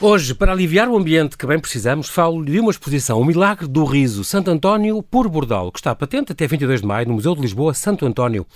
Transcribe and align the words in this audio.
Hoje, 0.00 0.32
para 0.32 0.52
aliviar 0.52 0.88
o 0.88 0.96
ambiente 0.96 1.36
que 1.36 1.44
bem 1.44 1.58
precisamos, 1.58 2.08
falo 2.08 2.44
de 2.44 2.60
uma 2.60 2.70
exposição, 2.70 3.20
O 3.20 3.24
Milagre 3.24 3.66
do 3.66 3.84
Riso, 3.84 4.22
Santo 4.22 4.48
António 4.48 5.02
por 5.02 5.28
Bordal, 5.28 5.72
que 5.72 5.80
está 5.80 5.92
patente 5.92 6.30
até 6.30 6.46
22 6.46 6.82
de 6.82 6.86
maio 6.86 7.08
no 7.08 7.14
Museu 7.14 7.34
de 7.34 7.40
Lisboa, 7.40 7.74
Santo 7.74 8.06
António. 8.06 8.46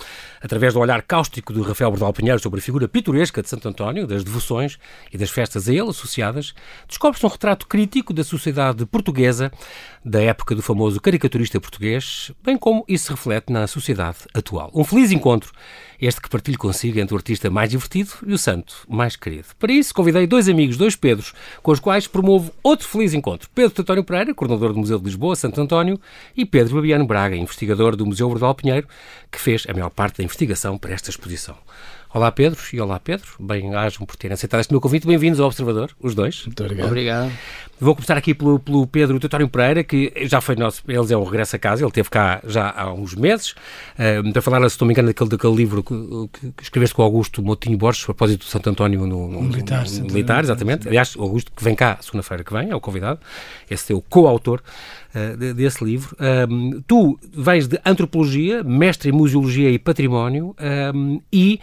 Através 0.41 0.73
do 0.73 0.79
olhar 0.79 1.01
cáustico 1.01 1.51
do 1.51 1.61
Rafael 1.61 1.91
Bordal 1.91 2.13
Pinheiro 2.13 2.39
sobre 2.39 2.61
a 2.61 2.63
figura 2.63 2.87
pitoresca 2.87 3.41
de 3.41 3.49
Santo 3.49 3.67
António, 3.67 4.07
das 4.07 4.23
devoções 4.23 4.79
e 5.11 5.17
das 5.17 5.31
festas 5.31 5.67
a 5.67 5.73
ele 5.73 5.89
associadas, 5.89 6.53
descobre-se 6.87 7.25
um 7.25 7.29
retrato 7.29 7.67
crítico 7.67 8.13
da 8.13 8.23
sociedade 8.23 8.85
portuguesa 8.85 9.51
da 10.05 10.21
época 10.21 10.53
do 10.53 10.61
famoso 10.61 10.99
caricaturista 10.99 11.59
português, 11.59 12.31
bem 12.43 12.57
como 12.57 12.83
isso 12.87 13.05
se 13.05 13.11
reflete 13.11 13.51
na 13.51 13.65
sociedade 13.67 14.17
atual. 14.33 14.69
Um 14.73 14.83
feliz 14.83 15.11
encontro, 15.11 15.51
este 16.01 16.21
que 16.21 16.29
partilho 16.29 16.57
consigo 16.57 16.99
entre 16.99 17.13
o 17.13 17.17
artista 17.17 17.49
mais 17.49 17.69
divertido 17.69 18.11
e 18.25 18.33
o 18.33 18.37
santo 18.37 18.75
mais 18.89 19.15
querido. 19.15 19.47
Para 19.57 19.71
isso, 19.71 19.93
convidei 19.93 20.27
dois 20.27 20.49
amigos, 20.49 20.75
dois 20.75 20.95
Pedros, 20.95 21.33
com 21.61 21.71
os 21.71 21.79
quais 21.79 22.07
promovo 22.07 22.51
outro 22.61 22.87
feliz 22.87 23.13
encontro. 23.13 23.49
Pedro 23.55 23.81
António 23.81 24.03
Pereira, 24.03 24.33
coordenador 24.33 24.73
do 24.73 24.79
Museu 24.79 24.99
de 24.99 25.05
Lisboa, 25.05 25.35
Santo 25.35 25.61
António, 25.61 25.99
e 26.35 26.45
Pedro 26.45 26.75
Babiano 26.75 27.05
Braga, 27.05 27.35
investigador 27.35 27.95
do 27.95 28.05
Museu 28.05 28.27
Bordal 28.27 28.55
Pinheiro, 28.55 28.87
que 29.31 29.39
fez 29.39 29.65
a 29.69 29.73
maior 29.73 29.89
parte 29.89 30.17
da 30.17 30.23
investigação 30.23 30.77
para 30.77 30.93
esta 30.93 31.09
exposição. 31.09 31.55
Olá 32.13 32.31
Pedro 32.31 32.59
e 32.71 32.79
olá 32.79 32.99
Pedro, 32.99 33.27
bem-ajam 33.39 34.05
por 34.05 34.15
terem 34.15 34.35
aceitado 34.35 34.59
este 34.59 34.71
meu 34.71 34.79
convite. 34.79 35.07
Bem-vindos 35.07 35.39
ao 35.39 35.47
Observador, 35.47 35.89
os 35.99 36.13
dois. 36.13 36.45
Muito 36.45 36.63
obrigado. 36.63 36.85
Obrigado. 36.85 37.31
Vou 37.79 37.95
começar 37.95 38.17
aqui 38.17 38.33
pelo, 38.33 38.59
pelo 38.59 38.87
Pedro 38.87 39.19
Teutónio 39.19 39.47
Pereira, 39.49 39.83
que 39.83 40.13
já 40.23 40.39
foi 40.39 40.55
nosso, 40.55 40.81
eles 40.87 41.11
é 41.11 41.17
um 41.17 41.23
regresso 41.23 41.55
a 41.55 41.59
casa, 41.59 41.81
ele 41.81 41.89
esteve 41.89 42.09
cá 42.09 42.41
já 42.45 42.69
há 42.69 42.93
uns 42.93 43.15
meses, 43.15 43.51
uh, 43.51 44.31
para 44.31 44.41
falar, 44.41 44.69
se 44.69 44.79
não 44.79 44.87
me 44.87 44.93
engano, 44.93 45.07
daquele, 45.07 45.29
daquele 45.29 45.55
livro 45.55 45.83
que, 45.83 45.93
que, 46.31 46.51
que 46.51 46.63
escreveste 46.63 46.95
com 46.95 47.01
o 47.01 47.05
Augusto 47.05 47.41
Motinho 47.41 47.77
Borges, 47.77 48.03
a 48.03 48.05
propósito 48.05 48.41
do 48.41 48.45
Santo 48.45 48.69
António 48.69 49.05
no, 49.05 49.27
no, 49.27 49.41
militar, 49.41 49.85
no, 49.89 50.05
militar, 50.05 50.43
exatamente. 50.43 50.87
Aliás, 50.87 51.15
o 51.15 51.23
Augusto, 51.23 51.51
que 51.51 51.63
vem 51.63 51.75
cá 51.75 51.97
segunda-feira 51.99 52.43
que 52.43 52.53
vem, 52.53 52.69
é 52.69 52.75
o 52.75 52.79
convidado, 52.79 53.19
esse 53.69 53.91
é 53.91 53.95
o 53.95 54.01
coautor 54.01 54.61
uh, 55.13 55.53
desse 55.53 55.83
livro. 55.83 56.15
Um, 56.49 56.81
tu 56.87 57.19
vens 57.33 57.67
de 57.67 57.79
Antropologia, 57.85 58.63
mestre 58.63 59.09
em 59.09 59.11
Museologia 59.11 59.69
e 59.69 59.79
Património, 59.79 60.55
um, 60.93 61.21
e 61.31 61.59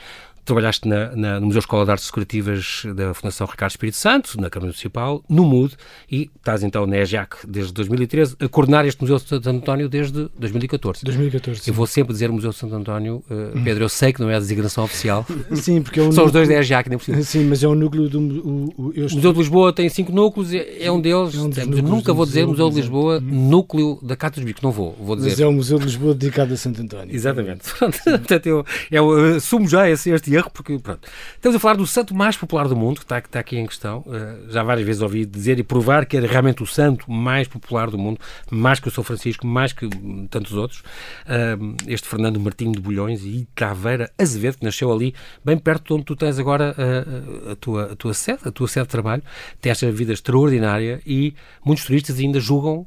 trabalhaste 0.51 0.89
na, 0.89 1.15
na, 1.15 1.41
no 1.41 1.47
Museu 1.47 1.61
Escola 1.61 1.85
de 1.85 1.91
Artes 1.93 2.07
Decorativas 2.07 2.83
da 2.95 3.15
Fundação 3.15 3.47
Ricardo 3.47 3.71
Espírito 3.71 3.97
Santo, 3.97 4.41
na 4.41 4.51
Câmara 4.51 4.69
Municipal, 4.69 5.23
no 5.29 5.45
MUD, 5.45 5.77
e 6.11 6.29
estás 6.37 6.63
então 6.63 6.87
na 6.87 6.99
EJAC 6.99 7.47
desde 7.47 7.73
2013, 7.73 8.37
a 8.41 8.49
coordenar 8.49 8.85
este 8.85 9.01
Museu 9.01 9.17
de 9.19 9.29
Santo 9.29 9.49
António 9.49 9.89
desde 9.89 10.29
2014. 10.39 11.05
2014. 11.05 11.63
Eu 11.69 11.75
vou 11.75 11.87
sempre 11.87 12.13
dizer 12.13 12.31
Museu 12.31 12.51
de 12.51 12.57
Santo 12.57 12.75
António, 12.75 13.23
uh, 13.31 13.63
Pedro, 13.63 13.85
eu 13.85 13.89
sei 13.89 14.13
que 14.13 14.21
não 14.21 14.29
é 14.29 14.37
a 14.37 14.39
designação 14.39 14.85
oficial. 14.85 15.25
Sim, 15.55 15.83
porque 15.83 16.01
é 16.01 16.03
São 16.03 16.11
núcleo... 16.11 16.27
os 16.27 16.33
dois 16.33 16.49
da 16.49 16.55
EJAC, 16.57 16.89
nem 16.89 16.99
possível. 16.99 17.23
Sim, 17.23 17.45
mas 17.45 17.63
é 17.63 17.69
um 17.69 17.75
núcleo 17.75 18.09
do. 18.09 18.21
O, 18.21 18.75
o, 18.77 18.89
o 18.91 19.03
Museu 19.03 19.33
de 19.33 19.39
Lisboa 19.39 19.73
tem 19.73 19.89
cinco 19.89 20.13
núcleos, 20.13 20.53
é, 20.53 20.85
é 20.85 20.91
um 20.91 21.01
deles. 21.01 21.35
É 21.35 21.39
um 21.39 21.51
eu 21.77 21.83
nunca 21.83 22.13
vou 22.13 22.27
dizer 22.27 22.47
Museu 22.47 22.69
de 22.71 22.77
Lisboa, 22.77 23.19
uhum. 23.19 23.49
núcleo 23.49 23.99
da 24.03 24.17
Cata 24.17 24.41
dos 24.41 24.45
Bicos, 24.45 24.63
não 24.63 24.73
vou, 24.73 24.97
vou 25.01 25.15
dizer. 25.15 25.31
Mas 25.31 25.41
é 25.41 25.47
o 25.47 25.53
Museu 25.53 25.79
de 25.79 25.85
Lisboa 25.85 26.15
dedicado 26.15 26.53
a 26.55 26.57
Santo 26.57 26.83
António. 26.83 27.15
Exatamente. 27.15 27.71
Portanto, 27.79 28.47
eu, 28.47 28.65
eu 28.91 29.37
assumo 29.37 29.69
já 29.69 29.89
esse, 29.89 30.11
este 30.11 30.31
erro, 30.41 30.51
porque, 30.51 30.79
pronto. 30.79 31.09
Estamos 31.35 31.57
a 31.57 31.59
falar 31.59 31.75
do 31.75 31.87
santo 31.87 32.15
mais 32.15 32.37
popular 32.37 32.67
do 32.69 32.77
mundo, 32.77 32.99
que 32.99 33.05
está, 33.05 33.21
que 33.21 33.29
está 33.29 33.41
aqui 33.41 33.57
em 33.57 33.67
questão. 33.67 34.01
Uh, 34.01 34.51
já 34.51 34.63
várias 34.63 34.87
vezes 34.87 35.03
ouvi 35.03 35.25
dizer 35.25 35.59
e 35.59 35.63
provar 35.63 36.07
que 36.07 36.17
é 36.17 36.21
realmente 36.21 36.63
o 36.63 36.67
santo 36.67 37.11
mais 37.11 37.47
popular 37.47 37.91
do 37.91 37.99
mundo, 37.99 38.19
mais 38.51 38.81
que 38.81 38.89
o 38.89 38.91
São 38.91 39.05
Francisco, 39.05 39.47
mais 39.47 39.73
que 39.73 39.89
tantos 40.29 40.55
outros. 40.55 40.81
Uh, 40.81 41.77
este 41.87 42.09
Fernando 42.09 42.41
Martinho 42.41 42.73
de 42.73 42.81
Bulhões 42.81 43.23
e 43.25 43.47
Caveira 43.55 44.11
Azevedo, 44.19 44.59
que 44.59 44.65
nasceu 44.65 44.93
ali, 44.93 45.15
bem 45.45 45.59
perto 45.59 45.87
de 45.87 45.93
onde 45.95 46.05
tu 46.05 46.17
tens 46.17 46.39
agora 46.39 46.75
uh, 46.77 47.53
a, 47.53 47.57
tua, 47.57 47.93
a 47.93 47.97
tua 47.97 48.15
sede, 48.15 48.41
a 48.45 48.51
tua 48.51 48.67
sede 48.69 48.87
de 48.87 48.91
trabalho. 48.91 49.23
Tem 49.61 49.71
esta 49.71 49.91
vida 49.93 50.13
extraordinária 50.13 51.01
e 51.07 51.35
muitos 51.65 51.85
turistas 51.85 52.19
ainda 52.19 52.41
julgam 52.41 52.87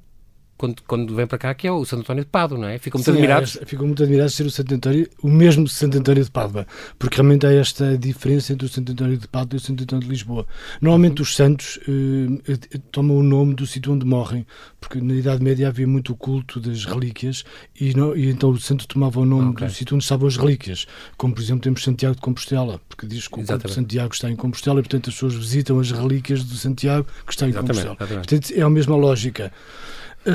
quando, 0.64 0.82
quando 0.88 1.14
vem 1.14 1.28
para 1.28 1.38
cá, 1.38 1.54
que 1.54 1.68
é 1.68 1.72
o 1.72 1.84
Santo 1.84 2.04
António 2.04 2.24
de 2.24 2.30
Pádua, 2.30 2.58
não 2.58 2.68
é? 2.70 2.78
Ficam 2.78 2.98
muito 2.98 3.06
Sim, 3.06 3.12
admirados. 3.12 3.58
É, 3.62 3.66
ficam 3.66 3.86
muito 3.86 4.02
admirados 4.02 4.32
de 4.32 4.38
ser 4.38 4.46
o 4.46 4.52
Santo 4.52 4.74
António, 4.74 5.10
o 5.22 5.30
mesmo 5.30 5.68
Santo 5.68 5.98
António 5.98 6.24
de 6.24 6.32
Pádua, 6.32 6.66
porque 6.98 7.18
realmente 7.18 7.46
há 7.46 7.52
esta 7.52 7.98
diferença 7.98 8.54
entre 8.54 8.66
o 8.66 8.70
Santo 8.70 8.94
António 8.94 9.18
de 9.18 9.28
Pádua 9.28 9.58
e 9.58 9.58
o 9.58 9.60
Santo 9.60 9.84
António 9.84 10.06
de 10.06 10.10
Lisboa. 10.10 10.48
Normalmente 10.80 11.22
os 11.22 11.36
santos 11.36 11.80
eh, 11.86 12.54
eh, 12.54 12.80
tomam 12.92 13.18
o 13.18 13.24
nome 13.24 13.56
do 13.56 13.68
sítio 13.68 13.92
onde 13.92 14.06
morrem, 14.06 14.48
porque 14.80 15.02
na 15.02 15.14
Idade 15.16 15.44
Média 15.44 15.68
havia 15.68 15.86
muito 15.86 16.14
o 16.14 16.16
culto 16.16 16.62
das 16.62 16.86
relíquias 16.86 17.44
e, 17.78 17.94
não, 17.94 18.16
e 18.16 18.30
então 18.30 18.50
o 18.50 18.58
santo 18.58 18.88
tomava 18.88 19.20
o 19.20 19.26
nome 19.26 19.50
okay. 19.50 19.68
do 19.68 19.74
sítio 19.74 19.96
onde 19.96 20.06
estavam 20.06 20.30
as 20.30 20.38
relíquias, 20.38 20.88
como 21.18 21.34
por 21.34 21.42
exemplo 21.42 21.64
temos 21.64 21.84
Santiago 21.84 22.16
de 22.16 22.22
Compostela, 22.22 22.80
porque 22.88 23.06
diz 23.06 23.28
que 23.28 23.38
o 23.38 23.46
corpo 23.46 23.68
de 23.68 23.74
Santiago 23.74 24.14
está 24.14 24.30
em 24.30 24.36
Compostela 24.38 24.80
e 24.80 24.84
portanto 24.84 25.10
as 25.10 25.16
pessoas 25.16 25.36
visitam 25.36 25.78
as 25.78 25.92
relíquias 25.92 26.46
de 26.46 26.58
Santiago 26.58 27.06
que 27.26 27.34
está 27.34 27.48
em 27.48 27.50
exatamente, 27.50 27.86
Compostela. 27.86 27.98
Exatamente. 28.00 28.30
Portanto 28.30 28.58
é 28.58 28.62
a 28.62 28.70
mesma 28.70 28.96
lógica. 28.96 29.52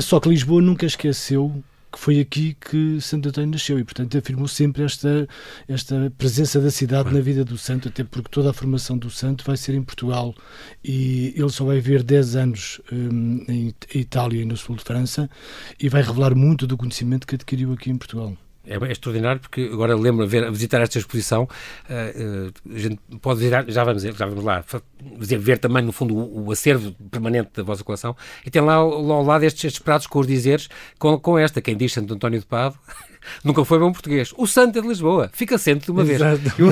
Só 0.01 0.19
que 0.19 0.29
Lisboa 0.29 0.61
nunca 0.61 0.85
esqueceu 0.85 1.63
que 1.91 1.99
foi 1.99 2.19
aqui 2.19 2.55
que 2.59 3.01
Santo 3.01 3.29
António 3.29 3.49
nasceu 3.49 3.79
e, 3.79 3.83
portanto, 3.83 4.15
afirmou 4.17 4.47
sempre 4.47 4.83
esta, 4.83 5.27
esta 5.67 6.13
presença 6.17 6.61
da 6.61 6.69
cidade 6.69 7.11
na 7.11 7.19
vida 7.19 7.43
do 7.43 7.57
santo, 7.57 7.87
até 7.87 8.03
porque 8.03 8.29
toda 8.29 8.51
a 8.51 8.53
formação 8.53 8.95
do 8.97 9.09
santo 9.09 9.43
vai 9.43 9.57
ser 9.57 9.73
em 9.73 9.81
Portugal 9.81 10.35
e 10.83 11.33
ele 11.35 11.49
só 11.49 11.65
vai 11.65 11.79
ver 11.79 12.03
10 12.03 12.35
anos 12.35 12.79
um, 12.91 13.43
em 13.47 13.73
Itália 13.95 14.41
e 14.41 14.45
no 14.45 14.55
sul 14.55 14.75
de 14.75 14.83
França 14.83 15.29
e 15.79 15.89
vai 15.89 16.03
revelar 16.03 16.35
muito 16.35 16.67
do 16.67 16.77
conhecimento 16.77 17.25
que 17.25 17.35
adquiriu 17.35 17.73
aqui 17.73 17.89
em 17.89 17.97
Portugal 17.97 18.37
é, 18.65 18.91
extraordinário 18.91 19.41
porque 19.41 19.69
agora 19.71 19.95
lembro 19.95 20.27
ver, 20.27 20.51
visitar 20.51 20.81
esta 20.81 20.97
exposição, 20.97 21.43
uh, 21.43 22.73
a 22.73 22.77
gente 22.77 22.99
pode 23.21 23.39
visitar, 23.39 23.65
já 23.67 23.83
vamos, 23.83 24.03
já 24.03 24.25
vamos 24.25 24.43
lá, 24.43 24.63
ver, 25.39 25.57
também 25.57 25.83
no 25.83 25.91
fundo 25.91 26.15
o, 26.15 26.47
o, 26.47 26.51
acervo 26.51 26.93
permanente 27.09 27.51
da 27.55 27.63
vossa 27.63 27.83
coleção. 27.83 28.15
E 28.45 28.51
tem 28.51 28.61
lá 28.61 28.75
ao, 28.75 29.11
ao 29.11 29.23
lado 29.23 29.43
estes, 29.43 29.63
estes 29.63 29.81
pratos 29.81 30.07
com 30.07 30.19
os 30.19 30.27
dizeres, 30.27 30.69
com, 30.97 31.17
com 31.19 31.37
esta, 31.37 31.61
quem 31.61 31.75
diz 31.75 31.93
Santo 31.93 32.13
António 32.13 32.39
de 32.39 32.45
Pado, 32.45 32.77
nunca 33.43 33.63
foi 33.65 33.79
bom 33.79 33.91
português. 33.91 34.33
O 34.37 34.47
santo 34.47 34.77
é 34.77 34.81
de 34.81 34.87
Lisboa. 34.87 35.29
Fica 35.33 35.57
sempre 35.57 35.85
de 35.85 35.91
uma 35.91 36.01
Exato. 36.03 36.37
vez. 36.37 36.59
Eu, 36.59 36.67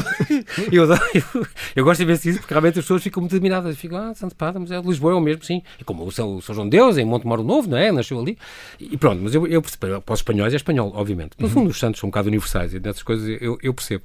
eu, 0.72 0.86
eu, 1.14 1.48
eu, 1.76 1.84
gosto 1.84 2.00
de 2.00 2.06
ver 2.06 2.14
isso 2.14 2.40
porque 2.40 2.54
realmente 2.54 2.80
as 2.80 2.86
pessoas 2.86 3.04
ficam 3.04 3.22
muito 3.22 3.36
admiradas. 3.36 3.78
Ficam, 3.78 3.98
ah, 3.98 4.14
Santo 4.16 4.36
Padre, 4.36 4.60
mas 4.60 4.72
é 4.72 4.80
de 4.80 4.88
Lisboa, 4.88 5.14
é 5.14 5.16
o 5.16 5.22
mesmo, 5.22 5.44
sim. 5.44 5.62
E 5.80 5.84
como 5.84 6.06
o 6.06 6.12
São, 6.12 6.38
o 6.38 6.42
São 6.42 6.56
João 6.56 6.68
de 6.68 6.78
Deus, 6.78 6.98
em 6.98 7.06
Monte 7.06 7.26
Moro 7.26 7.44
Novo, 7.44 7.70
não 7.70 7.78
é? 7.78 7.92
Nasceu 7.92 8.20
ali. 8.20 8.38
E 8.80 8.98
pronto, 8.98 9.22
mas 9.22 9.34
eu, 9.34 9.48
eu 9.48 9.62
percebo. 9.62 10.02
Para 10.02 10.14
os 10.14 10.20
espanhóis 10.20 10.54
é 10.54 10.58
espanhol, 10.58 10.92
obviamente. 10.96 11.32
No 11.40 11.48
fundo, 11.48 11.66
uhum. 11.66 11.72
os 11.72 11.80
santos 11.80 12.00
são 12.00 12.08
um 12.08 12.12
bocado 12.12 12.28
universais 12.28 12.74
e 12.74 12.80
nessas 12.80 13.04
coisas 13.04 13.28
eu, 13.42 13.58
eu 13.62 13.74
percebo. 13.74 14.04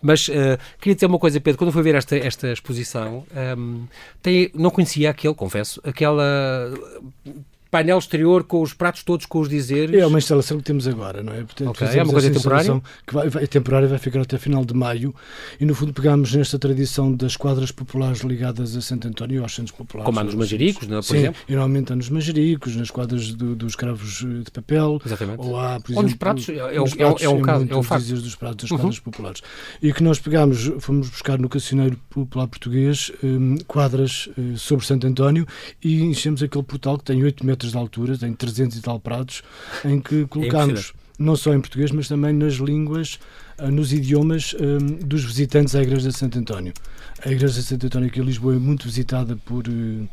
Mas 0.00 0.28
uh, 0.28 0.58
queria 0.80 0.94
dizer 0.94 1.06
uma 1.06 1.18
coisa, 1.18 1.40
Pedro. 1.40 1.58
Quando 1.58 1.68
eu 1.68 1.72
fui 1.72 1.82
ver 1.82 1.94
esta, 1.94 2.16
esta 2.16 2.52
exposição, 2.52 3.24
um, 3.34 3.38
ehm, 3.38 3.84
tem, 4.20 4.50
não 4.54 4.70
conhecia 4.70 5.10
aquele, 5.10 5.34
confesso, 5.34 5.80
aquela 5.84 6.72
painel 7.72 7.98
exterior 7.98 8.44
com 8.44 8.60
os 8.60 8.74
pratos 8.74 9.02
todos 9.02 9.24
com 9.24 9.40
os 9.40 9.48
dizeres. 9.48 9.98
É 9.98 10.06
uma 10.06 10.18
instalação 10.18 10.58
que 10.58 10.62
temos 10.62 10.86
agora, 10.86 11.22
não 11.22 11.32
é? 11.32 11.42
Portanto, 11.42 11.70
okay, 11.70 11.88
é 11.98 12.02
uma 12.02 12.12
coisa 12.12 12.30
temporária? 12.30 12.82
Que 13.06 13.14
vai, 13.14 13.28
vai, 13.30 13.44
é 13.44 13.46
temporária, 13.46 13.88
vai 13.88 13.98
ficar 13.98 14.20
até 14.20 14.36
final 14.36 14.62
de 14.62 14.74
maio 14.74 15.14
e 15.58 15.64
no 15.64 15.74
fundo 15.74 15.90
pegamos 15.90 16.34
nesta 16.34 16.58
tradição 16.58 17.10
das 17.10 17.34
quadras 17.34 17.70
populares 17.70 18.20
ligadas 18.20 18.76
a 18.76 18.82
Santo 18.82 19.08
António, 19.08 19.42
aos 19.42 19.54
centros 19.54 19.74
populares. 19.74 20.04
Como 20.04 20.20
há 20.20 20.22
nos 20.22 20.34
Manjericos, 20.34 20.86
não 20.86 20.98
é, 20.98 21.00
por 21.00 21.06
Sim, 21.06 21.16
exemplo? 21.16 21.40
e 21.48 21.52
normalmente 21.52 21.92
há 21.94 21.96
nos 21.96 22.10
Manjericos, 22.10 22.76
nas 22.76 22.90
quadras 22.90 23.32
do, 23.32 23.56
dos 23.56 23.74
cravos 23.74 24.18
de 24.18 24.50
papel. 24.50 25.00
Exatamente. 25.06 25.40
Ou 25.40 25.58
há, 25.58 25.80
por 25.80 25.92
exemplo... 25.92 25.96
Ou 25.96 26.02
nos 26.02 26.14
pratos, 26.14 26.48
é, 26.50 26.52
é, 26.52 26.58
pratos, 26.58 27.22
é, 27.22 27.28
um 27.30 27.40
caso, 27.40 27.66
é 27.70 27.76
um 27.76 27.82
facto. 27.82 28.06
dos 28.12 28.34
pratos 28.34 28.64
das 28.64 28.70
uhum. 28.70 28.76
quadras 28.76 28.98
populares. 28.98 29.42
E 29.80 29.90
que 29.94 30.02
nós 30.02 30.18
pegamos, 30.18 30.70
fomos 30.78 31.08
buscar 31.08 31.38
no 31.38 31.48
Cancioneiro 31.48 31.98
Popular 32.10 32.46
Português 32.48 33.10
um, 33.24 33.56
quadras 33.66 34.28
uh, 34.36 34.58
sobre 34.58 34.84
Santo 34.84 35.06
António 35.06 35.46
e 35.82 36.02
enchemos 36.02 36.42
aquele 36.42 36.64
portal 36.64 36.98
que 36.98 37.04
tem 37.04 37.24
8 37.24 37.46
metros 37.46 37.61
de 37.70 37.76
altura, 37.76 38.18
tem 38.18 38.32
300 38.32 38.76
e 38.76 38.80
tal 38.82 38.98
pratos, 38.98 39.42
em 39.84 40.00
que 40.00 40.26
colocamos, 40.26 40.92
é 40.98 41.02
não 41.22 41.36
só 41.36 41.54
em 41.54 41.60
português, 41.60 41.90
mas 41.90 42.08
também 42.08 42.32
nas 42.32 42.54
línguas, 42.54 43.18
ah, 43.58 43.70
nos 43.70 43.92
idiomas 43.92 44.54
um, 44.54 45.06
dos 45.06 45.24
visitantes 45.24 45.74
à 45.74 45.82
Igreja 45.82 46.08
de 46.08 46.16
Santo 46.16 46.38
António. 46.38 46.72
A 47.24 47.30
Igreja 47.30 47.54
de 47.54 47.62
Santo 47.62 47.86
António 47.86 48.08
aqui 48.08 48.20
em 48.20 48.24
Lisboa 48.24 48.54
é 48.54 48.58
muito 48.58 48.84
visitada 48.86 49.36
por, 49.36 49.68
uh, 49.68 50.08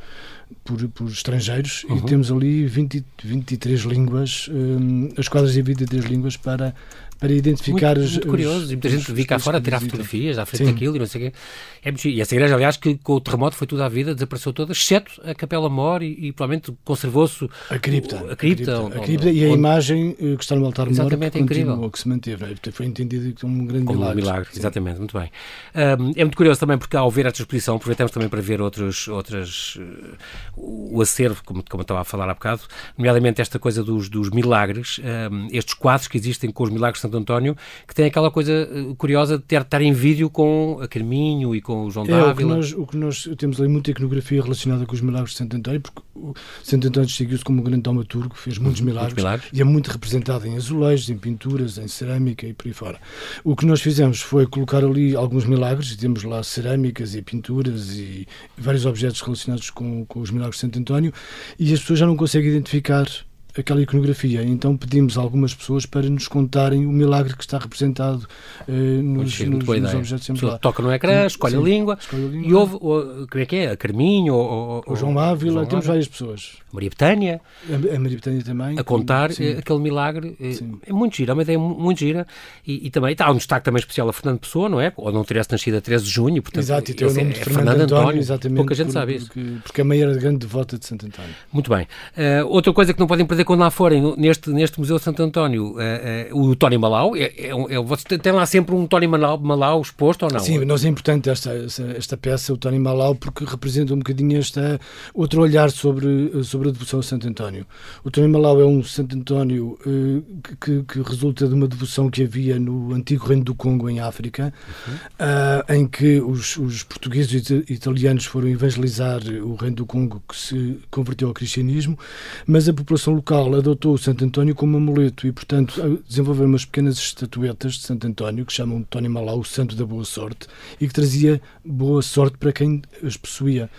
por, 0.63 0.87
por, 0.89 1.07
estrangeiros 1.07 1.83
uhum. 1.85 1.97
e 1.97 2.01
temos 2.03 2.31
ali 2.31 2.65
20, 2.67 3.03
23 3.23 3.81
línguas, 3.81 4.49
um, 4.51 5.09
as 5.17 5.27
quadras 5.27 5.53
de 5.53 5.61
23 5.61 6.05
línguas 6.05 6.37
para 6.37 6.75
para 7.19 7.33
identificar 7.33 7.97
muito, 7.97 8.07
os. 8.07 8.13
Muito 8.13 8.27
curioso, 8.27 8.65
e 8.65 8.75
muita 8.75 8.89
gente 8.89 9.11
vi 9.11 9.25
cá 9.25 9.37
fora 9.37 9.59
tirar 9.59 9.81
fotografias 9.81 10.37
à 10.37 10.45
frente 10.45 10.65
Sim. 10.65 10.71
daquilo 10.71 10.95
e 10.95 10.99
não 10.99 11.05
sei 11.05 11.27
o 11.27 11.31
quê. 11.31 11.37
É 11.83 11.91
muito, 11.91 12.07
e 12.07 12.21
essa 12.21 12.33
igreja, 12.33 12.55
aliás, 12.55 12.77
que 12.77 12.97
com 12.97 13.13
o 13.13 13.21
terremoto 13.21 13.55
foi 13.55 13.67
tudo 13.67 13.83
à 13.83 13.89
vida, 13.89 14.13
desapareceu 14.13 14.53
toda, 14.53 14.71
exceto 14.71 15.21
a 15.23 15.35
Capela 15.35 15.69
Mor 15.69 16.01
e, 16.01 16.27
e 16.27 16.31
provavelmente 16.31 16.73
conservou-se. 16.83 17.49
A 17.69 17.77
cripta. 17.77 18.17
A 18.31 18.35
cripta, 18.35 18.73
a 18.73 18.89
cripta, 18.89 18.97
a 18.97 18.99
cripta 19.01 19.29
e 19.29 19.43
a 19.43 19.49
imagem 19.49 20.15
eh, 20.19 20.35
que 20.35 20.43
está 20.43 20.55
no 20.55 20.65
altar 20.65 20.89
mor 20.89 21.09
que, 21.09 21.37
é 21.37 21.41
incrível. 21.41 21.89
que 21.89 21.99
se 21.99 22.07
manteve. 22.07 22.45
É? 22.45 22.71
Foi 22.71 22.85
entendido 22.85 23.33
como 23.39 23.63
um 23.63 23.65
grande 23.65 23.85
como 23.85 23.99
milagre. 23.99 24.21
Um 24.21 24.25
milagre 24.25 24.49
exatamente, 24.55 24.97
muito 24.99 25.17
bem. 25.17 25.29
Um, 25.75 26.11
é 26.15 26.23
muito 26.23 26.37
curioso 26.37 26.59
também 26.59 26.77
porque 26.77 26.95
ao 26.95 27.11
ver 27.11 27.25
esta 27.25 27.41
exposição, 27.41 27.75
aproveitamos 27.75 28.11
também 28.11 28.29
para 28.29 28.41
ver 28.41 28.61
outros, 28.61 29.07
outras, 29.07 29.75
uh, 29.75 30.17
o 30.55 31.01
acervo, 31.01 31.41
como, 31.43 31.63
como 31.69 31.81
eu 31.81 31.83
estava 31.83 32.01
a 32.01 32.03
falar 32.05 32.29
há 32.29 32.33
bocado, 32.33 32.61
nomeadamente 32.97 33.41
esta 33.41 33.59
coisa 33.59 33.83
dos, 33.83 34.09
dos 34.09 34.29
milagres, 34.29 34.99
um, 35.31 35.47
estes 35.51 35.73
quadros 35.73 36.07
que 36.07 36.17
existem 36.17 36.51
com 36.51 36.63
os 36.63 36.69
milagres 36.69 37.01
Santo 37.09 37.17
António, 37.17 37.57
que 37.87 37.93
tem 37.93 38.05
aquela 38.05 38.29
coisa 38.31 38.69
uh, 38.71 38.95
curiosa 38.95 39.37
de 39.37 39.43
ter, 39.43 39.61
estar 39.61 39.81
em 39.81 39.91
vídeo 39.91 40.29
com 40.29 40.79
a 40.81 40.87
Carminho 40.87 41.55
e 41.55 41.61
com 41.61 41.85
o 41.85 41.91
João 41.91 42.05
é, 42.05 42.09
Dávila. 42.09 42.31
O 42.31 42.35
que, 42.35 42.43
nós, 42.43 42.73
o 42.73 42.87
que 42.87 42.97
nós 42.97 43.29
temos 43.37 43.59
ali 43.59 43.69
muita 43.69 43.91
iconografia 43.91 44.41
relacionada 44.41 44.85
com 44.85 44.93
os 44.93 45.01
milagres 45.01 45.31
de 45.31 45.37
Santo 45.37 45.57
António, 45.57 45.81
porque 45.81 46.01
o 46.15 46.33
Santo 46.63 46.87
António 46.87 47.07
distinguiu-se 47.07 47.43
como 47.43 47.61
um 47.61 47.63
grande 47.63 47.83
dramaturgo, 47.83 48.35
fez 48.35 48.57
muitos 48.57 48.81
milagres, 48.81 49.13
muitos 49.13 49.23
milagres, 49.23 49.49
e 49.53 49.61
é 49.61 49.63
muito 49.63 49.87
representado 49.87 50.47
em 50.47 50.55
azulejos, 50.55 51.09
em 51.09 51.17
pinturas, 51.17 51.77
em 51.77 51.87
cerâmica 51.87 52.45
e 52.45 52.53
por 52.53 52.67
aí 52.67 52.73
fora. 52.73 52.99
O 53.43 53.55
que 53.55 53.65
nós 53.65 53.81
fizemos 53.81 54.21
foi 54.21 54.45
colocar 54.45 54.83
ali 54.83 55.15
alguns 55.15 55.45
milagres, 55.45 55.95
temos 55.95 56.23
lá 56.23 56.43
cerâmicas 56.43 57.15
e 57.15 57.21
pinturas 57.21 57.97
e 57.97 58.27
vários 58.57 58.85
objetos 58.85 59.21
relacionados 59.21 59.69
com, 59.69 60.05
com 60.05 60.19
os 60.19 60.31
milagres 60.31 60.55
de 60.55 60.61
Santo 60.61 60.79
António, 60.79 61.13
e 61.57 61.73
as 61.73 61.79
pessoas 61.79 61.99
já 61.99 62.05
não 62.05 62.15
conseguem 62.15 62.49
identificar 62.49 63.07
aquela 63.57 63.81
iconografia. 63.81 64.43
Então 64.43 64.77
pedimos 64.77 65.17
a 65.17 65.21
algumas 65.21 65.53
pessoas 65.53 65.85
para 65.85 66.09
nos 66.09 66.27
contarem 66.27 66.85
o 66.85 66.91
milagre 66.91 67.35
que 67.35 67.43
está 67.43 67.57
representado 67.57 68.27
uh, 68.67 68.71
nos, 68.71 69.35
Sim, 69.35 69.47
nos, 69.47 69.65
nos 69.65 69.93
objetos. 69.93 70.59
Toca 70.61 70.83
no 70.83 70.91
ecrã, 70.91 71.25
escolhe, 71.25 71.55
sim, 71.55 71.59
a 71.59 71.63
língua, 71.63 71.97
escolhe 71.99 72.25
a 72.25 72.27
língua. 72.27 72.49
E 72.49 72.53
houve, 72.53 72.75
o, 72.75 73.27
como 73.27 73.43
é 73.43 73.45
que 73.45 73.55
é? 73.55 73.71
A 73.71 73.77
Carminho, 73.77 74.33
ou, 74.35 74.83
o 74.87 74.95
João 74.95 75.17
Ávila, 75.17 75.53
João 75.53 75.65
temos 75.65 75.85
várias 75.85 76.07
pessoas. 76.07 76.57
A 76.71 76.75
Maria 76.75 76.89
Betânia. 76.89 77.41
A, 77.69 77.95
a 77.95 77.99
Maria 77.99 78.17
Betânia 78.17 78.43
também. 78.43 78.79
A 78.79 78.83
contar 78.83 79.31
sim. 79.31 79.53
aquele 79.53 79.79
milagre. 79.79 80.35
Sim. 80.53 80.79
É 80.85 80.93
muito 80.93 81.15
gira, 81.15 81.31
é 81.31 81.33
uma 81.33 81.41
ideia 81.41 81.59
muito 81.59 81.99
gira. 81.99 82.27
E, 82.65 82.87
e 82.87 82.89
também 82.91 83.11
está 83.11 83.29
um 83.31 83.35
destaque 83.35 83.65
também 83.65 83.79
especial 83.79 84.07
a 84.09 84.13
Fernando 84.13 84.39
Pessoa, 84.39 84.69
não 84.69 84.79
é? 84.79 84.93
Ou 84.95 85.11
não 85.11 85.23
tivesse 85.23 85.51
nascido 85.51 85.77
a 85.77 85.81
13 85.81 86.05
de 86.05 86.09
junho, 86.09 86.41
portanto. 86.41 86.63
Exato, 86.63 86.91
e 86.91 86.93
tem 86.93 87.07
o 87.07 87.13
nome 87.13 87.21
é, 87.21 87.33
de 87.33 87.39
Fernando, 87.39 87.55
Fernando 87.55 87.81
António, 87.81 88.01
António, 88.01 88.19
exatamente. 88.19 88.57
Pouca 88.57 88.75
gente 88.75 88.87
por, 88.87 88.93
sabe 88.93 89.15
isso. 89.15 89.27
Porque, 89.27 89.57
porque 89.63 89.81
a 89.81 89.83
mãe 89.85 90.01
era 90.01 90.13
grande 90.13 90.39
devota 90.39 90.77
de 90.77 90.85
Santo 90.85 91.05
António. 91.05 91.35
Muito 91.51 91.69
bem. 91.69 91.87
Uh, 92.15 92.47
outra 92.47 92.71
coisa 92.73 92.93
que 92.93 92.99
não 92.99 93.07
podem 93.07 93.25
perder 93.25 93.38
quando 93.45 93.61
lá 93.61 93.69
forem, 93.69 94.15
neste, 94.17 94.49
neste 94.49 94.79
Museu 94.79 94.97
de 94.97 95.03
Santo 95.03 95.21
António, 95.21 95.73
uh, 95.73 96.33
uh, 96.33 96.49
o 96.49 96.55
Tony 96.55 96.77
Malau, 96.77 97.15
é, 97.15 97.23
é, 97.23 97.49
é, 97.49 98.17
tem 98.17 98.31
lá 98.31 98.45
sempre 98.45 98.75
um 98.75 98.85
Tony 98.85 99.07
Malau, 99.07 99.39
Malau 99.39 99.81
exposto 99.81 100.23
ou 100.23 100.31
não? 100.31 100.39
Sim, 100.39 100.65
nós 100.65 100.83
é 100.83 100.89
importante 100.89 101.29
esta, 101.29 101.51
esta, 101.51 101.83
esta, 101.97 102.17
peça, 102.17 102.53
o 102.53 102.57
Tony 102.57 102.79
Malau, 102.79 103.15
porque 103.15 103.45
representa 103.45 103.93
um 103.93 103.99
bocadinho 103.99 104.37
esta, 104.37 104.79
outro 105.13 105.41
olhar 105.41 105.71
sobre, 105.71 106.43
sobre 106.43 106.69
a 106.69 106.71
devoção 106.71 106.99
a 106.99 107.03
Santo 107.03 107.27
António. 107.27 107.65
O 108.03 108.11
Tony 108.11 108.27
Malau 108.27 108.59
é 108.59 108.65
um 108.65 108.83
Santo 108.83 109.15
António 109.15 109.77
uh, 109.85 110.23
que, 110.59 110.83
que, 110.83 111.01
resulta 111.01 111.47
de 111.47 111.53
uma 111.53 111.67
devoção 111.67 112.09
que 112.09 112.23
havia 112.23 112.59
no 112.59 112.93
antigo 112.93 113.25
Reino 113.25 113.43
do 113.43 113.55
Congo, 113.55 113.89
em 113.89 113.99
África, 113.99 114.53
uhum. 114.87 115.75
em 115.75 115.87
que 115.87 116.19
os, 116.19 116.57
os 116.57 116.83
portugueses 116.83 117.49
e 117.49 117.73
italianos 117.73 118.25
foram 118.25 118.47
evangelizar 118.47 119.21
o 119.43 119.55
Reino 119.55 119.77
do 119.77 119.85
Congo, 119.85 120.21
que 120.27 120.35
se 120.35 120.79
converteu 120.89 121.27
ao 121.27 121.33
cristianismo, 121.33 121.97
mas 122.45 122.67
a 122.67 122.73
população 122.73 123.13
local 123.13 123.28
adotou 123.35 123.93
o 123.93 123.97
Santo 123.97 124.25
António 124.25 124.55
como 124.55 124.77
amuleto 124.77 125.27
e, 125.27 125.31
portanto, 125.31 126.01
desenvolveu 126.07 126.45
umas 126.45 126.65
pequenas 126.65 126.97
estatuetas 126.97 127.73
de 127.73 127.81
Santo 127.81 128.07
António 128.07 128.45
que 128.45 128.53
chamam 128.53 128.83
Tony 128.83 129.09
Malau 129.09 129.39
o 129.39 129.45
Santo 129.45 129.75
da 129.75 129.85
Boa 129.85 130.05
Sorte 130.05 130.47
e 130.79 130.87
que 130.87 130.93
trazia 130.93 131.41
boa 131.63 132.01
sorte 132.01 132.37
para 132.37 132.51
quem 132.51 132.81
as 133.03 133.15
possuía. 133.17 133.69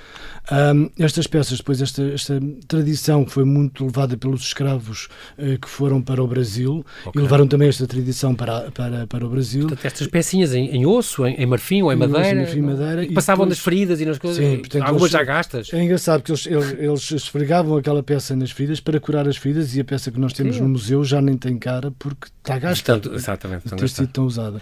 Um, 0.51 0.91
estas 0.99 1.27
peças, 1.27 1.59
depois, 1.59 1.81
esta, 1.81 2.03
esta 2.03 2.41
tradição 2.67 3.27
foi 3.27 3.45
muito 3.45 3.85
levada 3.85 4.17
pelos 4.17 4.43
escravos 4.43 5.09
uh, 5.39 5.59
que 5.59 5.69
foram 5.69 6.03
para 6.03 6.23
o 6.23 6.27
Brasil 6.27 6.85
okay. 7.05 7.21
e 7.21 7.23
levaram 7.23 7.47
também 7.47 7.69
esta 7.69 7.87
tradição 7.87 8.35
para, 8.35 8.71
para, 8.71 9.07
para 9.07 9.25
o 9.25 9.29
Brasil. 9.29 9.63
Portanto, 9.63 9.85
estas 9.85 10.07
pecinhas 10.07 10.55
em, 10.55 10.69
em 10.71 10.87
osso, 10.87 11.27
em, 11.27 11.35
em, 11.35 11.47
marfim 11.47 11.83
ou 11.83 11.93
em, 11.93 11.95
em 11.95 11.99
madeira, 11.99 12.41
marfim, 12.41 12.61
madeira 12.61 13.05
e 13.05 13.13
passavam 13.13 13.45
depois, 13.47 13.59
nas 13.59 13.65
feridas 13.65 14.01
e 14.01 14.05
nas 14.05 14.19
coisas, 14.19 14.45
sim, 14.45 14.59
portanto, 14.59 14.83
algumas 14.83 15.03
eles, 15.03 15.13
já 15.13 15.23
gastas. 15.23 15.73
É 15.73 15.83
engraçado 15.83 16.23
que 16.23 16.33
eles, 16.33 16.47
eles, 16.47 16.73
eles 16.79 17.11
esfregavam 17.11 17.77
aquela 17.77 18.03
peça 18.03 18.35
nas 18.35 18.51
feridas 18.51 18.81
para 18.81 18.99
curar 18.99 19.29
as 19.29 19.37
feridas 19.41 19.75
e 19.75 19.81
a 19.81 19.85
peça 19.85 20.11
que 20.11 20.21
nós 20.21 20.33
temos 20.33 20.57
sim. 20.57 20.63
no 20.63 20.69
museu 20.69 21.03
já 21.05 21.21
nem 21.21 21.37
tem 21.37 21.59
cara 21.59 21.91
porque 21.99 22.29
está 22.39 22.59
gasta. 22.59 22.95
Tanto, 22.95 23.15
exatamente. 23.15 23.69
Ter 23.75 23.89
sido 23.89 24.09
tão 24.09 24.25
usada. 24.27 24.61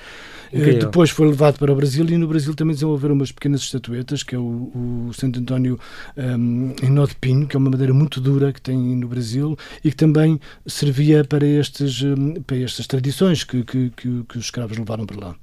Incrível. 0.53 0.81
Depois 0.81 1.11
foi 1.11 1.27
levado 1.29 1.59
para 1.59 1.73
o 1.73 1.75
Brasil 1.75 2.05
e 2.09 2.17
no 2.17 2.27
Brasil 2.27 2.55
também 2.55 2.75
desenvolveram 2.75 3.15
umas 3.15 3.33
pequenas 3.33 3.61
estatuetas, 3.61 4.23
que 4.23 4.35
é 4.35 4.39
o, 4.39 5.09
o 5.09 5.11
Santo 5.13 5.41
António 5.41 5.79
um, 6.17 6.75
em 6.83 6.91
nó 6.91 7.07
de 7.07 7.15
pinho, 7.15 7.47
que 7.47 7.57
é 7.57 7.59
uma 7.59 7.71
madeira 7.71 7.93
muito 7.93 8.21
dura 8.21 8.53
que 8.53 8.61
tem 8.61 8.77
no 8.77 9.09
Brasil 9.09 9.57
e 9.85 9.91
que 9.91 9.97
também 9.97 10.41
servia 10.67 11.25
para, 11.25 11.47
estes, 11.47 12.03
um, 12.03 12.35
para 12.43 12.57
estas 12.59 12.87
tradições 12.87 13.45
que, 13.45 13.63
que, 13.63 13.91
que, 13.91 14.25
que, 14.25 14.39
os 14.39 14.45
escravos 14.45 14.77
levaram 14.79 15.05
para 15.05 15.29
lá. 15.29 15.35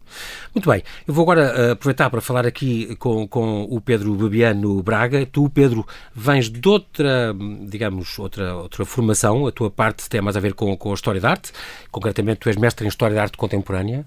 Muito 0.53 0.69
bem, 0.69 0.83
eu 1.07 1.13
vou 1.13 1.23
agora 1.23 1.69
uh, 1.69 1.71
aproveitar 1.71 2.09
para 2.09 2.21
falar 2.21 2.45
aqui 2.45 2.95
com, 2.95 3.27
com 3.27 3.63
o 3.63 3.79
Pedro 3.81 4.15
Babiano 4.15 4.81
Braga. 4.81 5.25
Tu, 5.25 5.49
Pedro, 5.49 5.85
vens 6.13 6.49
de 6.49 6.67
outra, 6.67 7.35
digamos, 7.67 8.17
outra, 8.17 8.55
outra 8.55 8.85
formação, 8.85 9.45
a 9.47 9.51
tua 9.51 9.69
parte 9.69 10.09
tem 10.09 10.21
mais 10.21 10.37
a 10.37 10.39
ver 10.39 10.53
com, 10.53 10.75
com 10.77 10.91
a 10.91 10.93
História 10.93 11.21
da 11.21 11.31
Arte, 11.31 11.51
concretamente 11.91 12.39
tu 12.39 12.49
és 12.49 12.57
mestre 12.57 12.85
em 12.85 12.89
História 12.89 13.15
da 13.15 13.23
Arte 13.23 13.37
Contemporânea. 13.37 14.05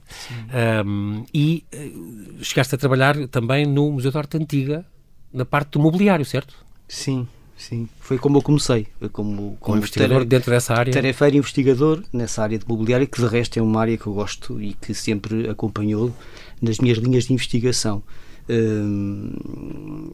Um, 0.84 0.87
e 1.32 1.64
uh, 1.74 2.44
chegaste 2.44 2.74
a 2.74 2.78
trabalhar 2.78 3.16
também 3.28 3.66
no 3.66 3.92
Museu 3.92 4.10
da 4.10 4.20
Arte 4.20 4.36
Antiga, 4.36 4.84
na 5.32 5.44
parte 5.44 5.72
do 5.72 5.80
mobiliário, 5.80 6.24
certo? 6.24 6.54
Sim, 6.86 7.26
sim. 7.56 7.88
Foi 8.00 8.18
como 8.18 8.38
eu 8.38 8.42
comecei. 8.42 8.86
Foi 8.98 9.08
como, 9.08 9.56
como 9.60 9.78
investigador 9.78 10.24
dentro 10.24 10.50
dessa 10.50 10.74
área? 10.74 10.92
Tarefeiro 10.92 11.36
investigador 11.36 12.02
nessa 12.12 12.42
área 12.42 12.58
de 12.58 12.66
mobiliário, 12.66 13.06
que 13.06 13.20
de 13.20 13.26
resto 13.26 13.58
é 13.58 13.62
uma 13.62 13.80
área 13.80 13.96
que 13.96 14.06
eu 14.06 14.14
gosto 14.14 14.60
e 14.60 14.74
que 14.74 14.94
sempre 14.94 15.48
acompanhou 15.48 16.12
nas 16.60 16.78
minhas 16.78 16.98
linhas 16.98 17.24
de 17.24 17.32
investigação. 17.32 18.02
Hum, 18.50 20.10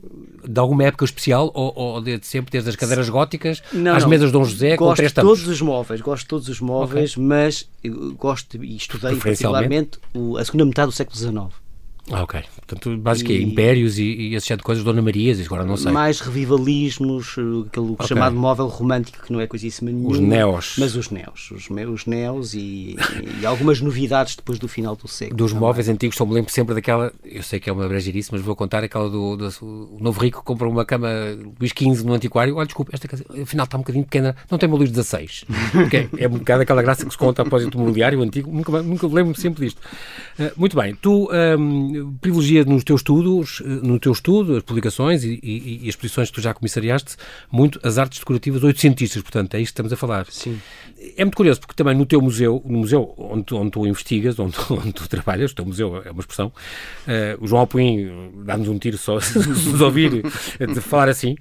de 0.47 0.61
alguma 0.61 0.85
época 0.85 1.05
especial 1.05 1.51
ou, 1.55 1.73
ou 1.77 2.01
desde 2.01 2.27
sempre, 2.27 2.51
desde 2.51 2.69
as 2.69 2.77
cadeiras 2.77 3.09
góticas 3.09 3.63
não, 3.73 3.95
às 3.95 4.03
não. 4.03 4.11
mesas 4.11 4.27
de 4.27 4.33
Dom 4.33 4.45
José 4.45 4.77
gosto 4.77 4.91
com 4.91 4.95
três 4.95 5.13
de 5.13 5.21
todos 5.21 5.47
os 5.47 5.63
móveis, 5.63 6.01
gosto 6.01 6.23
de 6.23 6.29
todos 6.29 6.49
os 6.49 6.61
móveis, 6.61 7.13
okay. 7.13 7.25
mas 7.25 7.69
gosto 8.19 8.63
e 8.63 8.77
estudei 8.77 9.17
particularmente 9.17 9.99
o, 10.13 10.37
a 10.37 10.45
segunda 10.45 10.65
metade 10.65 10.89
do 10.89 10.93
século 10.93 11.17
XIX. 11.17 11.64
Ah, 12.11 12.23
ok. 12.23 12.43
Portanto, 12.67 12.97
basicamente, 12.99 13.43
e... 13.43 13.45
impérios 13.45 13.99
e, 13.99 14.05
e 14.05 14.35
esse 14.35 14.47
tipo 14.47 14.59
de 14.59 14.63
coisas, 14.63 14.85
Dona 14.85 15.01
Marias, 15.01 15.41
agora 15.41 15.65
não 15.65 15.77
sei. 15.77 15.91
Mais 15.91 16.21
revivalismos, 16.21 17.37
eh, 17.39 17.67
aquele 17.67 17.93
okay. 17.93 18.07
chamado 18.07 18.37
móvel 18.37 18.67
romântico, 18.67 19.25
que 19.25 19.33
não 19.33 19.41
é 19.41 19.47
coisíssima 19.47 19.91
nenhuma. 19.91 20.11
Os 20.11 20.19
neos. 20.21 20.77
Mas 20.79 20.97
os 20.97 21.11
neos. 21.11 21.51
Os, 21.51 21.71
os 21.71 22.07
neos 22.07 22.55
e, 22.55 22.97
e, 23.41 23.47
algumas 23.47 23.81
novidades 23.81 24.37
depois 24.37 24.59
do 24.59 24.69
final 24.69 24.95
do 24.97 25.09
século. 25.09 25.37
Dos 25.37 25.53
também. 25.53 25.67
móveis 25.67 25.89
antigos, 25.89 26.17
só 26.17 26.27
me 26.27 26.35
lembro 26.35 26.53
sempre 26.53 26.75
daquela, 26.75 27.11
eu 27.25 27.43
sei 27.43 27.59
que 27.59 27.71
é 27.71 27.73
uma 27.73 27.89
brejerice, 27.89 28.29
mas 28.33 28.43
vou 28.43 28.55
contar 28.55 28.85
aquela 28.85 29.09
do, 29.09 29.37
do, 29.37 29.49
do 29.49 29.97
Novo 29.99 30.21
Rico 30.21 30.41
que 30.41 30.45
comprou 30.45 30.71
uma 30.71 30.85
cama 30.85 31.09
Luís 31.59 31.73
XV 31.73 32.05
no 32.05 32.13
antiquário. 32.13 32.57
Olha, 32.57 32.67
desculpa, 32.67 32.91
esta 32.93 33.09
casa, 33.09 33.25
afinal 33.43 33.65
está 33.65 33.79
um 33.79 33.81
bocadinho 33.81 34.05
pequena, 34.05 34.37
não 34.51 34.59
tem 34.59 34.69
uma 34.69 34.77
Luís 34.77 34.91
XVI. 34.91 35.47
okay. 35.87 36.09
É 36.19 36.29
um 36.29 36.33
bocado 36.33 36.63
aquela 36.63 36.83
graça 36.83 37.07
que 37.07 37.13
se 37.13 37.19
conta 37.19 37.43
após 37.43 37.65
o 37.65 37.79
mobiliário 37.79 38.21
antigo, 38.23 38.51
nunca, 38.53 38.83
nunca 38.83 39.07
lembro-me 39.07 39.37
sempre 39.37 39.65
disto. 39.65 39.81
Uh, 40.39 40.53
muito 40.57 40.77
bem, 40.77 40.95
tu 40.95 41.31
um, 41.33 41.94
privilegias 42.21 42.67
nos 42.67 42.85
teus 42.85 43.01
estudos, 43.01 43.63
eh, 43.65 43.69
no 43.69 43.99
teu 43.99 44.13
estudo, 44.13 44.57
as 44.57 44.63
publicações 44.63 45.25
e, 45.25 45.39
e, 45.43 45.81
e, 45.83 45.83
as 45.83 45.89
exposições 45.89 46.29
que 46.29 46.35
tu 46.35 46.41
já 46.41 46.55
comissariaste, 46.55 47.17
muito 47.51 47.79
as 47.83 47.99
artes 47.99 48.19
decorativas 48.19 48.63
oitocentistas, 48.63 49.23
portanto, 49.23 49.55
é 49.55 49.61
isto 49.61 49.69
que 49.69 49.73
estamos 49.73 49.93
a 49.93 49.97
falar. 49.97 50.27
Sim. 50.31 50.61
É 51.17 51.25
muito 51.25 51.37
curioso, 51.37 51.61
porque 51.61 51.75
também 51.75 51.95
no 51.95 52.07
teu 52.07 52.21
museu, 52.21 52.63
no 52.65 52.79
museu 52.79 53.15
onde 53.19 53.45
tu, 53.45 53.57
onde 53.57 53.71
tu 53.71 53.87
investigas, 53.87 54.39
onde, 54.39 54.57
onde 54.71 54.93
tu 54.93 55.09
trabalhas, 55.09 55.53
o 55.53 55.55
teu 55.55 55.67
museu 55.67 56.03
é 56.05 56.11
uma 56.11 56.21
expressão, 56.21 56.49
uh, 56.49 57.45
o 57.45 57.47
João 57.47 57.61
Alpuim 57.61 58.33
dá-nos 58.45 58.69
um 58.69 58.79
tiro 58.79 58.97
só 58.99 59.21
se 59.21 59.39
nos 59.39 59.81
ouvir 59.81 60.23
de 60.23 60.81
falar 60.81 61.09
assim, 61.09 61.37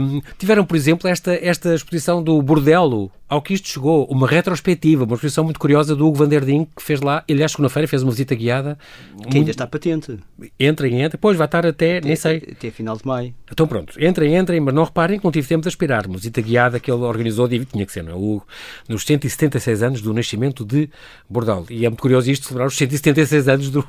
um, 0.00 0.20
tiveram, 0.38 0.64
por 0.64 0.76
exemplo, 0.76 1.08
esta, 1.08 1.32
esta 1.34 1.74
exposição 1.74 2.22
do 2.22 2.40
Bordello, 2.42 3.10
ao 3.32 3.40
que 3.40 3.54
isto 3.54 3.66
chegou, 3.66 4.04
uma 4.10 4.28
retrospectiva, 4.28 5.04
uma 5.04 5.14
exposição 5.14 5.42
muito 5.42 5.58
curiosa 5.58 5.96
do 5.96 6.06
Hugo 6.06 6.18
Van 6.18 6.28
der 6.28 6.44
Ding, 6.44 6.68
que 6.76 6.82
fez 6.82 7.00
lá, 7.00 7.24
ele, 7.26 7.38
aliás, 7.38 7.52
segunda-feira 7.52 7.88
fez 7.88 8.02
uma 8.02 8.10
visita 8.10 8.34
guiada. 8.34 8.78
Que 9.08 9.22
muito... 9.22 9.36
ainda 9.38 9.50
está 9.50 9.66
patente. 9.66 10.18
Entrem, 10.60 10.92
entrem, 10.96 11.08
depois 11.08 11.34
vai 11.38 11.46
estar 11.46 11.64
até, 11.64 11.96
até, 11.96 12.06
nem 12.06 12.14
sei. 12.14 12.42
Até 12.52 12.70
final 12.70 12.94
de 12.94 13.06
maio. 13.06 13.34
Então 13.50 13.66
pronto, 13.66 13.94
entrem, 13.98 14.36
entrem, 14.36 14.60
mas 14.60 14.74
não 14.74 14.84
reparem 14.84 15.18
que 15.18 15.24
não 15.24 15.32
tive 15.32 15.48
tempo 15.48 15.62
de 15.62 15.68
aspirar. 15.68 16.06
Uma 16.06 16.18
visita 16.18 16.42
guiada 16.42 16.78
que 16.78 16.90
ele 16.90 17.00
organizou, 17.00 17.48
tinha 17.48 17.86
que 17.86 17.92
ser, 17.92 18.04
não 18.04 18.12
é? 18.12 18.14
Hugo, 18.14 18.46
nos 18.86 19.02
176 19.02 19.82
anos 19.82 20.02
do 20.02 20.12
nascimento 20.12 20.62
de 20.62 20.90
Bordal. 21.26 21.64
E 21.70 21.86
é 21.86 21.88
muito 21.88 22.02
curioso 22.02 22.30
isto, 22.30 22.44
celebrar 22.44 22.68
os 22.68 22.76
176 22.76 23.48
anos 23.48 23.70
do, 23.70 23.82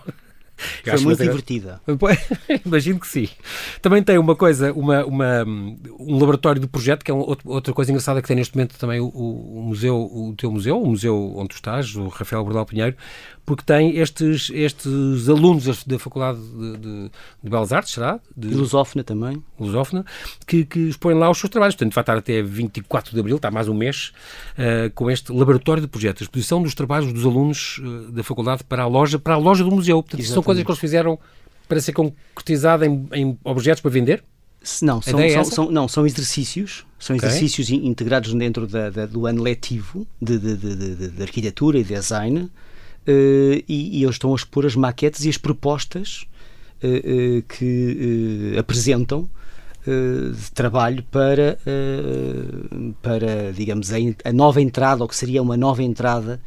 Foi 0.83 0.99
muito 0.99 1.23
divertida. 1.23 1.81
Imagino 2.65 2.99
que 2.99 3.07
sim. 3.07 3.29
Também 3.81 4.03
tem 4.03 4.17
uma 4.17 4.35
coisa, 4.35 4.71
uma, 4.73 5.05
uma, 5.05 5.43
um 5.43 6.19
laboratório 6.19 6.61
de 6.61 6.67
projeto, 6.67 7.03
que 7.03 7.11
é 7.11 7.13
um, 7.13 7.35
outra 7.45 7.73
coisa 7.73 7.91
engraçada 7.91 8.21
que 8.21 8.27
tem 8.27 8.35
neste 8.35 8.55
momento 8.55 8.77
também 8.77 8.99
o, 8.99 9.07
o, 9.07 9.63
museu, 9.63 9.95
o 9.95 10.33
teu 10.37 10.51
museu, 10.51 10.81
o 10.81 10.87
museu 10.87 11.33
onde 11.35 11.49
tu 11.49 11.55
estás, 11.55 11.95
o 11.95 12.07
Rafael 12.07 12.43
Bordal 12.43 12.65
Pinheiro, 12.65 12.95
porque 13.45 13.63
tem 13.63 13.97
estes, 13.97 14.49
estes 14.53 15.27
alunos 15.27 15.83
da 15.83 15.99
Faculdade 15.99 16.39
de, 16.39 16.77
de, 16.77 17.11
de 17.43 17.49
Belas 17.49 17.73
Artes, 17.73 17.93
será? 17.93 18.19
De, 18.35 18.47
Lusófona 18.47 19.03
também. 19.03 19.43
Lusófona, 19.59 20.05
que, 20.47 20.63
que 20.63 20.79
expõem 20.79 21.17
lá 21.17 21.29
os 21.29 21.37
seus 21.37 21.49
trabalhos. 21.49 21.75
Portanto, 21.75 21.93
vai 21.93 22.01
estar 22.01 22.17
até 22.17 22.41
24 22.41 23.13
de 23.13 23.19
Abril, 23.19 23.35
está 23.35 23.51
mais 23.51 23.67
um 23.67 23.73
mês, 23.73 24.13
uh, 24.57 24.89
com 24.93 25.11
este 25.11 25.31
laboratório 25.31 25.81
de 25.81 25.87
projetos, 25.87 26.21
a 26.21 26.25
exposição 26.25 26.61
dos 26.61 26.73
trabalhos 26.73 27.11
dos 27.11 27.25
alunos 27.25 27.79
uh, 27.79 28.11
da 28.11 28.23
Faculdade 28.23 28.63
para 28.63 28.83
a 28.83 28.87
loja, 28.87 29.19
para 29.19 29.33
a 29.33 29.37
loja 29.37 29.63
do 29.63 29.71
museu. 29.71 30.01
Portanto, 30.01 30.23
são 30.25 30.41
coisas 30.41 30.63
que 30.63 30.71
eles 30.71 30.79
fizeram 30.79 31.19
para 31.67 31.81
ser 31.81 31.93
concretizada 31.93 32.85
em, 32.85 33.07
em 33.13 33.39
objetos 33.43 33.81
para 33.81 33.91
vender? 33.91 34.23
Não, 34.81 35.01
são, 35.01 35.19
é 35.19 35.29
são, 35.29 35.43
são, 35.43 35.71
não, 35.71 35.87
são 35.89 36.05
exercícios, 36.05 36.85
são 36.97 37.17
okay. 37.17 37.27
exercícios 37.27 37.69
integrados 37.69 38.33
dentro 38.33 38.65
da, 38.65 38.89
da, 38.89 39.05
do 39.05 39.25
ano 39.25 39.43
letivo 39.43 40.07
de, 40.21 40.39
de, 40.39 40.55
de, 40.55 41.07
de 41.09 41.21
arquitetura 41.21 41.77
e 41.77 41.83
design, 41.83 42.49
e, 43.07 43.63
e, 43.67 44.03
eles 44.03 44.15
estão 44.15 44.31
a 44.31 44.35
expor 44.35 44.65
as 44.65 44.75
maquetes 44.75 45.25
e 45.25 45.29
as 45.29 45.37
propostas 45.37 46.25
uh, 46.83 46.87
uh, 46.87 47.41
que 47.43 48.55
apresentam 48.57 49.29
de 49.85 50.49
trabalho 50.53 51.03
para, 51.11 51.59
para 53.01 53.51
digamos, 53.51 53.91
a, 53.91 53.97
a, 54.23 54.31
nova 54.31 54.61
entrada, 54.61 55.03
ou 55.03 55.09
que 55.09 55.15
seria 55.15 55.41
uma 55.41 55.57
nova 55.57 55.83
entrada 55.83 56.39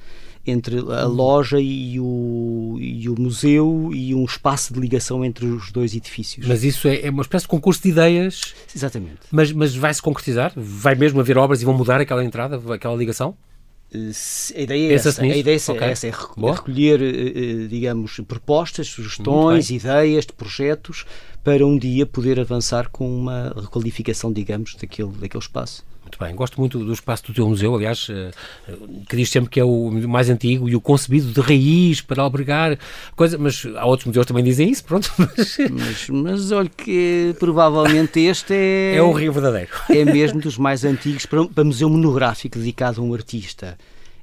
entre 0.46 0.78
a 0.78 1.06
uhum. 1.06 1.12
loja 1.12 1.58
e 1.60 1.98
o, 1.98 2.76
e 2.78 3.08
o 3.08 3.20
museu 3.20 3.90
e 3.92 4.14
um 4.14 4.24
espaço 4.24 4.72
de 4.72 4.78
ligação 4.78 5.24
entre 5.24 5.44
os 5.46 5.72
dois 5.72 5.94
edifícios. 5.94 6.46
Mas 6.46 6.62
isso 6.62 6.86
é, 6.86 7.06
é 7.06 7.10
uma 7.10 7.22
espécie 7.22 7.44
de 7.44 7.48
concurso 7.48 7.82
de 7.82 7.88
ideias. 7.88 8.54
Exatamente. 8.74 9.18
Mas, 9.30 9.50
mas 9.50 9.74
vai-se 9.74 10.00
concretizar? 10.00 10.52
Vai 10.56 10.94
mesmo 10.94 11.18
haver 11.18 11.36
obras 11.36 11.60
e 11.60 11.64
vão 11.64 11.74
mudar 11.74 12.00
aquela 12.00 12.24
entrada, 12.24 12.60
aquela 12.72 12.94
ligação? 12.94 13.36
A 13.94 14.60
ideia 14.60 14.92
é 14.92 14.94
essa. 14.94 15.22
A 15.22 15.26
ideia 15.26 15.56
é, 15.56 15.72
okay. 15.72 15.88
essa, 15.88 16.06
é 16.08 16.10
recolher, 16.10 17.00
eh, 17.00 17.06
eh, 17.06 17.66
digamos, 17.68 18.20
propostas, 18.26 18.88
sugestões, 18.88 19.70
ideias 19.70 20.26
de 20.26 20.32
projetos 20.32 21.04
para 21.44 21.64
um 21.64 21.78
dia 21.78 22.04
poder 22.04 22.40
avançar 22.40 22.88
com 22.90 23.08
uma 23.08 23.54
requalificação, 23.56 24.32
digamos, 24.32 24.74
daquele, 24.74 25.12
daquele 25.12 25.42
espaço. 25.42 25.84
Muito 26.06 26.20
bem, 26.20 26.36
gosto 26.36 26.60
muito 26.60 26.78
do 26.78 26.92
espaço 26.92 27.26
do 27.26 27.34
teu 27.34 27.48
museu, 27.48 27.74
aliás, 27.74 28.06
eh, 28.08 28.30
que 29.08 29.16
diz 29.16 29.28
sempre 29.28 29.50
que 29.50 29.58
é 29.58 29.64
o 29.64 29.90
mais 29.90 30.30
antigo 30.30 30.68
e 30.68 30.76
o 30.76 30.80
concebido 30.80 31.32
de 31.32 31.40
raiz 31.40 32.00
para 32.00 32.22
albergar 32.22 32.78
coisa, 33.16 33.36
mas 33.36 33.66
há 33.74 33.84
outros 33.84 34.06
museus 34.06 34.24
que 34.24 34.28
também 34.28 34.44
dizem 34.44 34.70
isso, 34.70 34.84
pronto. 34.84 35.12
Mas, 35.18 35.56
mas, 35.70 36.08
mas 36.08 36.52
olha 36.52 36.68
que 36.68 37.34
provavelmente 37.40 38.20
este 38.20 38.54
é. 38.54 38.94
É 38.96 39.02
o 39.02 39.10
Rio 39.10 39.32
Verdadeiro. 39.32 39.70
É 39.90 40.04
mesmo 40.04 40.40
dos 40.40 40.56
mais 40.56 40.84
antigos 40.84 41.26
para, 41.26 41.44
para 41.44 41.64
museu 41.64 41.90
monográfico 41.90 42.58
dedicado 42.58 43.00
a 43.00 43.04
um 43.04 43.12
artista. 43.12 43.76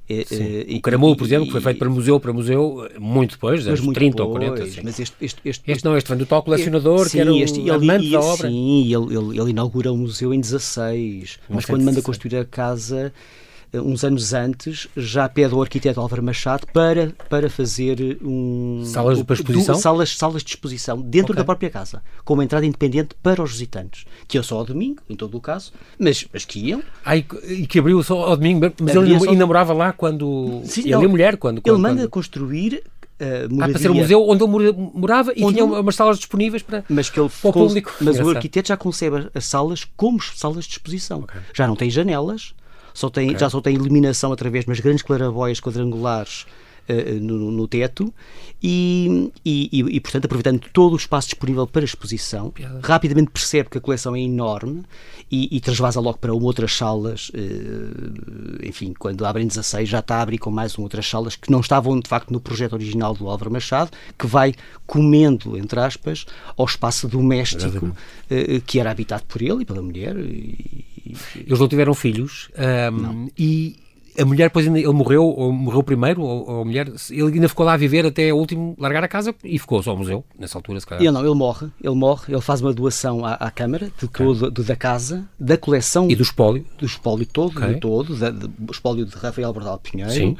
É, 0.08 0.76
o 0.76 0.80
Caramulo, 0.82 1.16
por 1.16 1.24
exemplo, 1.24 1.46
que 1.46 1.52
foi 1.52 1.62
feito 1.62 1.78
para 1.78 1.88
museu 1.88 2.20
para 2.20 2.32
museu 2.32 2.86
muito 2.98 3.32
depois, 3.32 3.66
anos 3.66 3.80
30 3.80 3.94
depois, 3.94 4.20
ou 4.20 4.32
40. 4.32 4.66
Sim. 4.66 4.80
Mas 4.84 5.00
este, 5.00 5.16
este, 5.20 5.40
este, 5.44 5.72
este, 5.72 5.84
não, 5.84 5.96
este 5.96 6.08
vem 6.10 6.18
do 6.18 6.26
tal 6.26 6.42
colecionador, 6.42 7.06
sim, 7.06 7.12
que 7.12 7.20
era 7.20 7.32
o 7.32 7.36
este, 7.38 7.70
amante 7.70 8.10
da 8.10 8.20
obra. 8.20 8.48
Sim, 8.48 8.94
ele, 8.94 9.16
ele, 9.16 9.40
ele 9.40 9.50
inaugura 9.50 9.90
o 9.90 9.96
museu 9.96 10.34
em 10.34 10.40
16, 10.40 11.38
mas 11.48 11.64
quando 11.64 11.82
manda 11.84 12.02
construir 12.02 12.36
a 12.36 12.44
casa 12.44 13.14
eh, 13.16 13.53
uns 13.80 14.04
anos 14.04 14.32
antes, 14.32 14.88
já 14.96 15.28
pede 15.28 15.54
ao 15.54 15.62
arquiteto 15.62 16.00
Álvaro 16.00 16.22
Machado 16.22 16.66
para, 16.72 17.12
para 17.28 17.50
fazer 17.50 18.18
um. 18.22 18.82
Salas 18.84 19.24
de 19.24 19.32
exposição? 19.32 19.74
salas, 19.74 20.16
salas 20.16 20.42
de 20.42 20.50
exposição 20.50 21.00
dentro 21.00 21.32
okay. 21.32 21.36
da 21.36 21.44
própria 21.44 21.70
casa, 21.70 22.02
com 22.24 22.34
uma 22.34 22.44
entrada 22.44 22.64
independente 22.66 23.14
para 23.22 23.42
os 23.42 23.52
visitantes, 23.52 24.04
que 24.28 24.38
é 24.38 24.42
só 24.42 24.58
ao 24.58 24.64
domingo, 24.64 25.02
em 25.08 25.16
todo 25.16 25.36
o 25.36 25.40
caso, 25.40 25.72
mas, 25.98 26.26
mas 26.32 26.44
que 26.44 26.58
iam. 26.58 26.82
Ah, 27.04 27.16
e 27.16 27.22
que 27.22 27.78
abriu 27.78 28.02
só 28.02 28.22
ao 28.22 28.36
domingo, 28.36 28.72
mas 28.80 28.94
ele 28.94 29.18
só... 29.18 29.30
ainda 29.30 29.46
morava 29.46 29.72
lá 29.72 29.92
quando. 29.92 30.62
Sim, 30.64 30.82
ele 30.82 30.92
não, 30.92 31.04
a 31.04 31.08
mulher, 31.08 31.36
quando. 31.36 31.58
Ele 31.58 31.62
quando, 31.62 31.80
manda 31.80 32.02
quando... 32.02 32.10
construir 32.10 32.82
Uh, 33.14 33.46
ah, 33.62 33.68
para 33.68 33.78
ser 33.78 33.92
um 33.92 33.94
museu 33.94 34.28
onde 34.28 34.42
ele 34.42 34.72
morava 34.92 35.32
e 35.36 35.44
onde 35.44 35.54
tinha 35.54 35.64
umas 35.64 35.94
salas 35.94 36.18
disponíveis 36.18 36.64
para, 36.64 36.84
mas 36.88 37.08
que 37.08 37.20
ele 37.20 37.28
para 37.28 37.48
o 37.48 37.52
público. 37.52 37.94
Mas 38.00 38.18
o 38.18 38.28
arquiteto 38.28 38.68
já 38.68 38.76
concebe 38.76 39.28
as 39.32 39.44
salas 39.44 39.84
como 39.96 40.20
salas 40.20 40.64
de 40.64 40.72
exposição. 40.72 41.20
Okay. 41.20 41.40
Já 41.54 41.68
não 41.68 41.76
tem 41.76 41.88
janelas, 41.88 42.54
só 42.94 43.10
tem, 43.10 43.26
okay. 43.26 43.40
já 43.40 43.50
só 43.50 43.60
tem 43.60 43.74
iluminação 43.74 44.32
através 44.32 44.64
de 44.64 44.70
umas 44.70 44.78
grandes 44.78 45.02
claraboias 45.02 45.60
quadrangulares 45.60 46.46
uh, 46.88 47.20
no, 47.20 47.50
no, 47.50 47.66
teto 47.66 48.14
e, 48.62 49.32
e, 49.44 49.68
e, 49.72 50.00
portanto, 50.00 50.26
aproveitando 50.26 50.60
todo 50.72 50.92
o 50.92 50.96
espaço 50.96 51.28
disponível 51.28 51.66
para 51.66 51.84
exposição, 51.84 52.50
Piada. 52.50 52.80
rapidamente 52.82 53.30
percebe 53.30 53.68
que 53.68 53.78
a 53.78 53.80
coleção 53.80 54.14
é 54.14 54.20
enorme 54.20 54.84
e, 55.30 55.56
e 55.56 55.60
transvasa 55.60 56.00
logo 56.00 56.18
para 56.18 56.32
outras 56.32 56.72
salas. 56.74 57.30
Uh, 57.30 58.64
enfim, 58.64 58.94
quando 58.96 59.26
abrem 59.26 59.46
16, 59.46 59.88
já 59.88 59.98
está 59.98 60.16
a 60.16 60.22
abrir 60.22 60.38
com 60.38 60.50
mais 60.50 60.78
um 60.78 60.82
outras 60.82 61.06
salas 61.06 61.34
que 61.34 61.50
não 61.50 61.60
estavam, 61.60 61.98
de 61.98 62.08
facto, 62.08 62.30
no 62.30 62.40
projeto 62.40 62.74
original 62.74 63.12
do 63.12 63.28
Álvaro 63.28 63.50
Machado, 63.50 63.90
que 64.16 64.26
vai 64.26 64.54
comendo, 64.86 65.58
entre 65.58 65.80
aspas, 65.80 66.24
ao 66.56 66.64
espaço 66.64 67.08
doméstico 67.08 67.86
uh, 67.86 68.60
que 68.64 68.78
era 68.78 68.90
habitado 68.90 69.24
por 69.26 69.42
ele 69.42 69.62
e 69.62 69.64
pela 69.64 69.82
mulher. 69.82 70.16
E, 70.16 70.93
eles 71.36 71.58
não 71.58 71.68
tiveram 71.68 71.94
filhos 71.94 72.48
um, 72.92 73.28
e 73.38 73.76
a 74.18 74.24
mulher 74.24 74.44
depois 74.44 74.66
ainda, 74.66 74.78
ele 74.78 74.92
morreu, 74.92 75.24
ou 75.24 75.52
morreu 75.52 75.82
primeiro, 75.82 76.22
ou, 76.22 76.48
ou, 76.48 76.62
a 76.62 76.64
mulher, 76.64 76.88
ele 77.10 77.32
ainda 77.34 77.48
ficou 77.48 77.66
lá 77.66 77.74
a 77.74 77.76
viver 77.76 78.06
até 78.06 78.32
o 78.32 78.36
último 78.36 78.76
largar 78.78 79.02
a 79.02 79.08
casa 79.08 79.34
e 79.42 79.58
ficou 79.58 79.82
só 79.82 79.90
ao 79.90 79.96
museu, 79.96 80.24
nessa 80.38 80.56
altura, 80.56 80.78
se 80.80 80.86
calhar. 80.86 81.02
Ele 81.02 81.10
não, 81.10 81.24
ele 81.24 81.34
morre, 81.34 81.68
ele 81.82 81.94
morre, 81.94 82.32
ele 82.32 82.40
faz 82.40 82.60
uma 82.60 82.72
doação 82.72 83.24
à, 83.24 83.34
à 83.34 83.50
Câmara 83.50 83.90
de 83.98 84.08
todo, 84.08 84.50
de, 84.50 84.62
da 84.62 84.76
casa, 84.76 85.28
da 85.38 85.58
coleção. 85.58 86.08
E 86.08 86.14
do 86.14 86.22
espólio? 86.22 86.64
Do 86.78 86.86
espólio 86.86 87.26
todo, 87.26 87.58
okay. 87.58 87.74
todo, 87.80 88.16
da, 88.16 88.30
do 88.30 88.72
espólio 88.72 89.04
de 89.04 89.16
Rafael 89.16 89.52
Bordal 89.52 89.78
Pinheiro. 89.78 90.12
Sim. 90.12 90.36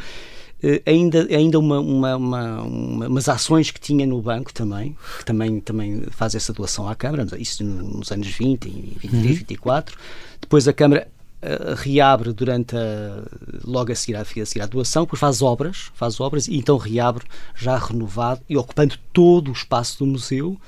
Uh, 0.65 0.81
ainda 0.87 1.27
ainda 1.27 1.59
uma, 1.59 1.79
uma, 1.79 2.17
uma, 2.17 2.63
umas 2.63 3.29
ações 3.29 3.71
que 3.71 3.79
tinha 3.79 4.07
no 4.07 4.23
banco 4.23 4.51
também, 4.51 4.97
que 5.19 5.25
também, 5.27 5.61
também 5.61 6.05
faz 6.11 6.35
essa 6.35 6.55
doação 6.55 6.89
à 6.89 6.95
Câmara, 6.95 7.27
isso 7.39 7.63
nos 7.63 8.11
anos 8.11 8.29
20 8.29 8.65
e 8.67 8.71
23, 8.99 9.13
uhum. 9.13 9.35
24. 9.35 9.99
Depois 10.41 10.67
a 10.67 10.73
Câmara 10.73 11.07
uh, 11.43 11.75
reabre 11.77 12.33
durante 12.33 12.75
a, 12.75 13.25
logo 13.63 13.93
a 13.93 13.95
seguir, 13.95 14.17
a, 14.17 14.23
a 14.23 14.25
seguir 14.25 14.63
à 14.63 14.67
doação, 14.67 15.03
depois 15.03 15.21
faz 15.21 15.43
obras, 15.43 15.91
faz 15.93 16.19
obras 16.19 16.49
e 16.49 16.57
então 16.57 16.79
reabre 16.79 17.27
já 17.55 17.77
renovado 17.77 18.41
e 18.49 18.57
ocupando 18.57 18.97
todo 19.13 19.51
o 19.51 19.53
espaço 19.53 19.99
do 19.99 20.07
museu. 20.07 20.59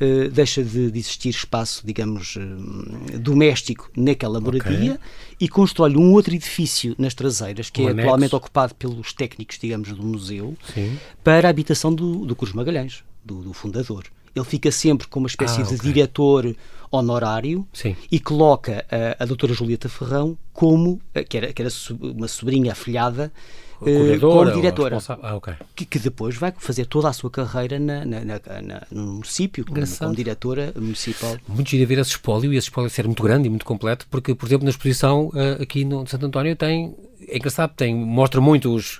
Uh, 0.00 0.28
deixa 0.28 0.62
de, 0.62 0.90
de, 0.90 0.98
existir 0.98 1.28
espaço, 1.28 1.86
digamos, 1.86 2.34
uh, 2.34 3.18
doméstico 3.18 3.88
naquela 3.96 4.40
moradia 4.40 4.94
okay. 4.94 4.98
e 5.40 5.48
constrói 5.48 5.96
um 5.96 6.12
outro 6.12 6.34
edifício 6.34 6.96
nas 6.98 7.14
traseiras, 7.14 7.70
que 7.70 7.80
um 7.80 7.86
é 7.86 7.90
anexo. 7.92 8.08
atualmente 8.08 8.34
ocupado 8.34 8.74
pelos 8.74 9.12
técnicos, 9.12 9.56
digamos, 9.56 9.92
do 9.92 10.02
museu, 10.02 10.56
Sim. 10.74 10.98
para 11.22 11.46
a 11.46 11.50
habitação 11.50 11.94
do, 11.94 12.26
do 12.26 12.34
Cruz 12.34 12.52
Magalhães, 12.52 13.04
do, 13.24 13.42
do 13.42 13.52
fundador. 13.52 14.04
Ele 14.34 14.44
fica 14.44 14.72
sempre 14.72 15.06
como 15.06 15.24
uma 15.24 15.28
espécie 15.28 15.60
ah, 15.60 15.64
okay. 15.64 15.76
de 15.76 15.82
diretor 15.84 16.56
honorário 16.90 17.66
Sim. 17.72 17.96
e 18.10 18.18
coloca 18.18 18.84
a, 18.90 19.22
a 19.22 19.26
doutora 19.26 19.54
Julieta 19.54 19.88
Ferrão 19.88 20.36
como, 20.52 21.00
eh, 21.14 21.24
que 21.24 21.36
era, 21.36 21.52
que 21.52 21.62
era 21.62 21.70
uma 22.00 22.28
sobrinha 22.28 22.72
afilhada, 22.72 23.32
como 23.78 24.52
diretora, 24.52 24.98
ah, 25.22 25.36
okay. 25.36 25.54
que, 25.74 25.84
que, 25.84 25.98
depois 25.98 26.36
vai 26.36 26.52
fazer 26.56 26.86
toda 26.86 27.08
a 27.08 27.12
sua 27.12 27.30
carreira 27.30 27.78
na, 27.78 28.04
na, 28.04 28.24
na, 28.24 28.82
no 28.90 29.14
município, 29.14 29.64
como, 29.64 29.86
como, 29.86 30.14
diretora 30.14 30.72
municipal. 30.76 31.36
Muito 31.48 31.70
giro 31.70 31.86
ver 31.86 31.98
esse 31.98 32.10
espólio, 32.10 32.52
e 32.52 32.56
esse 32.56 32.68
espólio 32.68 32.90
ser 32.90 33.06
muito 33.06 33.22
grande 33.22 33.46
e 33.46 33.50
muito 33.50 33.64
completo, 33.64 34.06
porque, 34.10 34.34
por 34.34 34.46
exemplo, 34.46 34.64
na 34.64 34.70
exposição 34.70 35.28
uh, 35.28 35.62
aqui 35.62 35.84
no 35.84 36.06
Santo 36.06 36.26
António 36.26 36.56
tem 36.56 36.94
é 37.28 37.36
engraçado, 37.36 37.72
tem, 37.74 37.94
mostra 37.94 38.40
muito 38.40 38.74
os, 38.74 38.98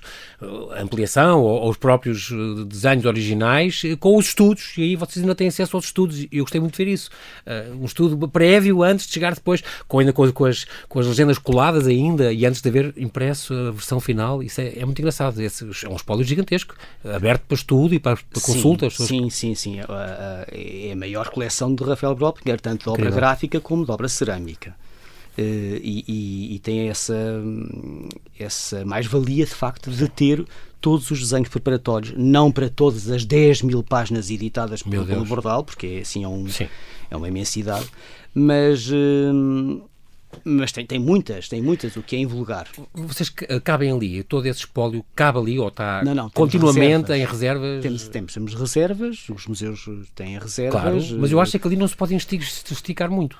a 0.75 0.81
ampliação 0.81 1.41
ou, 1.41 1.61
ou, 1.61 1.69
os 1.69 1.77
próprios 1.77 2.31
desenhos 2.67 3.05
originais 3.05 3.81
com 3.99 4.17
os 4.17 4.27
estudos, 4.27 4.73
e 4.77 4.83
aí 4.83 4.95
vocês 4.95 5.23
ainda 5.23 5.35
têm 5.35 5.47
acesso 5.47 5.75
aos 5.75 5.85
estudos, 5.85 6.19
e 6.19 6.29
eu 6.31 6.43
gostei 6.43 6.59
muito 6.59 6.77
de 6.77 6.83
ver 6.83 6.91
isso. 6.91 7.09
Uh, 7.45 7.81
um 7.81 7.85
estudo 7.85 8.27
prévio 8.27 8.83
antes 8.83 9.07
de 9.07 9.13
chegar 9.13 9.33
depois, 9.33 9.63
com, 9.87 9.99
ainda 9.99 10.13
com, 10.13 10.31
com, 10.31 10.45
as, 10.45 10.65
com 10.87 10.99
as 10.99 11.07
legendas 11.07 11.37
coladas 11.37 11.87
ainda, 11.87 12.31
e 12.33 12.45
antes 12.45 12.61
de 12.61 12.69
haver 12.69 12.93
impresso 12.97 13.53
a 13.53 13.71
versão 13.71 13.99
final, 13.99 14.41
isso 14.41 14.61
é, 14.61 14.64
é 14.75 14.85
muito 14.85 14.99
engraçado. 14.99 15.39
Esse 15.41 15.63
é 15.83 15.89
um 15.89 15.95
espólio 15.95 16.23
gigantesco, 16.23 16.75
aberto 17.03 17.43
para 17.43 17.55
estudo 17.55 17.93
e 17.93 17.99
para, 17.99 18.15
para 18.15 18.41
sim, 18.41 18.53
consulta. 18.53 18.89
Sim, 18.89 19.29
sim, 19.29 19.55
sim. 19.55 19.79
É 19.79 20.91
a 20.91 20.95
maior 20.95 21.29
coleção 21.29 21.73
de 21.73 21.83
Rafael 21.83 22.15
Broppinger, 22.15 22.59
tanto 22.59 22.83
de 22.83 22.89
obra 22.89 23.11
gráfica 23.11 23.59
como 23.59 23.85
de 23.85 23.91
obra 23.91 24.07
cerâmica. 24.07 24.75
Uh, 25.37 25.81
e, 25.83 26.05
e, 26.07 26.55
e, 26.55 26.59
tem 26.59 26.87
essa, 26.87 27.13
essa 28.39 28.85
mais-valia 28.85 29.45
de 29.45 29.53
facto 29.53 29.91
de 29.91 30.07
ter 30.07 30.45
todos 30.79 31.11
os 31.11 31.19
desenhos 31.19 31.49
preparatórios, 31.49 32.13
não 32.15 32.49
para 32.49 32.69
todas 32.69 33.09
as 33.09 33.25
10 33.25 33.63
mil 33.63 33.83
páginas 33.83 34.29
editadas 34.29 34.81
pelo, 34.81 35.05
pelo 35.05 35.25
Bordal, 35.25 35.63
porque 35.65 35.99
assim 36.01 36.23
é, 36.23 36.27
um, 36.27 36.45
é 37.11 37.17
uma 37.17 37.27
imensidade, 37.27 37.85
mas 38.33 38.87
uh, 38.89 39.89
Mas 40.43 40.71
tem, 40.71 40.85
tem 40.85 40.99
muitas, 40.99 41.47
tem 41.47 41.61
muitas, 41.61 41.95
o 41.95 42.03
que 42.03 42.15
é 42.15 42.19
invulgar. 42.19 42.67
Vocês 42.93 43.29
cabem 43.63 43.91
ali, 43.91 44.23
todo 44.23 44.45
esse 44.45 44.59
espólio 44.59 45.03
cabe 45.15 45.39
ali 45.39 45.59
ou 45.59 45.67
está 45.67 46.03
não, 46.03 46.15
não, 46.15 46.29
continuamente 46.29 47.11
reservas. 47.11 47.17
em 47.17 47.31
reservas? 47.31 47.81
Temos, 47.83 48.07
temos, 48.07 48.33
temos 48.33 48.53
reservas, 48.53 49.29
os 49.29 49.47
museus 49.47 49.87
têm 50.13 50.37
reservas. 50.37 50.81
Claro, 50.81 50.97
mas 51.19 51.31
eu 51.31 51.39
acho 51.39 51.57
que 51.59 51.67
ali 51.67 51.75
não 51.75 51.87
se 51.87 51.95
pode 51.95 52.15
esticar 52.15 53.09
muito. 53.09 53.37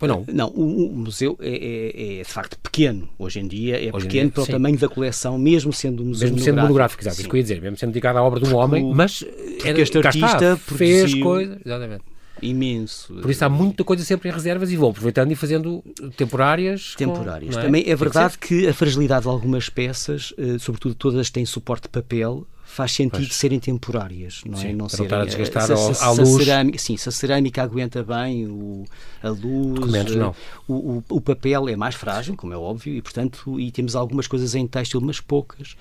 Pois 0.00 0.10
não. 0.10 0.24
Não, 0.32 0.48
o, 0.48 0.86
o 0.86 0.96
museu 0.96 1.36
é, 1.42 1.50
é, 1.50 2.20
é, 2.20 2.22
de 2.22 2.32
facto 2.32 2.58
pequeno. 2.58 3.06
Hoje 3.18 3.38
em 3.38 3.46
dia 3.46 3.76
é 3.76 3.94
Hoje 3.94 4.06
pequeno 4.06 4.28
dia, 4.28 4.32
para 4.32 4.42
o 4.42 4.46
sim. 4.46 4.52
tamanho 4.52 4.78
da 4.78 4.88
coleção, 4.88 5.38
mesmo 5.38 5.74
sendo 5.74 6.02
um 6.02 6.06
museu 6.06 6.30
Mesmo 6.30 6.42
sendo 6.42 6.62
monográfico, 6.62 7.02
exato, 7.02 7.20
isso 7.20 7.28
que 7.28 7.34
eu 7.34 7.36
ia 7.36 7.42
dizer, 7.42 7.60
mesmo 7.60 7.76
sendo 7.76 7.90
dedicado 7.90 8.18
à 8.18 8.22
obra 8.22 8.40
de 8.40 8.48
um 8.48 8.56
homem, 8.56 8.94
mas 8.94 9.22
era, 9.62 9.78
este 9.78 9.98
artista 9.98 10.56
fez 10.56 11.12
coisas, 11.16 11.58
exatamente. 11.62 12.02
Imenso. 12.42 13.14
Por 13.14 13.30
isso 13.30 13.44
há 13.44 13.48
muita 13.48 13.84
coisa 13.84 14.04
sempre 14.04 14.28
em 14.28 14.32
reservas 14.32 14.70
e 14.70 14.76
vão 14.76 14.90
aproveitando 14.90 15.30
e 15.32 15.34
fazendo 15.34 15.82
temporárias. 16.16 16.94
Temporárias. 16.96 17.54
Com, 17.54 17.60
é? 17.60 17.64
Também 17.64 17.84
é 17.86 17.96
verdade 17.96 18.38
que, 18.38 18.62
que, 18.62 18.68
a 18.68 18.74
fragilidade 18.74 19.22
de 19.22 19.28
algumas 19.28 19.68
peças, 19.68 20.32
eh, 20.38 20.58
sobretudo 20.58 20.94
todas 20.94 21.30
têm 21.30 21.44
suporte 21.44 21.84
de 21.84 21.90
papel, 21.90 22.46
faz 22.70 22.92
sentido 22.92 23.26
pois. 23.26 23.34
serem 23.34 23.58
temporárias, 23.58 24.42
não 24.46 24.56
é? 24.56 24.62
Sim, 24.62 24.72
não 24.74 24.88
serem, 24.88 25.06
estar 25.06 25.20
a 25.20 25.24
desgastar 25.24 25.76
se, 25.76 25.94
se, 25.94 26.04
à 26.04 26.10
luz. 26.10 26.44
Cerâmica, 26.44 26.78
sim, 26.78 26.96
se 26.96 27.08
a 27.08 27.12
cerâmica 27.12 27.62
aguenta 27.62 28.02
bem 28.04 28.46
o, 28.46 28.84
a 29.20 29.28
luz, 29.28 29.80
Documentos, 29.80 30.14
não. 30.14 30.34
O, 30.68 30.74
o, 30.74 31.04
o, 31.08 31.20
papel 31.20 31.68
é 31.68 31.74
mais 31.74 31.96
frágil, 31.96 32.36
como 32.36 32.52
é 32.52 32.56
óbvio, 32.56 32.94
e 32.94 33.02
portanto, 33.02 33.58
e 33.58 33.72
temos 33.72 33.96
algumas 33.96 34.28
coisas 34.28 34.54
em 34.54 34.68
têxtil, 34.68 35.00
mas 35.00 35.20
poucas, 35.20 35.76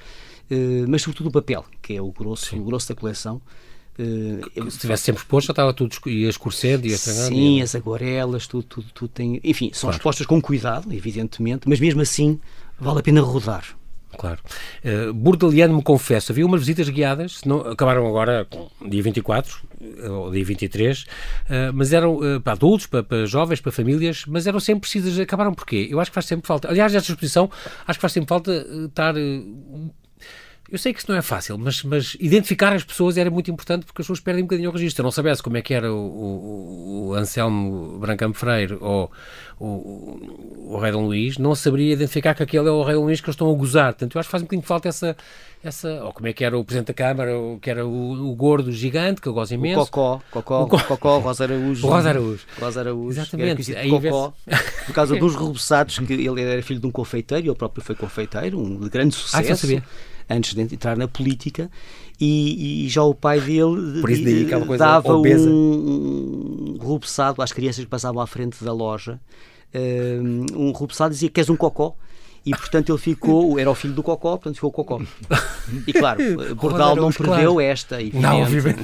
uh, 0.49 0.85
mas 0.87 1.03
sobretudo 1.03 1.27
o 1.27 1.31
papel, 1.31 1.63
que 1.79 1.93
é 1.93 2.01
o 2.01 2.11
grosso, 2.11 2.57
o 2.57 2.63
grosso 2.63 2.89
da 2.89 2.95
coleção. 2.95 3.39
Uh, 3.99 4.63
se 4.63 4.77
estivesse 4.77 5.03
sempre 5.03 5.21
exposto, 5.21 5.47
já 5.47 5.51
estava 5.51 5.73
tudo 5.73 5.93
ia 6.05 6.29
escurecendo 6.29 6.87
e 6.87 6.91
estragando. 6.91 7.35
Sim, 7.35 7.61
as 7.61 7.75
aguarelas, 7.75 8.47
tudo, 8.47 8.63
tudo, 8.63 8.87
tudo 8.93 9.09
tem. 9.09 9.41
Enfim, 9.43 9.71
são 9.73 9.89
claro. 9.89 9.97
expostas 9.97 10.25
com 10.25 10.41
cuidado, 10.41 10.93
evidentemente, 10.93 11.67
mas 11.67 11.81
mesmo 11.81 11.99
assim 11.99 12.39
vale 12.79 12.99
a 12.99 13.03
pena 13.03 13.19
rodar. 13.19 13.65
Claro. 14.17 14.39
Uh, 14.83 15.13
Bordaliano 15.13 15.75
me 15.75 15.83
confessa, 15.83 16.33
havia 16.33 16.45
umas 16.45 16.61
visitas 16.61 16.89
guiadas, 16.89 17.41
não, 17.45 17.59
acabaram 17.61 18.07
agora 18.07 18.47
dia 18.85 19.03
24 19.03 19.61
eh, 19.79 20.09
ou 20.09 20.31
dia 20.31 20.43
23, 20.43 21.03
uh, 21.03 21.05
mas 21.73 21.93
eram 21.93 22.15
uh, 22.15 22.41
para 22.41 22.53
adultos, 22.53 22.87
para, 22.87 23.03
para, 23.03 23.25
jovens, 23.25 23.61
para 23.61 23.71
famílias, 23.71 24.23
mas 24.27 24.47
eram 24.47 24.59
sempre 24.59 24.81
precisas. 24.81 25.19
Acabaram 25.19 25.53
porquê? 25.53 25.87
Eu 25.91 25.99
acho 25.99 26.09
que 26.09 26.15
faz 26.15 26.25
sempre 26.25 26.47
falta. 26.47 26.69
Aliás, 26.69 26.93
esta 26.95 27.11
exposição, 27.11 27.51
acho 27.85 27.99
que 27.99 28.01
faz 28.01 28.13
sempre 28.13 28.29
falta 28.29 28.65
estar 28.87 29.13
eu 30.71 30.77
sei 30.77 30.93
que 30.93 30.99
isso 30.99 31.11
não 31.11 31.17
é 31.17 31.21
fácil, 31.21 31.57
mas, 31.57 31.83
mas 31.83 32.15
identificar 32.19 32.73
as 32.73 32.83
pessoas 32.83 33.17
era 33.17 33.29
muito 33.29 33.49
importante 33.49 33.85
porque 33.85 34.01
as 34.01 34.05
pessoas 34.05 34.19
perdem 34.19 34.43
um 34.43 34.47
bocadinho 34.47 34.69
o 34.69 34.73
registro. 34.73 35.01
Eu 35.01 35.05
não 35.05 35.11
soubesse 35.11 35.41
como 35.41 35.57
é 35.57 35.61
que 35.61 35.73
era 35.73 35.91
o, 35.91 35.97
o, 35.97 37.07
o 37.07 37.13
Anselmo 37.13 37.97
Brancampo 37.97 38.37
Freire 38.37 38.77
ou 38.79 39.11
o, 39.59 40.73
o, 40.73 40.77
Rei 40.79 40.91
Dom 40.91 41.05
Luís, 41.05 41.37
não 41.37 41.53
saberia 41.53 41.93
identificar 41.93 42.33
que 42.33 42.43
aquele 42.43 42.67
é 42.67 42.71
o 42.71 42.83
Rei 42.83 42.95
Dom 42.95 43.05
Luís 43.05 43.19
que 43.19 43.27
eles 43.27 43.35
estão 43.35 43.51
a 43.51 43.53
gozar. 43.53 43.93
Portanto, 43.93 44.15
eu 44.15 44.19
acho 44.19 44.27
que 44.27 44.31
faz 44.31 44.43
um 44.43 44.45
bocadinho 44.45 44.61
de 44.61 44.67
falta 44.67 44.87
essa, 44.87 45.17
essa, 45.63 46.03
ou 46.03 46.13
como 46.13 46.27
é 46.27 46.33
que 46.33 46.43
era 46.45 46.57
o 46.57 46.63
Presidente 46.63 46.87
da 46.87 46.93
Câmara, 46.93 47.37
ou 47.37 47.59
que 47.59 47.69
era 47.69 47.85
o, 47.85 48.29
o 48.29 48.35
gordo 48.35 48.71
gigante, 48.71 49.19
que 49.21 49.27
eu 49.27 49.33
gosto 49.33 49.53
imenso. 49.53 49.81
O 49.81 49.85
Cocó, 49.85 50.21
Cocó, 50.31 50.63
o 50.63 50.67
Co... 50.67 50.79
Cocó, 50.83 51.19
Rosa 51.19 51.43
Araújo. 51.45 51.87
O 51.87 51.89
Rosa 51.89 52.09
Araújo. 52.09 52.45
Rosa 52.59 52.79
Araújo. 52.79 53.19
Exatamente. 53.19 53.75
Aí 53.75 53.89
Cocó, 53.89 54.33
por 54.85 54.93
causa 54.93 55.15
dos 55.19 55.35
reboçados, 55.35 55.99
que 55.99 56.13
ele 56.13 56.41
era 56.41 56.61
filho 56.61 56.79
de 56.79 56.87
um 56.87 56.91
confeiteiro, 56.91 57.47
ele 57.47 57.55
próprio 57.55 57.83
foi 57.83 57.95
confeiteiro, 57.95 58.59
um 58.59 58.79
de 58.79 58.89
grande 58.89 59.15
sucesso. 59.15 59.51
Ah, 59.51 59.55
sabia 59.55 59.83
antes 60.29 60.53
de 60.53 60.61
entrar 60.61 60.97
na 60.97 61.07
política, 61.07 61.69
e, 62.19 62.85
e 62.85 62.89
já 62.89 63.03
o 63.03 63.15
pai 63.15 63.39
dele 63.39 64.01
Por 64.01 64.09
isso 64.09 64.23
daí, 64.23 64.45
coisa 64.45 64.77
dava 64.77 65.13
obesa. 65.13 65.49
um, 65.49 66.75
um 66.75 66.77
rubeçado 66.79 67.41
às 67.41 67.51
crianças 67.51 67.83
que 67.83 67.89
passavam 67.89 68.21
à 68.21 68.27
frente 68.27 68.63
da 68.63 68.73
loja. 68.73 69.19
Um, 69.73 70.67
um 70.67 70.71
rubeçado 70.71 71.13
dizia 71.13 71.29
que 71.29 71.39
és 71.39 71.49
um 71.49 71.55
cocó 71.55 71.95
e 72.45 72.51
portanto 72.51 72.91
ele 72.91 72.97
ficou, 72.97 73.59
era 73.59 73.69
o 73.69 73.75
filho 73.75 73.93
do 73.93 74.03
Cocó, 74.03 74.31
portanto 74.31 74.55
ficou 74.55 74.71
Cocó. 74.71 75.01
E 75.85 75.93
claro, 75.93 76.19
Bordal 76.55 76.95
não 76.95 77.11
perdeu 77.11 77.53
claro. 77.53 77.61
esta. 77.61 77.97
Não, 78.13 78.41
obviamente. 78.41 78.81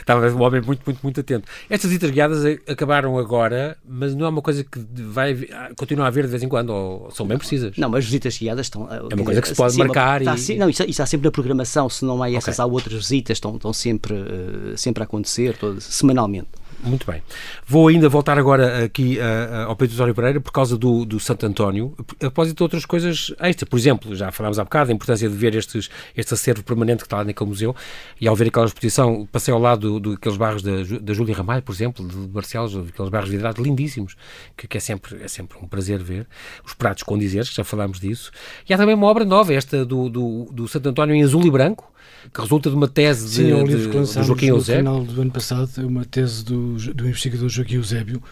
Estava 0.00 0.28
um 0.28 0.42
homem 0.42 0.60
muito, 0.60 0.82
muito, 0.84 1.00
muito 1.02 1.20
atento. 1.20 1.48
Estas 1.68 1.90
visitas 1.90 2.10
guiadas 2.10 2.44
acabaram 2.66 3.18
agora, 3.18 3.76
mas 3.86 4.14
não 4.14 4.26
é 4.26 4.28
uma 4.28 4.42
coisa 4.42 4.64
que 4.64 4.78
vai 4.94 5.34
continuar 5.76 6.06
a 6.06 6.08
haver 6.08 6.24
de 6.24 6.30
vez 6.30 6.42
em 6.42 6.48
quando, 6.48 6.70
ou 6.70 7.10
são 7.10 7.26
bem 7.26 7.38
precisas. 7.38 7.76
Não, 7.76 7.88
mas 7.88 7.98
as 7.98 8.04
visitas 8.06 8.38
guiadas 8.38 8.66
estão. 8.66 8.88
É 8.90 9.14
uma 9.14 9.24
coisa 9.24 9.40
que 9.40 9.48
se 9.48 9.54
pode 9.54 9.74
sim, 9.74 9.78
marcar. 9.78 10.22
Está, 10.22 10.52
e... 10.52 10.56
Não, 10.56 10.68
isso, 10.68 10.82
isso 10.82 10.90
está 10.90 11.06
sempre 11.06 11.26
na 11.26 11.30
programação, 11.30 11.88
se 11.88 12.04
não 12.04 12.22
há 12.22 12.30
essas, 12.30 12.58
okay. 12.58 12.62
há 12.62 12.66
outras 12.66 12.94
visitas, 12.94 13.36
estão, 13.36 13.56
estão 13.56 13.72
sempre, 13.72 14.14
uh, 14.14 14.76
sempre 14.76 15.02
a 15.02 15.04
acontecer, 15.04 15.56
todo, 15.56 15.80
semanalmente. 15.80 16.48
Muito 16.82 17.10
bem. 17.10 17.22
Vou 17.66 17.88
ainda 17.88 18.08
voltar 18.08 18.38
agora 18.38 18.84
aqui 18.84 19.18
uh, 19.18 19.68
ao 19.68 19.74
Pedro 19.74 19.94
Osório 19.94 20.14
Pereira 20.14 20.40
por 20.40 20.52
causa 20.52 20.78
do, 20.78 21.04
do 21.04 21.18
Santo 21.18 21.44
António, 21.44 21.92
a 21.98 22.04
propósito 22.04 22.58
de 22.58 22.62
outras 22.62 22.86
coisas 22.86 23.34
extra. 23.40 23.66
Por 23.66 23.76
exemplo, 23.76 24.14
já 24.14 24.30
falámos 24.30 24.60
há 24.60 24.64
bocado, 24.64 24.92
a 24.92 24.94
importância 24.94 25.28
de 25.28 25.34
ver 25.34 25.56
estes, 25.56 25.90
este 26.16 26.34
acervo 26.34 26.62
permanente 26.62 26.98
que 26.98 27.06
está 27.06 27.16
lá 27.16 27.24
naquele 27.24 27.50
museu 27.50 27.74
e 28.20 28.28
ao 28.28 28.36
ver 28.36 28.48
aquela 28.48 28.66
exposição, 28.66 29.26
passei 29.30 29.52
ao 29.52 29.58
lado 29.60 29.98
do, 29.98 30.12
daqueles 30.12 30.38
barros 30.38 30.62
da, 30.62 30.70
da 31.00 31.12
Júlia 31.12 31.34
Ramalho, 31.34 31.62
por 31.62 31.72
exemplo, 31.72 32.06
de 32.06 32.16
Barcelos, 32.28 32.76
aqueles 32.76 33.10
barros 33.10 33.28
vidrados 33.28 33.60
lindíssimos, 33.60 34.16
que, 34.56 34.68
que, 34.68 34.76
é, 34.76 34.80
sempre, 34.80 35.20
é 35.20 35.26
sempre 35.26 35.58
um 35.60 35.66
prazer 35.66 36.00
ver. 36.00 36.28
Os 36.64 36.74
pratos 36.74 37.02
com 37.02 37.18
dizeres, 37.18 37.52
já 37.52 37.64
falámos 37.64 37.98
disso. 37.98 38.30
E 38.68 38.72
há 38.72 38.76
também 38.76 38.94
uma 38.94 39.08
obra 39.08 39.24
nova, 39.24 39.52
esta 39.52 39.84
do, 39.84 40.08
do, 40.08 40.48
do 40.52 40.68
Santo 40.68 40.88
António 40.88 41.14
em 41.14 41.24
azul 41.24 41.44
e 41.44 41.50
branco, 41.50 41.92
que 42.32 42.40
resulta 42.40 42.70
de 42.70 42.76
uma 42.76 42.88
tese 42.88 43.28
Sim, 43.28 43.46
de, 43.46 43.50
é 43.52 43.56
um 43.56 43.66
livro 43.66 44.04
de, 44.04 44.12
de 44.12 44.22
Joaquim 44.22 44.46
Eusébio. 44.46 44.84
No 44.84 45.00
final 45.00 45.14
do 45.14 45.22
ano 45.22 45.30
passado, 45.30 45.70
é 45.78 45.84
uma 45.84 46.04
tese 46.04 46.44
do, 46.44 46.74
do 46.94 47.08
investigador 47.08 47.48
Joaquim 47.48 47.76
Eusébio, 47.76 48.22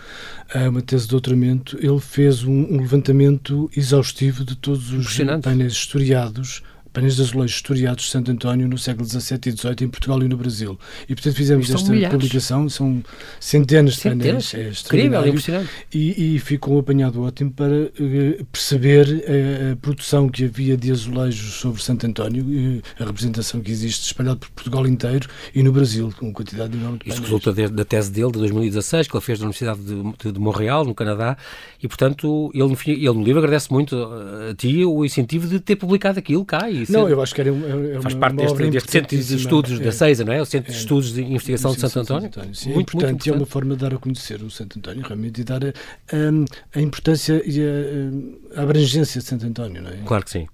é 0.52 0.68
uma 0.68 0.82
tese 0.82 1.04
de 1.04 1.10
doutoramento. 1.10 1.78
Ele 1.80 2.00
fez 2.00 2.44
um, 2.44 2.74
um 2.74 2.80
levantamento 2.80 3.70
exaustivo 3.76 4.44
de 4.44 4.56
todos 4.56 4.92
os 4.92 5.18
painéis 5.42 5.72
historiados 5.72 6.62
painéis 6.96 7.16
de 7.16 7.22
azulejos 7.22 7.56
historiados 7.56 8.04
de 8.06 8.10
Santo 8.10 8.30
António 8.30 8.66
no 8.66 8.78
século 8.78 9.06
XVII 9.06 9.38
e 9.46 9.52
XVIII 9.52 9.76
em 9.82 9.88
Portugal 9.88 10.22
e 10.22 10.28
no 10.28 10.36
Brasil. 10.38 10.78
E, 11.06 11.14
portanto, 11.14 11.36
fizemos 11.36 11.70
esta 11.70 11.92
milhares. 11.92 12.16
publicação, 12.16 12.66
são 12.70 13.04
centenas, 13.38 13.96
centenas. 13.96 14.44
de 14.44 14.52
painéis. 14.52 14.82
É 14.82 14.86
Incrível, 14.86 15.20
é 15.20 15.28
impressionante. 15.28 15.70
E, 15.92 16.36
e, 16.36 16.38
ficou 16.38 16.76
um 16.76 16.78
apanhado 16.78 17.22
ótimo 17.22 17.50
para 17.50 17.74
uh, 17.74 18.44
perceber 18.46 19.06
a, 19.06 19.72
a, 19.72 19.76
produção 19.76 20.26
que 20.30 20.44
havia 20.44 20.74
de 20.74 20.90
azulejos 20.90 21.56
sobre 21.56 21.82
Santo 21.82 22.06
António, 22.06 22.42
uh, 22.42 22.82
a 22.98 23.04
representação 23.04 23.60
que 23.60 23.70
existe 23.70 24.06
espalhada 24.06 24.36
por 24.36 24.48
Portugal 24.50 24.86
inteiro 24.86 25.28
e 25.54 25.62
no 25.62 25.72
Brasil, 25.72 26.10
com 26.18 26.32
quantidade 26.32 26.74
enorme 26.78 27.00
de. 27.04 27.10
Isto 27.10 27.20
resulta 27.20 27.52
de, 27.52 27.68
da 27.68 27.84
tese 27.84 28.10
dele, 28.10 28.32
de 28.32 28.38
2016, 28.38 29.06
que 29.06 29.14
ele 29.14 29.22
fez 29.22 29.38
da 29.38 29.44
Universidade 29.44 29.80
de, 29.80 30.02
de, 30.02 30.32
de 30.32 30.40
Montreal, 30.40 30.82
no 30.86 30.94
Canadá, 30.94 31.36
e, 31.82 31.86
portanto, 31.86 32.50
ele, 32.54 32.74
ele 32.86 33.12
no 33.12 33.22
livro 33.22 33.40
agradece 33.40 33.70
muito 33.70 33.94
a 33.94 34.54
ti 34.54 34.82
o 34.82 35.04
incentivo 35.04 35.46
de 35.46 35.60
ter 35.60 35.76
publicado 35.76 36.18
aquilo 36.18 36.42
cá 36.42 36.70
e 36.70 36.85
não, 36.88 37.08
eu 37.08 37.22
acho 37.22 37.34
que 37.34 37.40
era, 37.40 37.50
é 37.50 38.00
faz 38.00 38.14
parte 38.14 38.36
deste, 38.36 38.70
deste 38.70 38.92
centro 38.92 39.16
de 39.16 39.36
estudos 39.36 39.80
é, 39.80 39.84
da 39.84 39.92
CEISA, 39.92 40.24
não 40.24 40.32
é? 40.32 40.40
O 40.40 40.46
Centro 40.46 40.70
de 40.70 40.76
é, 40.76 40.80
Estudos 40.80 41.12
de 41.12 41.22
Investigação 41.22 41.72
de 41.72 41.80
Santo 41.80 41.98
António. 42.00 42.22
Santo 42.22 42.38
António 42.38 42.54
sim, 42.54 42.72
muito, 42.72 42.80
importante, 42.80 43.10
muito 43.10 43.22
importante. 43.22 43.30
é 43.30 43.32
uma 43.32 43.46
forma 43.46 43.76
de 43.76 43.82
dar 43.82 43.94
a 43.94 43.98
conhecer 43.98 44.42
o 44.42 44.50
Santo 44.50 44.78
António, 44.78 45.02
realmente, 45.02 45.40
e 45.40 45.44
dar 45.44 45.64
a, 45.64 45.68
a, 45.68 46.78
a 46.78 46.80
importância 46.80 47.42
e 47.44 47.60
a, 47.60 48.60
a, 48.60 48.62
abrangência 48.62 49.20
de 49.20 49.26
Santo 49.26 49.46
António, 49.46 49.82
não 49.82 49.90
é? 49.90 49.98
Claro 50.04 50.24
que 50.24 50.30
sim. 50.30 50.44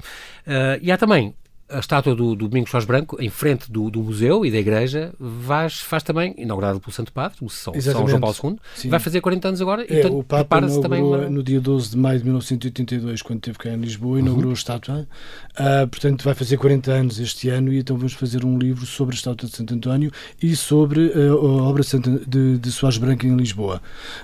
Uh, 0.47 0.79
e 0.81 0.91
há 0.91 0.97
também 0.97 1.35
a 1.73 1.79
estátua 1.79 2.15
do, 2.15 2.35
do 2.35 2.49
Domingos 2.49 2.71
Faz 2.71 2.85
Branco, 2.85 3.17
em 3.21 3.31
frente 3.31 3.71
do, 3.71 3.91
do, 3.91 4.03
museu 4.03 4.45
e 4.45 4.51
da 4.51 4.59
igreja, 4.59 5.13
faz, 5.47 5.81
faz 5.81 6.03
também, 6.03 6.35
inaugurado 6.37 6.81
pelo 6.81 6.93
Santo 6.93 7.13
Padre, 7.13 7.39
São, 7.49 7.73
São 7.81 8.07
João 8.07 8.21
Paulo 8.21 8.37
II, 8.43 8.57
Sim. 8.75 8.89
vai 8.89 9.01
fazer 9.01 9.21
40 9.21 9.49
anos 9.49 9.63
agora. 9.63 9.85
É, 9.89 10.07
o 10.07 10.23
Papa 10.23 10.59
inaugurou 10.59 10.83
também 10.83 11.03
uma... 11.03 11.29
no 11.29 11.43
dia 11.43 11.61
12 11.61 11.91
de 11.91 11.97
maio 11.97 12.19
de 12.19 12.25
1982, 12.25 13.23
quando 13.23 13.39
esteve 13.39 13.59
cá 13.59 13.71
em 13.71 13.77
Lisboa, 13.77 14.19
inaugurou 14.19 14.47
uhum. 14.47 14.51
a 14.51 14.55
estátua. 14.55 15.09
Uh, 15.53 15.87
portanto, 15.89 16.25
vai 16.25 16.35
fazer 16.35 16.57
40 16.57 16.91
anos 16.91 17.19
este 17.19 17.49
ano 17.49 17.73
e 17.73 17.79
então 17.79 17.97
vamos 17.97 18.13
fazer 18.15 18.45
um 18.45 18.59
livro 18.59 18.87
sobre 18.87 19.15
a 19.15 19.17
estátua 19.17 19.49
de 19.49 19.57
Santo 19.57 19.75
António 19.75 20.11
e 20.43 20.55
sobre 20.57 21.09
uh, 21.09 21.37
a 21.37 21.63
obra 21.65 21.83
de, 22.27 22.59
de 22.59 22.73
Soares 22.73 22.99
Branco 22.99 23.27
em 23.27 23.37
Lisboa. 23.37 23.81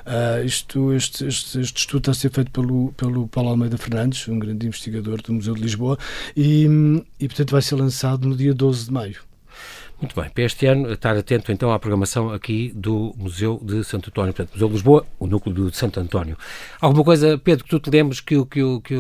Uh, 0.07 0.45
isto, 0.45 0.93
este, 0.93 1.27
este, 1.27 1.61
este, 1.61 1.79
estudo 1.79 1.99
está 1.99 2.11
a 2.13 2.15
ser 2.15 2.31
feito 2.31 2.51
pelo, 2.51 2.93
pelo 2.93 3.29
Paulo 3.29 3.51
Almeida 3.51 3.77
Fernandes, 3.77 4.27
um 4.29 4.39
grande 4.39 4.67
investigador 4.67 5.21
do 5.23 5.33
Museu 5.33 5.55
de 5.55 5.61
Lisboa, 5.61 5.99
e, 6.37 6.67
e 7.19 7.29
portanto 7.39 7.53
vai 7.53 7.63
ser 7.63 7.77
lançado 7.77 8.29
no 8.29 8.37
dia 8.37 8.53
12 8.53 8.87
de 8.87 8.93
maio. 8.93 9.21
Muito 10.01 10.21
bem, 10.21 10.31
para 10.31 10.45
este 10.45 10.67
ano, 10.67 10.93
estar 10.93 11.17
atento 11.17 11.51
então 11.51 11.73
à 11.73 11.79
programação 11.79 12.31
aqui 12.31 12.73
do 12.75 13.13
Museu 13.17 13.61
de 13.63 13.83
Santo 13.85 14.11
António, 14.11 14.33
portanto, 14.33 14.53
Museu 14.55 14.69
de 14.69 14.75
Lisboa, 14.75 15.07
o 15.19 15.27
núcleo 15.27 15.71
de 15.71 15.77
Santo 15.77 15.99
António. 15.99 16.37
Alguma 16.81 17.05
coisa, 17.05 17.37
Pedro, 17.39 17.65
que 17.65 17.71
tu 17.71 17.81
te 17.81 17.91
lembres 17.91 18.21
que, 18.21 18.45
que, 18.47 18.81
que 18.81 18.95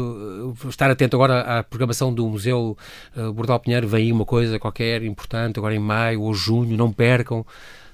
estar 0.68 0.90
atento 0.90 1.16
agora 1.16 1.40
à 1.40 1.62
programação 1.62 2.12
do 2.12 2.28
Museu 2.28 2.76
uh, 3.16 3.32
Bordal 3.32 3.60
Pinheiro, 3.60 3.86
vem 3.86 4.06
aí 4.06 4.12
uma 4.12 4.24
coisa 4.24 4.58
qualquer 4.58 5.02
importante, 5.04 5.58
agora 5.58 5.74
em 5.74 5.80
maio 5.80 6.22
ou 6.22 6.34
junho, 6.34 6.76
não 6.76 6.92
percam. 6.92 7.46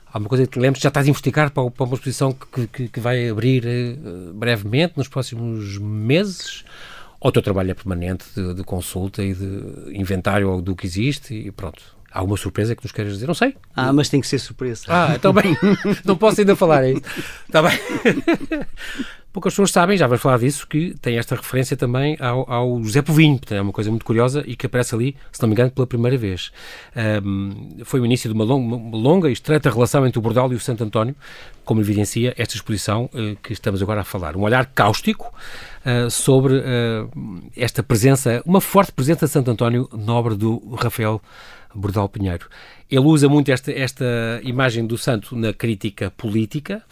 Alguma 0.06 0.28
coisa 0.28 0.46
que 0.46 0.52
te 0.52 0.58
lembres? 0.58 0.82
Já 0.82 0.88
estás 0.88 1.06
a 1.06 1.10
investigar 1.10 1.50
para, 1.50 1.70
para 1.70 1.84
uma 1.84 1.94
exposição 1.94 2.32
que, 2.32 2.66
que, 2.66 2.88
que 2.88 3.00
vai 3.00 3.28
abrir 3.28 3.64
uh, 3.66 4.32
brevemente, 4.32 4.94
nos 4.96 5.08
próximos 5.08 5.76
meses? 5.78 6.64
Ou 7.24 7.30
o 7.30 7.32
teu 7.32 7.40
trabalho 7.40 7.70
é 7.70 7.74
permanente 7.74 8.26
de, 8.36 8.52
de 8.52 8.62
consulta 8.62 9.24
e 9.24 9.32
de 9.32 9.98
inventário 9.98 10.60
do 10.60 10.76
que 10.76 10.86
existe 10.86 11.32
e 11.32 11.50
pronto. 11.50 11.82
Há 12.12 12.18
alguma 12.18 12.36
surpresa 12.36 12.76
que 12.76 12.84
nos 12.84 12.92
queres 12.92 13.14
dizer? 13.14 13.26
Não 13.26 13.32
sei. 13.32 13.56
Ah, 13.74 13.94
mas 13.94 14.10
tem 14.10 14.20
que 14.20 14.26
ser 14.26 14.38
surpresa. 14.38 14.84
Ah, 14.88 15.14
então 15.16 15.32
bem. 15.32 15.56
não 16.04 16.18
posso 16.18 16.42
ainda 16.42 16.54
falar, 16.54 16.84
é 16.84 16.90
isso? 16.90 17.02
Está 17.48 17.62
bem. 17.62 17.78
Poucas 19.34 19.52
pessoas 19.52 19.72
sabem, 19.72 19.98
já 19.98 20.06
vamos 20.06 20.22
falar 20.22 20.38
disso, 20.38 20.64
que 20.64 20.94
tem 21.02 21.18
esta 21.18 21.34
referência 21.34 21.76
também 21.76 22.16
ao, 22.20 22.48
ao 22.48 22.80
José 22.84 23.02
Povinho, 23.02 23.36
portanto, 23.36 23.58
é 23.58 23.60
uma 23.60 23.72
coisa 23.72 23.90
muito 23.90 24.04
curiosa 24.04 24.44
e 24.46 24.54
que 24.54 24.66
aparece 24.66 24.94
ali, 24.94 25.16
se 25.32 25.42
não 25.42 25.48
me 25.48 25.54
engano, 25.54 25.72
pela 25.72 25.88
primeira 25.88 26.16
vez. 26.16 26.52
Um, 27.24 27.78
foi 27.84 27.98
o 27.98 28.06
início 28.06 28.30
de 28.30 28.32
uma 28.32 28.44
longa, 28.44 28.76
uma 28.76 28.96
longa, 28.96 29.28
e 29.28 29.32
estreita 29.32 29.68
relação 29.68 30.06
entre 30.06 30.20
o 30.20 30.22
Bordal 30.22 30.52
e 30.52 30.54
o 30.54 30.60
Santo 30.60 30.84
António, 30.84 31.16
como 31.64 31.80
evidencia 31.80 32.32
esta 32.38 32.54
exposição 32.54 33.10
uh, 33.12 33.34
que 33.42 33.52
estamos 33.52 33.82
agora 33.82 34.02
a 34.02 34.04
falar. 34.04 34.36
Um 34.36 34.42
olhar 34.42 34.66
cáustico 34.66 35.34
uh, 35.84 36.08
sobre 36.08 36.54
uh, 36.54 37.10
esta 37.56 37.82
presença, 37.82 38.40
uma 38.46 38.60
forte 38.60 38.92
presença 38.92 39.26
de 39.26 39.32
Santo 39.32 39.50
António, 39.50 39.88
nobre 39.92 40.36
do 40.36 40.76
Rafael 40.76 41.20
Bordal 41.74 42.08
Pinheiro. 42.08 42.46
Ele 42.90 43.00
usa 43.00 43.28
muito 43.28 43.50
esta, 43.50 43.72
esta 43.72 44.04
imagem 44.42 44.86
do 44.86 44.96
santo 44.98 45.36
na 45.36 45.52
crítica 45.52 46.10
política 46.10 46.82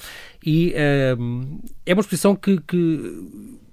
e 0.44 0.74
uh, 0.74 1.60
é 1.84 1.92
uma 1.92 2.00
exposição 2.00 2.34
que, 2.34 2.60
que, 2.60 3.28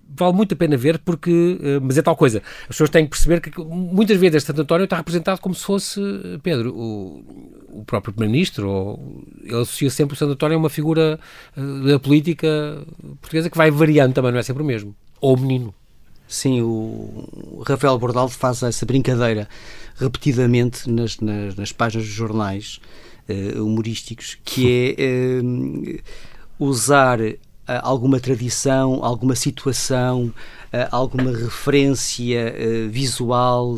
vale 0.10 0.34
muito 0.34 0.53
a 0.53 0.58
pena 0.58 0.75
ver 0.75 0.99
porque, 0.99 1.32
uh, 1.32 1.82
mas 1.82 1.97
é 1.97 2.01
tal 2.01 2.15
coisa, 2.15 2.41
as 2.63 2.67
pessoas 2.67 2.89
têm 2.89 3.05
que 3.05 3.12
perceber 3.12 3.39
que 3.41 3.58
muitas 3.63 4.17
vezes 4.17 4.43
Santo 4.43 4.62
António 4.62 4.84
está 4.84 4.97
representado 4.97 5.39
como 5.39 5.55
se 5.55 5.63
fosse 5.63 6.01
Pedro, 6.43 6.73
o, 6.75 7.79
o 7.79 7.84
próprio 7.86 8.13
Primeiro-Ministro, 8.13 8.99
ele 9.43 9.55
associa 9.55 9.89
sempre 9.89 10.15
o 10.15 10.17
Santo 10.17 10.34
António 10.34 10.58
a 10.58 10.60
uma 10.60 10.69
figura 10.69 11.19
uh, 11.58 11.88
da 11.88 11.99
política 11.99 12.84
portuguesa 13.21 13.49
que 13.49 13.58
vai 13.58 13.71
variando 13.71 14.13
também, 14.13 14.32
não 14.32 14.39
é 14.39 14.43
sempre 14.43 14.62
o 14.62 14.65
mesmo. 14.65 14.95
Ou 15.21 15.36
o 15.36 15.39
menino. 15.39 15.73
Sim, 16.30 16.62
o 16.62 17.63
Rafael 17.65 17.98
Bordaldo 17.98 18.32
faz 18.32 18.62
essa 18.62 18.86
brincadeira 18.86 19.50
repetidamente 19.96 20.88
nas, 20.88 21.20
nas, 21.20 21.56
nas 21.56 21.72
páginas 21.72 22.06
dos 22.06 22.15
jornais 22.15 22.80
uh, 23.28 23.65
humorísticos, 23.65 24.38
que 24.46 24.96
é 24.96 25.42
uh, 25.42 26.00
usar 26.60 27.20
uh, 27.20 27.36
alguma 27.82 28.20
tradição, 28.20 29.04
alguma 29.04 29.36
situação, 29.36 30.32
alguma 30.92 31.32
referência 31.32 32.54
visual 32.92 33.76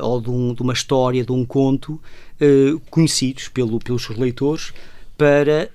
ou 0.00 0.20
de, 0.20 0.30
um, 0.30 0.54
de, 0.54 0.62
uma 0.62 0.72
história, 0.72 1.24
de 1.24 1.32
um 1.32 1.44
conto, 1.44 2.00
conhecidos 2.88 3.48
pelo, 3.48 3.80
pelos 3.80 4.04
seus 4.04 4.16
leitores, 4.16 4.72
para 5.16 5.70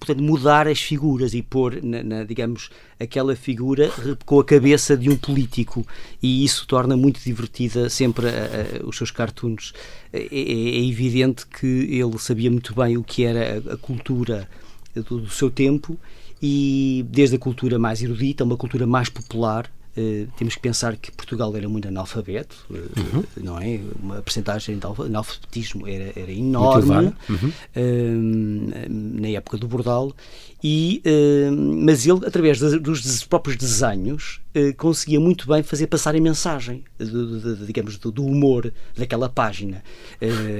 portanto, 0.00 0.22
mudar 0.22 0.66
as 0.66 0.80
figuras 0.80 1.34
e 1.34 1.42
pôr, 1.42 1.82
na, 1.82 2.02
na, 2.02 2.24
digamos, 2.24 2.70
aquela 2.98 3.36
figura 3.36 3.90
com 4.24 4.40
a 4.40 4.44
cabeça 4.44 4.96
de 4.96 5.10
um 5.10 5.16
político. 5.16 5.86
E 6.22 6.42
isso 6.42 6.66
torna 6.66 6.96
muito 6.96 7.20
divertida 7.20 7.90
sempre 7.90 8.26
a, 8.28 8.30
a, 8.82 8.86
os 8.86 8.96
seus 8.96 9.10
cartoons. 9.10 9.74
É, 10.10 10.20
é, 10.20 10.26
é, 10.32 10.88
evidente 10.88 11.46
que 11.46 11.66
ele 11.66 12.18
sabia 12.18 12.50
muito 12.50 12.74
bem 12.74 12.96
o 12.96 13.04
que 13.04 13.24
era 13.24 13.62
a, 13.70 13.74
a 13.74 13.76
cultura 13.76 14.48
do, 14.94 15.20
do 15.20 15.30
seu 15.30 15.50
tempo 15.50 15.98
e 16.42 17.04
desde 17.10 17.36
a 17.36 17.38
cultura 17.38 17.78
mais 17.78 18.02
erudita, 18.02 18.42
uma 18.42 18.56
cultura 18.56 18.86
mais 18.86 19.10
popular, 19.10 19.70
Uh, 19.96 20.28
temos 20.36 20.54
que 20.54 20.60
pensar 20.60 20.96
que 20.96 21.10
Portugal 21.10 21.56
era 21.56 21.68
muito 21.68 21.88
analfabeto, 21.88 22.64
uh, 22.70 22.74
uhum. 22.74 23.24
não 23.42 23.58
é? 23.58 23.80
Uma 24.00 24.22
percentagem 24.22 24.78
de 24.78 24.86
analfabetismo 24.86 25.86
era, 25.86 26.12
era 26.14 26.30
enorme 26.30 27.12
uhum. 27.28 27.48
uh, 27.48 29.20
na 29.20 29.28
época 29.28 29.58
do 29.58 29.66
Bordal, 29.66 30.14
e, 30.62 31.02
mas 31.84 32.06
ele, 32.06 32.26
através 32.26 32.58
de, 32.58 32.78
dos 32.78 33.24
próprios 33.24 33.56
desenhos, 33.56 34.40
conseguia 34.76 35.20
muito 35.20 35.46
bem 35.46 35.62
fazer 35.62 35.86
passar 35.86 36.14
a 36.14 36.20
mensagem, 36.20 36.84
digamos, 37.66 37.96
do, 37.98 38.24
humor 38.24 38.72
daquela 38.96 39.28
página. 39.28 39.82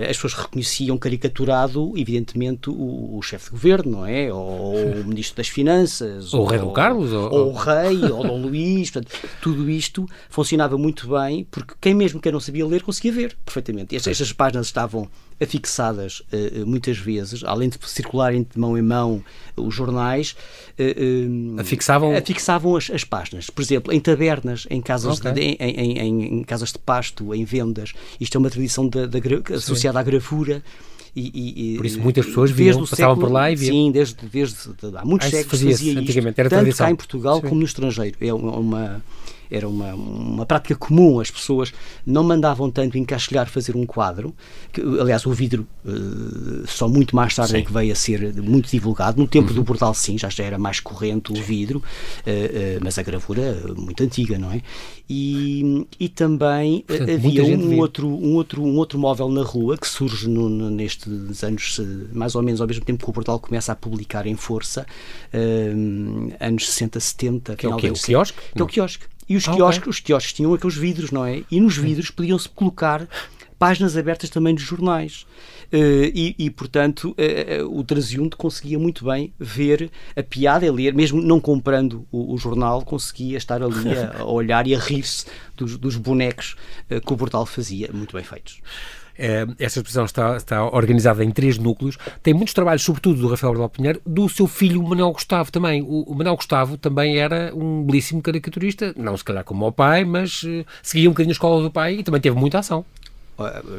as 0.08 0.16
pessoas 0.16 0.34
reconheciam 0.34 0.96
caricaturado, 0.96 1.92
evidentemente, 1.96 2.70
o, 2.70 3.18
o 3.18 3.22
chefe 3.22 3.46
de 3.46 3.50
governo, 3.50 3.92
não 3.92 4.06
é? 4.06 4.32
Ou, 4.32 5.00
o 5.00 5.04
ministro 5.04 5.36
das 5.36 5.48
Finanças, 5.48 6.32
ou, 6.32 6.40
ou 6.40 6.46
o 6.46 6.48
rei 6.48 6.58
do 6.58 6.70
Carlos, 6.70 7.12
ou, 7.12 7.32
ou 7.32 7.52
o 7.52 7.54
rei, 7.54 8.02
ou 8.04 8.22
Dom 8.22 8.40
Luís. 8.40 8.90
Portanto, 8.90 9.12
tudo 9.42 9.68
isto 9.68 10.08
funcionava 10.28 10.78
muito 10.78 11.08
bem 11.08 11.46
porque 11.50 11.74
quem 11.80 11.94
mesmo 11.94 12.20
que 12.20 12.30
não 12.30 12.40
sabia 12.40 12.66
ler 12.66 12.82
conseguia 12.82 13.12
ver 13.12 13.36
perfeitamente. 13.44 13.96
Estas, 13.96 14.12
estas 14.12 14.32
páginas 14.32 14.66
estavam 14.66 15.08
afixadas 15.40 16.22
uh, 16.32 16.66
muitas 16.66 16.98
vezes, 16.98 17.42
além 17.44 17.68
de 17.68 17.78
circularem 17.86 18.42
de 18.42 18.58
mão 18.58 18.76
em 18.76 18.82
mão 18.82 19.24
os 19.56 19.74
jornais, 19.74 20.36
uh, 20.78 21.60
afixavam, 21.60 22.16
afixavam 22.16 22.76
as, 22.76 22.90
as, 22.90 23.04
páginas. 23.04 23.48
Por 23.48 23.62
exemplo, 23.62 23.92
em 23.92 24.00
tabernas, 24.00 24.66
em 24.70 24.80
casas, 24.80 25.18
okay. 25.18 25.32
de, 25.32 25.40
em, 25.40 25.56
em, 25.58 25.98
em, 25.98 26.24
em, 26.38 26.44
casas 26.44 26.72
de 26.72 26.78
pasto, 26.78 27.34
em 27.34 27.44
vendas. 27.44 27.92
Isto 28.20 28.36
é 28.36 28.38
uma 28.38 28.50
tradição 28.50 28.88
da, 28.88 29.06
da, 29.06 29.18
associada 29.54 29.98
à 29.98 30.02
gravura. 30.02 30.62
E, 31.14 31.74
e, 31.74 31.76
por 31.76 31.86
isso 31.86 31.98
muitas 31.98 32.24
pessoas 32.24 32.52
viam, 32.52 32.80
passavam 32.80 33.14
século, 33.16 33.20
por 33.26 33.32
lá 33.32 33.50
e 33.50 33.56
viam. 33.56 33.72
Sim, 33.72 33.90
desde, 33.90 34.14
desde 34.26 34.56
há 34.96 35.04
muitos 35.04 35.26
ah, 35.26 35.30
séculos 35.30 35.50
fazia, 35.50 35.70
fazia 35.72 35.92
isto, 35.92 36.00
antigamente, 36.00 36.40
era 36.40 36.48
tanto 36.48 36.60
tradição. 36.60 36.86
cá 36.86 36.92
em 36.92 36.94
Portugal 36.94 37.40
sim. 37.40 37.48
como 37.48 37.56
no 37.56 37.66
estrangeiro. 37.66 38.16
É 38.20 38.32
uma, 38.32 39.02
era 39.50 39.68
uma, 39.68 39.94
uma 39.94 40.46
prática 40.46 40.74
comum, 40.76 41.20
as 41.20 41.30
pessoas 41.30 41.72
não 42.06 42.22
mandavam 42.22 42.70
tanto 42.70 42.96
encaixilhar 42.96 43.48
fazer 43.48 43.76
um 43.76 43.84
quadro, 43.84 44.34
que, 44.72 44.80
aliás 44.80 45.26
o 45.26 45.32
vidro 45.32 45.66
uh, 45.84 46.66
só 46.66 46.88
muito 46.88 47.16
mais 47.16 47.34
tarde 47.34 47.56
é 47.56 47.62
que 47.62 47.72
veio 47.72 47.92
a 47.92 47.94
ser 47.96 48.34
muito 48.34 48.70
divulgado, 48.70 49.20
no 49.20 49.26
tempo 49.26 49.48
uhum. 49.48 49.54
do 49.54 49.62
Bordal 49.62 49.92
sim, 49.94 50.16
já, 50.16 50.28
era 50.38 50.58
mais 50.58 50.80
corrente 50.80 51.32
o 51.32 51.42
vidro, 51.42 51.78
uh, 51.78 51.80
uh, 51.80 52.80
mas 52.82 52.98
a 52.98 53.02
gravura 53.02 53.62
muito 53.76 54.02
antiga, 54.02 54.38
não 54.38 54.52
é? 54.52 54.62
E, 55.08 55.86
e 55.98 56.08
também 56.08 56.84
Portanto, 56.86 57.10
havia 57.10 57.44
um 57.44 57.78
outro, 57.80 58.06
um, 58.06 58.34
outro, 58.34 58.62
um 58.62 58.76
outro 58.76 58.98
móvel 58.98 59.28
na 59.28 59.42
rua 59.42 59.76
que 59.76 59.88
surge 59.88 60.28
no, 60.28 60.48
no, 60.48 60.70
nestes 60.70 61.42
anos, 61.42 61.80
mais 62.12 62.36
ou 62.36 62.42
menos 62.42 62.60
ao 62.60 62.66
mesmo 62.68 62.84
tempo 62.84 63.04
que 63.04 63.10
o 63.10 63.12
Bordal 63.12 63.40
começa 63.40 63.72
a 63.72 63.74
publicar 63.74 64.24
em 64.26 64.36
força, 64.36 64.86
anos 66.38 66.70
60, 66.70 67.00
70. 67.00 67.56
Que 67.56 67.66
é 67.66 67.68
o 67.68 67.76
quê? 67.76 67.90
O 67.90 67.94
quiosque? 67.94 68.38
Que 68.54 68.60
é 68.60 68.64
o 68.64 68.66
quiosque. 68.68 69.04
E 69.30 69.36
os, 69.36 69.46
ah, 69.46 69.54
quiosques, 69.54 69.78
okay. 69.78 69.90
os 69.90 70.00
quiosques 70.00 70.32
tinham 70.32 70.52
aqueles 70.52 70.76
vidros, 70.76 71.12
não 71.12 71.24
é? 71.24 71.44
E 71.48 71.60
nos 71.60 71.76
vidros 71.76 72.10
podiam-se 72.10 72.48
colocar 72.48 73.06
páginas 73.60 73.96
abertas 73.96 74.28
também 74.28 74.56
de 74.56 74.62
jornais. 74.62 75.24
Uh, 75.72 76.10
e, 76.12 76.34
e, 76.36 76.50
portanto, 76.50 77.14
uh, 77.16 77.64
uh, 77.64 77.78
o 77.78 77.84
transeunte 77.84 78.34
conseguia 78.34 78.76
muito 78.76 79.04
bem 79.04 79.32
ver 79.38 79.88
a 80.16 80.22
piada 80.24 80.66
e 80.66 80.70
ler, 80.72 80.92
mesmo 80.94 81.22
não 81.22 81.38
comprando 81.38 82.04
o, 82.10 82.34
o 82.34 82.38
jornal, 82.38 82.82
conseguia 82.82 83.38
estar 83.38 83.62
ali 83.62 83.96
a, 83.96 84.22
a 84.22 84.24
olhar 84.24 84.66
e 84.66 84.74
a 84.74 84.78
rir-se 84.80 85.26
dos, 85.56 85.76
dos 85.76 85.94
bonecos 85.94 86.56
que 86.88 87.12
o 87.12 87.16
portal 87.16 87.46
fazia, 87.46 87.88
muito 87.92 88.16
bem 88.16 88.24
feitos. 88.24 88.60
Eh, 89.20 89.46
essa 89.58 89.78
exposição 89.78 90.06
está, 90.06 90.34
está 90.34 90.64
organizada 90.64 91.22
em 91.22 91.30
três 91.30 91.58
núcleos. 91.58 91.98
Tem 92.22 92.32
muitos 92.32 92.54
trabalhos, 92.54 92.82
sobretudo 92.82 93.20
do 93.20 93.28
Rafael 93.28 93.52
Bordal 93.52 93.68
Pinheiro, 93.68 94.00
do 94.06 94.26
seu 94.30 94.46
filho 94.46 94.82
Manuel 94.82 95.12
Gustavo 95.12 95.52
também. 95.52 95.82
O, 95.86 96.14
Manuel 96.14 96.36
Gustavo 96.36 96.78
também 96.78 97.18
era 97.18 97.52
um 97.54 97.84
belíssimo 97.84 98.22
caricaturista, 98.22 98.94
não 98.96 99.14
se 99.14 99.22
calhar 99.22 99.44
como 99.44 99.66
o 99.66 99.72
pai, 99.72 100.06
mas 100.06 100.42
uh, 100.44 100.64
seguia 100.82 101.10
um 101.10 101.12
bocadinho 101.12 101.32
a 101.32 101.34
escola 101.34 101.62
do 101.62 101.70
pai 101.70 101.96
e 101.96 102.02
também 102.02 102.20
teve 102.20 102.36
muita 102.38 102.60
ação 102.60 102.82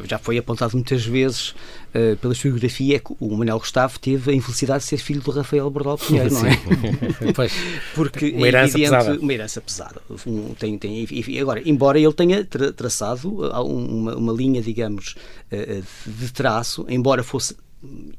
já 0.08 0.18
foi 0.18 0.38
apontado 0.38 0.76
muitas 0.76 1.06
vezes 1.06 1.50
uh, 1.50 2.16
pela 2.18 2.34
historiografia 2.34 3.00
que 3.00 3.14
o 3.20 3.36
Manuel 3.36 3.60
Gustavo 3.60 4.00
teve 4.00 4.32
a 4.32 4.34
infelicidade 4.34 4.84
de 4.84 4.90
ser 4.90 4.98
filho 4.98 5.22
do 5.22 5.32
Rafael 5.32 5.70
Bordal 5.70 5.98
Pinheiro, 5.98 6.34
não 6.34 6.46
é? 6.46 6.58
pois, 7.36 7.54
Porque 7.94 8.32
uma 8.32 8.48
herança 8.48 8.78
é 8.78 8.82
pesada. 8.82 9.20
Uma 9.20 9.34
herança 9.34 9.62
pesada. 9.62 10.02
Um, 10.26 10.54
tem, 10.54 10.78
tem, 10.78 11.08
agora, 11.40 11.62
embora 11.66 12.00
ele 12.00 12.14
tenha 12.14 12.44
tra 12.46 12.72
traçado 12.72 13.30
uma, 13.64 14.16
uma 14.16 14.34
linha, 14.34 14.62
digamos, 14.62 15.16
uh, 15.52 15.84
de 16.06 16.32
traço, 16.32 16.86
embora 16.90 17.24
fosse 17.24 17.56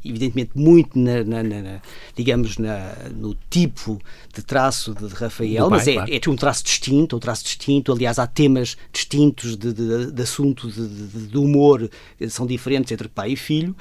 evidentemente 0.05 0.51
muito 0.55 0.99
na, 0.99 1.23
na, 1.23 1.43
na, 1.43 1.81
digamos 2.17 2.59
na, 2.59 2.95
no 3.15 3.37
tipo 3.49 4.01
de 4.35 4.43
traço 4.43 4.95
de, 4.95 5.07
Rafael, 5.15 5.69
pai, 5.69 5.71
mas 5.71 5.89
é, 5.89 5.95
claro. 5.95 6.11
é 6.13 6.31
um 6.31 6.37
traço 6.37 6.65
distinto, 6.65 7.17
um 7.17 7.21
traço 7.21 7.45
distinto. 7.45 7.93
Aliás, 7.93 8.19
há 8.19 8.27
temas 8.27 8.77
distintos 8.93 9.57
de, 9.57 9.73
de, 9.73 10.11
de 10.11 10.23
assunto 10.23 10.71
de, 10.71 11.29
de, 11.29 11.39
humor 11.39 11.89
são 12.29 12.47
diferentes 12.47 12.91
entre 12.91 13.09
pai 13.09 13.33
e 13.33 13.37
filho 13.37 13.75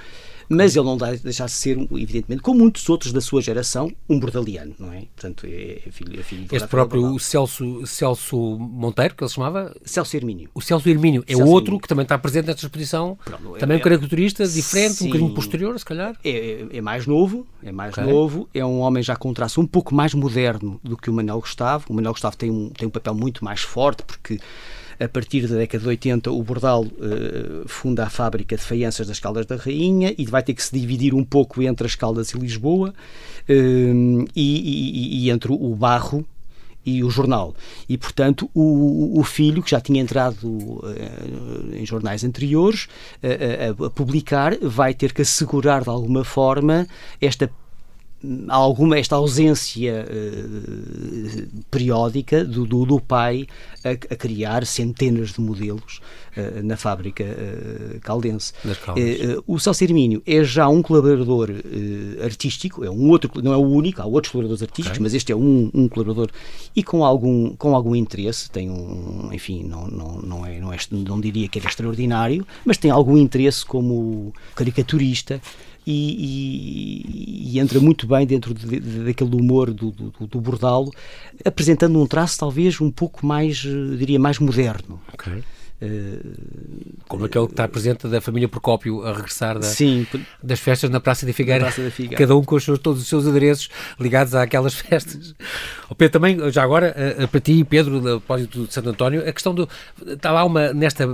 mas 0.52 0.76
ele 0.76 0.86
não 0.86 0.98
dá 0.98 1.12
deixar 1.14 1.46
de 1.46 1.52
ser, 1.52 1.78
evidentemente, 1.92 2.42
como 2.42 2.60
muitos 2.60 2.88
outros 2.90 3.14
da 3.14 3.22
sua 3.22 3.42
geração, 3.42 3.92
um 4.10 4.20
bordaliano, 4.20 4.76
não 4.78 4.92
é? 4.92 5.06
Portanto, 5.16 5.48
é, 5.48 5.82
é 5.88 5.92
filho, 5.92 6.20
é 6.20 6.24
filho 6.24 6.46
Este 6.52 6.68
próprio 6.68 7.18
Celso, 7.20 7.86
Celso 7.88 8.38
Monteiro, 8.60 9.16
que 9.16 9.24
ele 9.24 9.30
se 9.30 9.36
chamava? 9.36 9.74
Celso 9.86 10.16
Hermínio. 10.18 10.50
O 10.54 10.62
Celso 10.62 10.90
Hermínio 10.90 11.24
é 11.26 11.36
Celso 11.36 11.50
outro 11.50 11.68
Hermínio. 11.68 11.82
que 11.82 11.88
também 11.88 12.04
está 12.04 12.18
presente 12.18 12.48
nesta 12.48 12.66
exposição, 12.66 13.18
Pronto, 13.24 13.58
também 13.58 13.78
é, 13.78 13.80
um 13.80 13.84
caricaturista 13.84 14.46
diferente, 14.46 14.96
sim, 14.96 15.06
um 15.06 15.08
bocadinho 15.08 15.34
posterior, 15.34 15.80
se 15.80 15.86
calhar. 15.86 16.18
É, 16.24 16.30
é, 16.30 16.78
é 16.78 16.82
mais 16.82 17.08
novo, 17.08 17.48
é 17.64 17.72
mais 17.72 17.94
okay. 17.94 18.12
novo, 18.12 18.50
é 18.54 18.66
um 18.66 18.80
homem 18.80 19.02
já 19.02 19.16
com 19.16 19.30
um 19.30 19.34
traço 19.34 19.62
um 19.62 19.68
pouco 19.68 19.96
mais 19.96 20.14
moderno 20.14 20.80
do 20.84 20.98
que 20.98 21.10
o 21.10 21.14
Manuel 21.14 21.40
Gustavo. 21.40 21.86
O 21.90 21.94
Manuel 21.94 22.14
Gustavo 22.14 22.36
tem 22.36 22.52
um, 22.52 22.70
tem 22.70 22.88
um 22.88 22.92
papel 22.92 23.16
muito 23.16 23.46
mais 23.46 23.62
forte, 23.62 24.04
porque 24.04 24.38
a 25.02 25.08
partir 25.08 25.48
da 25.48 25.56
década 25.56 25.82
de 25.82 25.90
80, 25.90 26.32
o 26.32 26.44
Bordal 26.44 26.84
uh, 26.84 27.68
funda 27.68 28.06
a 28.06 28.10
fábrica 28.10 28.56
de 28.56 28.62
faianças 28.62 29.08
das 29.08 29.20
Caldas 29.20 29.46
da 29.48 29.56
Rainha 29.56 30.14
e 30.18 30.26
vai 30.26 30.44
ter 30.44 30.54
que 30.54 30.64
se 30.64 30.78
dividir 30.78 31.14
um 31.14 31.24
pouco 31.24 31.62
entre 31.64 31.88
as 31.88 31.96
Caldas 31.96 32.30
e 32.30 32.38
Lisboa 32.38 32.90
uh, 32.90 32.94
e, 33.50 34.26
e, 34.36 35.26
e 35.26 35.30
entre 35.32 35.52
o 35.52 35.76
Barro, 35.76 36.26
e 36.86 37.04
o 37.04 37.10
jornal. 37.10 37.56
E, 37.88 37.98
portanto, 37.98 38.50
o, 38.54 39.20
o 39.20 39.24
filho, 39.24 39.62
que 39.62 39.72
já 39.72 39.80
tinha 39.80 40.02
entrado 40.02 40.48
uh, 40.48 40.82
em 41.74 41.86
jornais 41.86 42.24
anteriores 42.24 42.88
uh, 43.24 43.84
a, 43.84 43.88
a, 43.88 43.90
publicar, 43.90 44.58
vai 44.62 44.94
ter 44.94 45.14
que 45.14 45.22
assegurar 45.22 45.84
de 45.84 45.90
alguma 45.90 46.24
forma 46.24 46.88
esta 47.20 47.50
alguma 48.50 49.00
esta 49.00 49.16
ausência 49.16 50.06
uh, 50.06 51.48
periódica 51.72 52.46
do, 52.46 52.66
do, 52.66 52.86
do 52.86 53.00
pai 53.00 53.48
a, 53.84 53.90
a, 53.90 54.16
criar 54.16 54.66
centenas 54.66 55.34
de 55.34 55.42
modelos 55.42 56.02
uh, 56.38 56.64
na 56.64 56.78
fábrica 56.78 57.24
uh, 57.24 58.00
caldense. 58.02 58.54
o 59.48 59.60
Celso 59.60 59.84
Hermínio 59.84 60.22
é 60.26 60.44
já 60.44 60.68
um 60.68 60.82
colaborador 60.82 61.50
artístico, 62.24 62.84
é 62.84 62.92
um 62.92 63.10
outro, 63.10 63.32
não 63.42 63.54
é 63.54 63.58
o 63.58 63.68
único, 63.68 64.02
há 64.02 64.06
outros 64.06 64.32
colaboradores 64.32 64.62
artísticos, 64.62 64.98
okay. 64.98 65.04
mas 65.04 65.14
este 65.14 65.32
é 65.32 65.36
um, 65.36 65.72
um, 65.74 65.88
colaborador 65.88 66.30
e 66.76 66.84
com 66.84 67.04
algum, 67.04 67.56
com 67.56 67.76
algum 67.76 67.96
interesse, 67.96 68.52
tem 68.52 68.70
um, 68.70 69.30
enfim, 69.32 69.64
não, 69.64 69.88
não, 69.88 70.22
não, 70.22 70.46
é, 70.46 70.60
não, 70.60 70.72
é, 70.72 70.78
não 70.92 71.20
diria 71.20 71.48
que 71.48 71.58
é 71.58 71.62
extraordinário, 71.64 72.46
mas 72.64 72.78
tem 72.78 72.92
algum 72.92 73.18
interesse 73.18 73.66
como 73.66 74.34
caricaturista 74.56 75.42
e, 75.86 77.54
e, 77.54 77.56
e, 77.56 77.60
entra 77.60 77.80
muito 77.80 78.06
bem 78.06 78.26
dentro 78.26 78.54
de, 78.54 78.80
de, 78.80 79.06
daquele 79.06 79.36
humor 79.36 79.74
do, 79.74 79.92
do, 79.92 80.28
do, 80.28 80.42
bordalo, 80.42 80.92
apresentando 81.44 82.00
um 82.00 82.06
traço 82.06 82.38
talvez 82.40 82.80
um 82.80 82.92
pouco 82.92 83.26
mais, 83.26 83.64
eh, 83.66 83.96
diria, 83.98 84.20
mais 84.20 84.38
moderno. 84.40 85.02
Okay. 85.14 85.44
Como 87.08 87.26
aquele 87.26 87.46
que 87.46 87.54
está 87.54 87.68
presente 87.68 88.08
da 88.08 88.22
família 88.22 88.48
Procópio 88.48 89.06
a 89.06 89.14
regressar 89.14 89.60
da, 89.60 89.66
Sim, 89.66 90.08
das 90.42 90.60
festas 90.60 90.90
na 90.90 91.00
Praça 91.00 91.26
da 91.26 91.34
Figueira, 91.34 91.66
Praça 91.66 91.84
da 91.84 91.92
Figueira. 91.92 92.18
cada 92.18 92.36
um 92.36 92.44
com 92.44 92.56
os 92.56 92.64
seus, 92.64 92.80
todos 92.80 93.02
os 93.02 93.08
seus 93.08 93.28
adereços 93.28 93.70
ligados 94.00 94.34
àquelas 94.34 94.74
festas. 94.80 95.36
O 95.90 95.96
Pedro, 95.96 96.14
também, 96.14 96.52
já 96.52 96.64
agora, 96.64 96.96
para 97.30 97.40
ti, 97.40 97.64
Pedro, 97.64 98.00
da 98.00 98.12
propósito 98.32 98.66
de 98.66 98.74
Santo 98.74 98.90
António, 98.90 99.28
a 99.28 99.32
questão 99.32 99.54
do. 99.54 99.68
Está 100.08 100.32
lá 100.32 100.44
uma. 100.44 100.74
Nesta, 100.74 101.08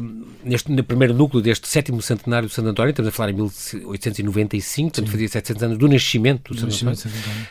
neste, 0.43 0.71
no 0.71 0.83
primeiro 0.83 1.13
núcleo 1.13 1.41
deste 1.41 1.67
sétimo 1.67 2.01
centenário 2.01 2.47
de 2.47 2.53
Santo 2.53 2.69
António, 2.69 2.91
estamos 2.91 3.09
a 3.09 3.11
falar 3.11 3.31
em 3.31 3.33
1895, 3.33 4.91
portanto 4.91 5.11
fazia 5.11 5.27
700 5.27 5.63
anos 5.63 5.77
do 5.77 5.87
nascimento 5.87 6.53
do, 6.53 6.59
Santo, 6.59 6.75
António. 6.75 6.99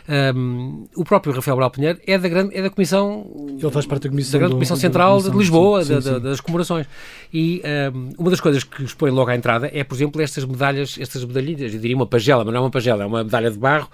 António. 0.08 0.36
Um, 0.36 0.86
o 0.94 1.04
próprio 1.04 1.34
Rafael 1.34 1.56
Brau 1.56 1.70
Pinheiro 1.70 1.98
é 2.06 2.18
da, 2.18 2.28
grande, 2.28 2.56
é 2.56 2.62
da 2.62 2.70
Comissão. 2.70 3.26
Ele 3.60 3.70
faz 3.70 3.86
parte 3.86 4.04
da 4.04 4.10
Comissão, 4.10 4.32
da 4.32 4.38
grande 4.38 4.54
comissão 4.54 4.76
Central 4.76 5.22
de 5.22 5.30
Lisboa, 5.30 5.84
sim, 5.84 6.00
sim. 6.00 6.10
Da, 6.10 6.18
das 6.18 6.40
comemorações. 6.40 6.86
E 7.32 7.62
um, 7.94 8.10
uma 8.18 8.30
das 8.30 8.40
coisas 8.40 8.64
que 8.64 8.82
expõe 8.82 9.10
logo 9.10 9.30
à 9.30 9.36
entrada 9.36 9.70
é, 9.72 9.84
por 9.84 9.94
exemplo, 9.94 10.20
estas 10.22 10.44
medalhas, 10.44 10.96
estas 10.98 11.24
medalhinhas, 11.24 11.74
eu 11.74 11.80
diria 11.80 11.96
uma 11.96 12.06
pagela, 12.06 12.44
mas 12.44 12.52
não 12.52 12.60
é 12.60 12.64
uma 12.64 12.70
pagela, 12.70 13.02
é 13.02 13.06
uma 13.06 13.24
medalha 13.24 13.50
de 13.50 13.58
barro 13.58 13.88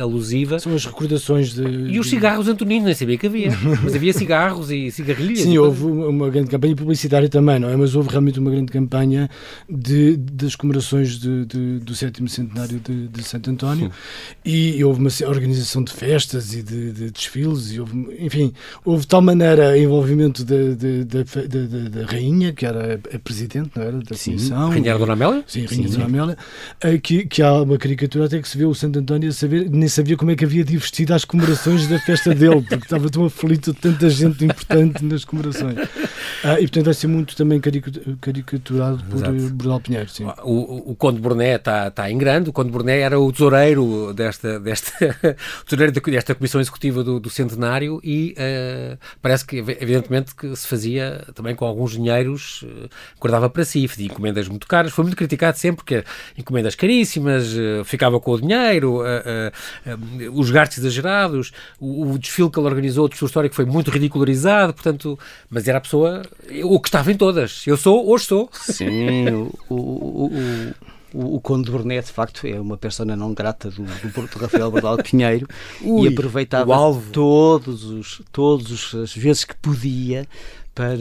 alusiva. 0.00 0.58
São 0.58 0.74
as 0.74 0.84
recordações 0.84 1.54
de. 1.54 1.62
E 1.62 1.98
os 1.98 2.08
cigarros 2.08 2.48
antoninos, 2.48 2.84
nem 2.86 2.94
sabia 2.94 3.18
que 3.18 3.26
havia. 3.26 3.50
mas 3.82 3.94
havia 3.94 4.12
cigarros 4.12 4.70
e 4.70 4.90
cigarrilhas. 4.90 5.40
Sim, 5.40 5.52
e 5.52 5.58
houve 5.58 5.84
uma 5.84 6.30
grande 6.30 6.50
campanha 6.50 6.74
publicitária 6.74 7.28
também, 7.28 7.58
não 7.58 7.68
é? 7.68 7.76
Mas 7.76 7.94
houve 7.94 8.08
realmente 8.08 8.38
uma 8.38 8.50
grande 8.50 8.72
campanha 8.72 9.28
de, 9.68 10.16
das 10.16 10.54
comemorações 10.56 11.18
de, 11.18 11.44
de, 11.44 11.78
do 11.80 11.94
sétimo 11.94 12.28
centenário 12.28 12.80
de, 12.80 13.08
de 13.08 13.22
Santo 13.22 13.50
António 13.50 13.90
e, 14.44 14.76
e, 14.76 14.84
houve 14.84 15.00
uma 15.00 15.10
organização 15.28 15.82
de 15.82 15.92
festas 15.92 16.54
e 16.54 16.62
de, 16.62 16.92
de 16.92 17.10
desfiles, 17.10 17.72
e 17.72 17.80
houve, 17.80 18.16
enfim, 18.18 18.52
houve 18.84 19.02
de 19.02 19.08
tal 19.08 19.22
maneira 19.22 19.78
envolvimento 19.78 20.44
da, 20.44 20.54
da, 20.54 22.00
da 22.00 22.06
rainha, 22.06 22.52
que 22.56 22.66
era 22.66 23.00
a 23.14 23.18
presidente 23.18 23.70
não 23.76 23.82
era, 23.82 23.98
da 23.98 24.16
Sim. 24.16 24.32
comissão. 24.32 24.70
Rainha 24.70 24.98
Dona 24.98 25.12
Amélia? 25.12 25.44
Sim, 25.46 25.66
Rainha 25.66 25.88
Dona 25.88 26.04
Amélia. 26.06 26.38
Eh, 26.80 26.98
que, 26.98 27.26
que 27.26 27.42
há 27.42 27.52
uma 27.52 27.78
caricatura 27.78 28.26
até 28.26 28.40
que 28.40 28.48
se 28.48 28.58
vê 28.58 28.64
o 28.64 28.74
Santo 28.74 28.98
António 28.98 29.28
a 29.28 29.32
saber, 29.32 29.70
nem 29.70 29.88
sabia 29.88 30.16
como 30.16 30.30
é 30.30 30.36
que 30.36 30.44
havia 30.44 30.64
de 30.64 30.76
vestir 30.76 31.12
às 31.12 31.24
comemorações 31.24 31.86
da 31.86 31.98
festa 31.98 32.34
dele, 32.34 32.62
porque 32.62 32.84
estava 32.84 33.08
tão 33.10 33.24
aflito 33.24 33.72
de 33.72 33.78
tanta 33.78 34.08
gente 34.10 34.44
importante 34.44 35.04
nas 35.04 35.24
comemorações. 35.24 35.76
Ah, 36.42 36.58
e 36.58 36.62
portanto 36.62 36.84
vai 36.86 36.94
ser 36.94 37.06
muito 37.06 37.36
também 37.36 37.60
caricaturado 37.60 39.02
por 39.04 39.16
Exato. 39.16 39.54
Bordal 39.54 39.80
Pinheiro. 39.80 40.08
Sim. 40.08 40.24
O, 40.42 40.50
o, 40.50 40.90
o 40.92 40.96
Conde 40.96 41.20
Burné 41.20 41.56
está, 41.56 41.88
está 41.88 42.10
em 42.10 42.16
grande, 42.16 42.50
o 42.50 42.52
Conde 42.52 42.70
Burné 42.70 43.00
era 43.00 43.18
o 43.18 43.30
tesoureiro 43.32 44.12
desta, 44.14 44.58
desta, 44.60 44.92
tesoureiro 45.66 45.92
desta 45.92 46.34
Comissão 46.34 46.60
Executiva 46.60 47.02
do, 47.02 47.20
do 47.20 47.30
Centenário 47.30 48.00
e 48.02 48.34
uh, 48.38 48.98
parece 49.20 49.44
que 49.44 49.56
evidentemente 49.56 50.34
que 50.34 50.54
se 50.54 50.66
fazia 50.66 51.24
também 51.34 51.54
com 51.54 51.64
alguns 51.64 51.92
dinheiros 51.92 52.45
uh, 52.62 52.88
guardava 53.20 53.48
para 53.48 53.64
si, 53.64 53.86
fazia 53.88 54.06
encomendas 54.06 54.48
muito 54.48 54.66
caras, 54.66 54.92
foi 54.92 55.04
muito 55.04 55.16
criticado 55.16 55.58
sempre 55.58 55.76
porque 55.76 56.04
encomendas 56.36 56.74
caríssimas, 56.74 57.52
uh, 57.52 57.84
ficava 57.84 58.18
com 58.20 58.32
o 58.32 58.40
dinheiro, 58.40 59.00
os 60.32 60.50
gastos 60.50 60.78
exagerados, 60.78 61.52
o, 61.80 62.12
o, 62.12 62.18
desfile 62.18 62.50
que 62.50 62.58
ele 62.58 62.66
organizou, 62.66 63.06
o 63.06 63.08
desfile 63.08 63.28
histórico 63.28 63.54
foi 63.54 63.64
muito 63.64 63.90
ridicularizado, 63.90 64.72
portanto, 64.72 65.18
mas 65.48 65.66
era 65.68 65.78
a 65.78 65.80
pessoa 65.80 66.22
o 66.64 66.80
que 66.80 66.88
estava 66.88 67.10
em 67.12 67.16
todas. 67.16 67.64
Eu 67.66 67.76
sou, 67.76 68.08
hoje 68.08 68.24
sou. 68.26 68.48
Sim, 68.52 69.50
o, 69.68 69.74
o, 69.74 70.26
o, 70.26 71.36
o 71.36 71.40
Conde 71.40 71.70
Burnet, 71.70 72.06
de 72.06 72.12
facto, 72.12 72.46
é 72.46 72.60
uma 72.60 72.76
persona 72.76 73.16
não 73.16 73.32
grata 73.32 73.70
do, 73.70 73.82
do 73.82 74.12
Porto 74.12 74.38
Rafael 74.38 74.70
Bordal 74.70 74.98
Pinheiro 74.98 75.48
Ui, 75.80 76.04
e 76.04 76.12
aproveitava 76.12 76.74
todos 77.12 77.84
os, 77.84 78.22
todos 78.30 78.94
as 78.94 79.16
vezes 79.16 79.44
que 79.44 79.56
podia 79.56 80.26
para 80.76 80.94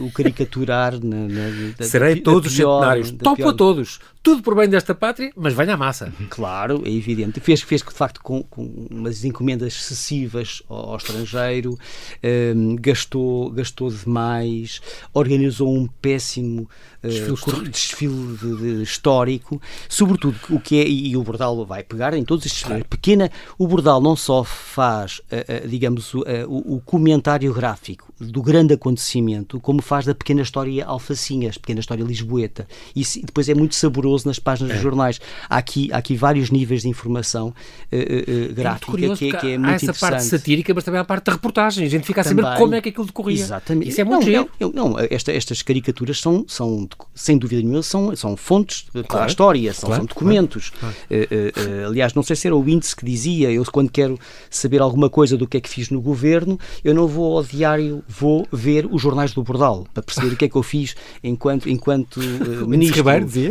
uh, 0.00 0.04
o 0.04 0.10
caricaturar 0.10 0.92
na, 0.94 1.28
na, 1.28 1.86
Serei 1.86 2.16
todos 2.16 2.50
os 2.50 2.56
centenários, 2.56 3.12
topo 3.12 3.36
pior... 3.36 3.50
a 3.50 3.52
todos, 3.52 4.00
tudo 4.24 4.42
por 4.42 4.54
bem 4.56 4.66
desta 4.66 4.94
pátria, 4.94 5.30
mas 5.36 5.52
venha 5.52 5.74
à 5.74 5.76
massa. 5.76 6.10
Claro, 6.30 6.82
é 6.84 6.90
evidente. 6.90 7.38
Fez, 7.40 7.60
fez 7.60 7.82
de 7.82 7.92
facto 7.92 8.20
com, 8.22 8.42
com 8.42 8.86
umas 8.90 9.22
encomendas 9.22 9.74
excessivas 9.74 10.62
ao, 10.68 10.90
ao 10.90 10.96
estrangeiro, 10.96 11.72
um, 11.72 11.76
ehm, 12.22 12.76
gastou, 12.76 13.50
gastou 13.50 13.90
demais, 13.90 14.80
organizou 15.12 15.72
um 15.72 15.86
péssimo 15.86 16.62
uh, 17.02 17.08
desfile, 17.08 17.68
desfile 17.68 18.36
de, 18.38 18.56
de, 18.56 18.82
histórico, 18.82 19.60
sobretudo 19.88 20.36
o 20.48 20.58
que 20.58 20.80
é, 20.80 20.88
e 20.88 21.14
o 21.16 21.22
Bordal 21.22 21.64
vai 21.66 21.84
pegar 21.84 22.14
em 22.14 22.24
todos 22.24 22.46
estes 22.46 22.64
claro. 22.64 22.84
pequena, 22.86 23.30
o 23.58 23.68
Bordal 23.68 24.00
não 24.00 24.16
só 24.16 24.42
faz, 24.42 25.18
uh, 25.30 25.64
uh, 25.64 25.68
digamos, 25.68 26.14
o, 26.14 26.22
o 26.48 26.80
comentário 26.80 27.52
gráfico 27.52 28.12
do 28.18 28.42
grande 28.42 28.72
acontecimento, 28.72 29.60
como 29.60 29.82
faz 29.82 30.06
da 30.06 30.14
pequena 30.14 30.40
história 30.40 30.84
alfacinhas, 30.84 31.58
pequena 31.58 31.80
história 31.80 32.02
lisboeta. 32.02 32.66
E 32.96 33.02
depois 33.22 33.48
é 33.48 33.54
muito 33.54 33.74
saboroso 33.74 34.13
nas 34.22 34.38
páginas 34.38 34.70
é. 34.70 34.74
dos 34.74 34.82
jornais. 34.82 35.20
Há 35.48 35.56
aqui, 35.56 35.90
há 35.92 35.96
aqui 35.96 36.14
vários 36.14 36.50
níveis 36.50 36.82
de 36.82 36.88
informação 36.88 37.48
uh, 37.48 37.96
uh, 37.96 38.54
gráfica 38.54 38.86
é 38.86 38.90
curioso, 38.90 39.18
que, 39.18 39.32
que, 39.32 39.52
é 39.52 39.58
muito 39.58 39.70
há 39.70 39.74
essa 39.74 39.94
parte 39.94 40.24
satírica, 40.24 40.72
mas 40.72 40.84
também 40.84 40.98
há 40.98 41.02
a 41.02 41.04
parte 41.04 41.24
da 41.24 41.32
reportagem. 41.32 41.86
A 41.86 41.90
gente 41.90 42.06
fica 42.06 42.20
a 42.20 42.24
saber 42.24 42.42
também, 42.42 42.58
como 42.58 42.74
é 42.74 42.80
que 42.80 42.90
aquilo 42.90 43.06
decorria. 43.06 43.40
Exatamente. 43.40 43.88
Isso 43.88 44.00
é 44.00 44.04
muito 44.04 44.30
não, 44.30 44.48
não, 44.60 44.72
não, 44.72 44.98
esta, 45.10 45.32
estas 45.32 45.62
caricaturas 45.62 46.20
são, 46.20 46.44
são, 46.46 46.88
sem 47.14 47.36
dúvida 47.38 47.62
nenhuma, 47.62 47.82
são, 47.82 48.14
são 48.14 48.36
fontes 48.36 48.86
claro, 48.92 49.08
para 49.08 49.24
a 49.24 49.26
história, 49.26 49.72
são, 49.72 49.88
claro, 49.88 50.02
são 50.02 50.06
documentos. 50.06 50.70
Claro, 50.70 50.94
uh, 51.10 51.86
aliás, 51.88 52.14
não 52.14 52.22
sei 52.22 52.36
se 52.36 52.46
era 52.46 52.56
o 52.56 52.68
índice 52.68 52.94
que 52.94 53.04
dizia, 53.04 53.50
eu 53.50 53.64
quando 53.64 53.90
quero 53.90 54.18
saber 54.50 54.80
alguma 54.80 55.08
coisa 55.08 55.36
do 55.36 55.46
que 55.46 55.56
é 55.56 55.60
que 55.60 55.68
fiz 55.68 55.90
no 55.90 56.00
governo, 56.00 56.58
eu 56.82 56.94
não 56.94 57.06
vou 57.06 57.38
ao 57.38 57.44
diário, 57.44 58.04
vou 58.08 58.46
ver 58.52 58.86
os 58.90 59.00
jornais 59.00 59.32
do 59.32 59.42
Bordal, 59.42 59.86
para 59.92 60.02
perceber 60.02 60.34
o 60.34 60.36
que 60.36 60.44
é 60.44 60.48
que 60.48 60.56
eu 60.56 60.62
fiz 60.62 60.94
enquanto, 61.22 61.68
enquanto 61.68 62.20
ministro. 62.66 63.02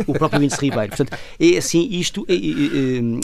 o 0.06 0.12
próprio 0.14 0.40
Ribeiro. 0.60 0.88
Portanto, 0.88 1.18
é 1.38 1.56
assim, 1.56 1.88
isto. 1.90 2.24
É, 2.28 2.34
é, 2.34 2.38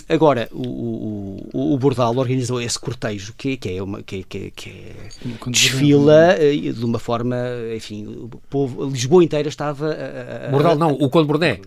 é, 0.09 0.15
agora, 0.15 0.49
o, 0.53 1.49
o, 1.53 1.75
o 1.75 1.79
Bordal 1.79 2.17
organizou 2.17 2.61
esse 2.61 2.79
cortejo 2.79 3.35
que, 3.37 3.57
que 3.57 3.77
é 3.77 3.83
uma. 3.83 4.03
que, 4.03 4.23
que, 4.25 4.51
que 4.51 4.71
é, 4.71 5.51
desfila 5.51 6.37
eh, 6.39 6.73
de 6.73 6.85
uma 6.85 6.99
forma. 6.99 7.37
Enfim, 7.75 8.07
o 8.07 8.29
povo, 8.49 8.87
Lisboa 8.87 9.25
inteira 9.25 9.49
estava. 9.49 9.93
A, 9.93 10.49
a, 10.49 10.51
Bordal, 10.51 10.77
não, 10.77 10.93
o 10.93 11.09
Conde 11.09 11.27
Borné. 11.27 11.61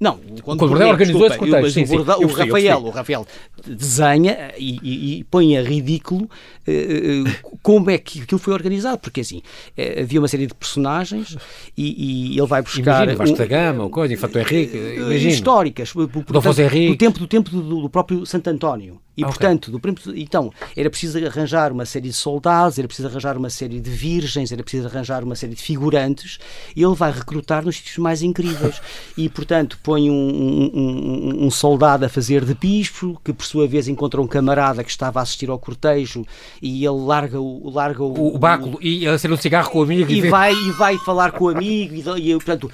Não, 0.00 0.16
quando 0.42 0.62
o 0.62 0.68
Bordel 0.68 0.88
organizou 0.90 1.26
esse 1.26 1.36
contexto. 1.36 1.70
Sim, 1.72 1.86
sim, 1.86 1.96
o, 1.96 2.02
o, 2.02 2.26
Rafael, 2.28 2.78
o 2.84 2.90
Rafael 2.90 3.26
desenha 3.66 4.52
e, 4.56 4.78
e, 4.80 5.18
e 5.18 5.24
põe 5.24 5.56
a 5.58 5.62
ridículo 5.62 6.24
uh, 6.24 7.58
como 7.62 7.90
é 7.90 7.98
que 7.98 8.22
aquilo 8.22 8.38
foi 8.38 8.54
organizado, 8.54 8.98
porque 8.98 9.22
assim, 9.22 9.38
uh, 9.38 10.00
havia 10.02 10.20
uma 10.20 10.28
série 10.28 10.46
de 10.46 10.54
personagens 10.54 11.36
e, 11.76 12.34
e 12.34 12.38
ele 12.38 12.46
vai 12.46 12.62
buscar. 12.62 13.08
Imagina, 13.08 13.16
Vasco 13.16 13.34
um, 13.34 13.38
da 13.38 13.46
Gama, 13.46 13.84
o 13.86 13.90
coisa, 13.90 14.14
Infanto 14.14 14.38
Henrique, 14.38 14.76
imagina. 14.76 15.32
históricas, 15.32 15.92
portanto, 15.92 16.54
do 16.54 16.96
tempo, 16.96 17.18
do 17.18 17.26
tempo 17.26 17.50
do, 17.50 17.80
do 17.82 17.90
próprio 17.90 18.24
Santo 18.24 18.48
António. 18.50 19.00
E, 19.18 19.24
okay. 19.24 19.34
portanto, 19.34 19.72
do, 19.72 19.80
então, 20.16 20.52
era 20.76 20.88
preciso 20.88 21.18
arranjar 21.18 21.72
uma 21.72 21.84
série 21.84 22.06
de 22.06 22.14
soldados, 22.14 22.78
era 22.78 22.86
preciso 22.86 23.08
arranjar 23.08 23.36
uma 23.36 23.50
série 23.50 23.80
de 23.80 23.90
virgens, 23.90 24.52
era 24.52 24.62
preciso 24.62 24.86
arranjar 24.86 25.24
uma 25.24 25.34
série 25.34 25.56
de 25.56 25.60
figurantes, 25.60 26.38
e 26.76 26.84
ele 26.84 26.94
vai 26.94 27.10
recrutar 27.10 27.64
nos 27.64 27.78
sítios 27.78 27.98
mais 27.98 28.22
incríveis. 28.22 28.80
e, 29.18 29.28
portanto, 29.28 29.76
põe 29.82 30.08
um, 30.08 30.14
um, 30.14 31.46
um, 31.46 31.50
soldado 31.50 32.04
a 32.04 32.08
fazer 32.08 32.44
de 32.44 32.54
bispo, 32.54 33.20
que 33.24 33.32
por 33.32 33.44
sua 33.44 33.66
vez 33.66 33.88
encontra 33.88 34.22
um 34.22 34.26
camarada 34.28 34.84
que 34.84 34.90
estava 34.90 35.18
a 35.18 35.24
assistir 35.24 35.50
ao 35.50 35.58
cortejo, 35.58 36.24
e 36.62 36.86
ele 36.86 37.00
larga 37.00 37.40
o... 37.40 37.68
Larga 37.70 38.04
o, 38.04 38.36
o, 38.36 38.38
báculo, 38.38 38.78
e 38.80 39.04
a 39.04 39.18
ser 39.18 39.32
um 39.32 39.36
cigarro 39.36 39.68
com 39.68 39.80
o 39.80 39.82
amigo. 39.82 40.12
E, 40.12 40.18
e 40.18 40.30
vai, 40.30 40.54
e 40.54 40.70
vai 40.70 40.96
falar 40.98 41.32
com 41.32 41.46
o 41.46 41.48
amigo, 41.48 41.92
e, 41.92 42.30
e 42.30 42.34
portanto, 42.34 42.70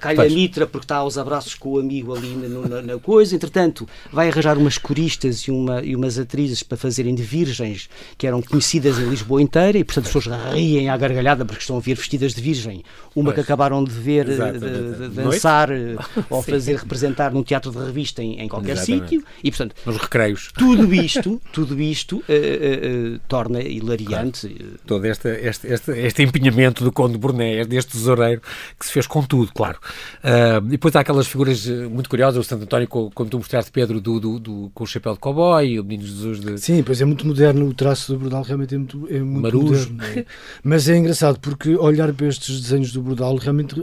cai 0.00 0.16
a 0.16 0.28
mitra, 0.28 0.66
porque 0.66 0.84
está 0.84 0.96
aos 0.96 1.16
abraços 1.16 1.54
com 1.54 1.74
o 1.74 1.78
amigo 1.78 2.12
ali 2.12 2.34
na, 2.34 2.68
na, 2.68 2.82
na 2.82 2.98
coisa. 2.98 3.36
Entretanto, 3.36 3.88
vai 4.12 4.28
arranjar 4.28 4.58
umas 4.58 4.78
coristas 4.78 5.42
e 5.42 5.52
uma 5.52 5.75
uma, 5.76 5.82
e 5.82 5.96
umas 5.96 6.18
atrizes 6.18 6.62
para 6.62 6.76
fazerem 6.76 7.14
de 7.14 7.22
virgens 7.22 7.88
que 8.16 8.26
eram 8.26 8.40
conhecidas 8.40 8.98
em 8.98 9.08
Lisboa 9.08 9.42
inteira 9.42 9.78
e, 9.78 9.84
portanto, 9.84 10.06
as 10.06 10.12
pessoas 10.12 10.36
riem 10.52 10.88
à 10.88 10.96
gargalhada 10.96 11.44
porque 11.44 11.60
estão 11.60 11.76
a 11.76 11.80
ver 11.80 11.94
vestidas 11.94 12.34
de 12.34 12.40
virgem. 12.40 12.82
Uma 13.14 13.26
pois. 13.26 13.34
que 13.34 13.40
acabaram 13.40 13.82
de 13.82 13.90
ver 13.90 14.26
de, 14.26 14.58
de, 14.58 15.08
de 15.08 15.08
dançar 15.08 15.70
eh, 15.70 15.96
ou 16.28 16.42
fazer 16.42 16.76
representar 16.76 17.32
num 17.32 17.42
teatro 17.42 17.70
de 17.70 17.78
revista 17.78 18.22
em, 18.22 18.40
em 18.40 18.48
qualquer 18.48 18.76
sítio. 18.76 19.24
E, 19.42 19.50
portanto, 19.50 19.74
nos 19.84 19.96
recreios. 19.96 20.50
Tudo 20.56 20.92
isto, 20.94 21.40
tudo 21.52 21.80
isto 21.80 22.16
uh, 22.16 22.20
uh, 22.20 23.14
uh, 23.14 23.20
torna 23.28 23.60
hilariante. 23.60 24.48
Claro. 24.48 24.72
Todo 24.86 25.06
este, 25.06 25.28
este, 25.28 25.66
este, 25.68 25.92
este 25.92 26.22
empenhamento 26.22 26.84
do 26.84 26.92
Conde 26.92 27.18
Burné, 27.18 27.64
deste 27.64 27.92
tesoureiro, 27.92 28.40
que 28.78 28.86
se 28.86 28.92
fez 28.92 29.06
com 29.06 29.22
tudo, 29.22 29.52
claro. 29.52 29.78
e 30.24 30.70
depois 30.70 30.94
há 30.94 31.00
aquelas 31.00 31.26
figuras 31.26 31.66
muito 31.66 32.08
curiosas, 32.08 32.44
o 32.44 32.48
Santo 32.48 32.64
António, 32.64 32.86
como 32.88 33.30
tu 33.30 33.38
mostraste, 33.38 33.70
Pedro, 33.70 34.00
do, 34.00 34.20
do, 34.20 34.38
do, 34.38 34.70
com 34.74 34.84
o 34.84 34.86
chapéu 34.86 35.14
de 35.14 35.18
cowboy, 35.18 35.55
o 35.56 35.84
Menino 35.84 36.06
Jesus 36.06 36.40
de... 36.40 36.58
Sim, 36.58 36.82
pois 36.82 37.00
é 37.00 37.04
muito 37.04 37.26
moderno, 37.26 37.66
o 37.66 37.74
traço 37.74 38.12
do 38.12 38.18
Bordal 38.18 38.42
realmente 38.42 38.74
é 38.74 38.78
muito, 38.78 39.08
é 39.10 39.18
muito 39.20 39.42
Marujo. 39.42 39.92
moderno. 39.92 40.20
É? 40.20 40.26
Mas 40.62 40.88
é 40.88 40.96
engraçado, 40.96 41.38
porque 41.40 41.74
olhar 41.76 42.12
para 42.12 42.26
estes 42.26 42.60
desenhos 42.60 42.92
do 42.92 43.02
Bordal 43.02 43.36
realmente 43.36 43.74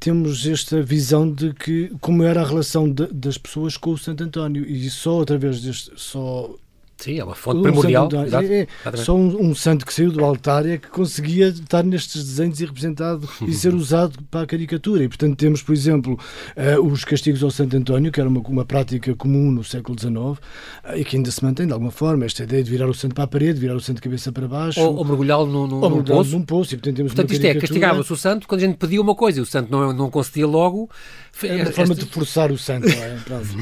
temos 0.00 0.46
esta 0.46 0.82
visão 0.82 1.30
de 1.30 1.52
que 1.52 1.92
como 2.00 2.22
era 2.22 2.40
a 2.40 2.46
relação 2.46 2.90
de, 2.90 3.06
das 3.08 3.36
pessoas 3.36 3.76
com 3.76 3.90
o 3.90 3.98
Santo 3.98 4.24
António 4.24 4.64
e 4.64 4.88
só 4.88 5.20
através 5.20 5.60
deste 5.60 5.92
só 5.96 6.54
Sim, 6.98 7.20
é 7.20 7.24
uma 7.24 7.36
fonte 7.36 7.62
primordial. 7.62 8.08
é, 8.12 8.66
é 8.84 8.96
só 8.96 9.14
um, 9.14 9.50
um, 9.50 9.54
santo 9.54 9.86
que 9.86 9.94
saiu 9.94 10.10
do 10.10 10.24
altar 10.24 10.66
é 10.66 10.78
que 10.78 10.88
conseguia 10.88 11.46
estar 11.46 11.84
nestes 11.84 12.24
desenhos 12.24 12.60
e 12.60 12.64
representado 12.64 13.28
e 13.46 13.52
ser 13.52 13.72
usado 13.72 14.18
para 14.28 14.42
a 14.42 14.46
caricatura. 14.46 15.04
E, 15.04 15.08
portanto, 15.08 15.36
temos, 15.36 15.62
por 15.62 15.72
exemplo, 15.72 16.18
uh, 16.56 16.84
os 16.84 17.04
castigos 17.04 17.44
ao 17.44 17.52
Santo 17.52 17.76
António, 17.76 18.10
que 18.10 18.18
era 18.18 18.28
uma, 18.28 18.40
uma 18.40 18.64
prática 18.64 19.14
comum 19.14 19.52
no 19.52 19.62
século 19.62 19.96
XIX 19.96 20.16
uh, 20.16 20.38
e 20.96 21.04
que 21.04 21.16
ainda 21.16 21.30
se 21.30 21.44
mantém 21.44 21.68
de 21.68 21.72
alguma 21.72 21.92
forma. 21.92 22.24
Esta 22.24 22.42
ideia 22.42 22.64
de 22.64 22.70
virar 22.70 22.88
o 22.88 22.94
santo 22.94 23.14
para 23.14 23.24
a 23.24 23.28
parede, 23.28 23.60
virar 23.60 23.76
o 23.76 23.80
santo 23.80 23.96
de 23.96 24.02
cabeça 24.02 24.32
para 24.32 24.48
baixo. 24.48 24.80
Ou, 24.80 24.96
ou 24.96 25.04
mergulhá-lo 25.04 25.46
no, 25.46 25.68
num 25.68 26.02
poço. 26.02 26.32
Num 26.32 26.42
poço. 26.42 26.74
E, 26.74 26.78
portanto, 26.78 26.96
temos 26.96 27.12
portanto 27.12 27.32
isto 27.32 27.44
é, 27.44 27.54
castigava-se 27.54 28.12
o 28.12 28.16
santo 28.16 28.48
quando 28.48 28.60
a 28.60 28.66
gente 28.66 28.76
pedia 28.76 29.00
uma 29.00 29.14
coisa 29.14 29.38
e 29.38 29.42
o 29.42 29.46
santo 29.46 29.70
não, 29.70 29.92
não 29.92 30.10
concedia 30.10 30.48
logo. 30.48 30.90
É 31.44 31.62
uma 31.62 31.66
forma 31.66 31.94
de 31.94 32.06
forçar 32.06 32.50
o 32.50 32.58
santo. 32.58 32.88
É? 32.88 33.18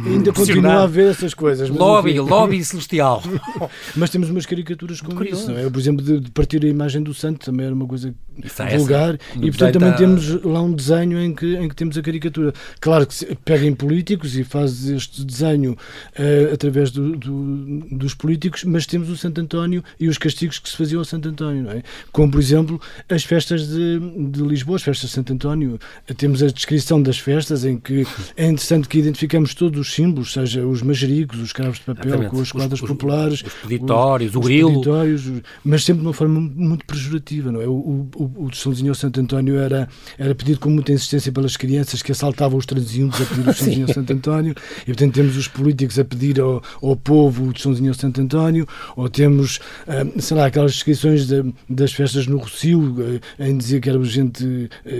ainda 0.08 0.32
continua 0.32 0.72
a 0.72 0.82
haver 0.84 1.10
essas 1.10 1.34
coisas. 1.34 1.68
Lobby, 1.68 2.18
lobby 2.18 2.64
celestial. 2.64 3.22
Mas 3.96 4.10
temos 4.10 4.30
umas 4.30 4.46
caricaturas 4.46 5.00
como 5.00 5.16
Curioso. 5.16 5.42
isso, 5.42 5.52
não 5.52 5.58
é? 5.58 5.70
Por 5.70 5.78
exemplo, 5.78 6.04
de, 6.04 6.20
de, 6.20 6.30
partir 6.30 6.64
a 6.64 6.68
imagem 6.68 7.02
do 7.02 7.14
santo 7.14 7.44
também 7.46 7.66
era 7.66 7.74
uma 7.74 7.86
coisa 7.86 8.14
é 8.58 8.76
vulgar. 8.76 9.18
E 9.36 9.50
portanto 9.50 9.74
também 9.74 9.94
temos 9.94 10.42
lá 10.42 10.62
um 10.62 10.72
desenho 10.72 11.20
em 11.20 11.34
que, 11.34 11.56
em 11.56 11.68
que 11.68 11.74
temos 11.74 11.96
a 11.96 12.02
caricatura. 12.02 12.52
Claro 12.80 13.06
que 13.06 13.14
se 13.14 13.26
pega 13.44 13.64
em 13.64 13.74
políticos 13.74 14.36
e 14.36 14.44
faz 14.44 14.88
este 14.88 15.24
desenho 15.24 15.72
uh, 15.72 16.54
através 16.54 16.90
do, 16.90 17.16
do, 17.16 17.80
dos 17.92 18.14
políticos, 18.14 18.64
mas 18.64 18.86
temos 18.86 19.08
o 19.08 19.16
Santo 19.16 19.40
António 19.40 19.82
e 19.98 20.08
os 20.08 20.18
castigos 20.18 20.58
que 20.58 20.68
se 20.68 20.76
faziam 20.76 20.98
ao 20.98 21.04
Santo 21.04 21.28
António, 21.28 21.62
não 21.62 21.70
é? 21.70 21.82
Como, 22.12 22.30
por 22.30 22.40
exemplo, 22.40 22.80
as 23.08 23.24
festas 23.24 23.68
de, 23.68 23.98
de 24.30 24.42
Lisboa, 24.42 24.76
as 24.76 24.82
festas 24.82 25.10
de 25.10 25.14
Santo 25.14 25.32
António. 25.32 25.78
Temos 26.16 26.42
a 26.42 26.46
descrição 26.46 27.02
das 27.02 27.18
festas 27.18 27.64
em 27.64 27.78
que 27.78 28.06
é 28.36 28.46
interessante 28.46 28.88
que 28.88 28.98
identificamos 28.98 29.54
todos 29.54 29.80
os 29.80 29.94
símbolos, 29.94 30.32
seja 30.32 30.66
os 30.66 30.82
majericos, 30.82 31.40
os 31.40 31.52
cravos 31.52 31.78
de 31.78 31.84
papel, 31.84 32.06
Exatamente. 32.06 32.30
com 32.30 32.40
as 32.40 32.52
quadras 32.52 32.80
os, 32.80 32.88
populares, 32.88 33.15
os, 33.24 33.42
peditórios, 33.42 34.34
o 34.34 34.40
grilo. 34.40 34.72
Peditórios, 34.72 35.32
mas 35.64 35.84
sempre 35.84 36.02
de 36.02 36.06
uma 36.06 36.14
forma 36.14 36.40
muito 36.40 36.84
pejorativa, 36.84 37.50
não 37.50 37.60
é? 37.60 37.66
O, 37.66 38.08
o, 38.14 38.44
o 38.44 38.50
Tostãozinho 38.50 38.90
ao 38.90 38.94
Santo 38.94 39.20
António 39.20 39.56
era, 39.58 39.88
era 40.18 40.34
pedido 40.34 40.60
com 40.60 40.70
muita 40.70 40.92
insistência 40.92 41.32
pelas 41.32 41.56
crianças 41.56 42.02
que 42.02 42.12
assaltavam 42.12 42.58
os 42.58 42.66
transeuntes 42.66 43.20
a 43.20 43.24
pedir 43.24 43.40
o 43.40 43.44
Tostãozinho 43.44 43.86
ao 43.86 43.92
Santo 43.94 44.12
António, 44.12 44.54
e 44.82 44.86
portanto 44.86 45.14
temos 45.14 45.36
os 45.36 45.48
políticos 45.48 45.98
a 45.98 46.04
pedir 46.04 46.40
ao, 46.40 46.62
ao 46.82 46.96
povo 46.96 47.48
o 47.48 47.52
Tostãozinho 47.52 47.90
ao 47.90 47.94
Santo 47.94 48.20
António, 48.20 48.66
ou 48.96 49.08
temos, 49.08 49.60
ah, 49.86 50.06
sei 50.18 50.36
lá, 50.36 50.46
aquelas 50.46 50.72
descrições 50.72 51.26
de, 51.26 51.44
das 51.68 51.92
festas 51.92 52.26
no 52.26 52.38
Rocio, 52.38 52.96
ah, 53.38 53.48
em 53.48 53.56
dizer 53.56 53.80
que 53.80 53.88
era 53.88 54.02
gente 54.04 54.70
ah, 54.86 54.90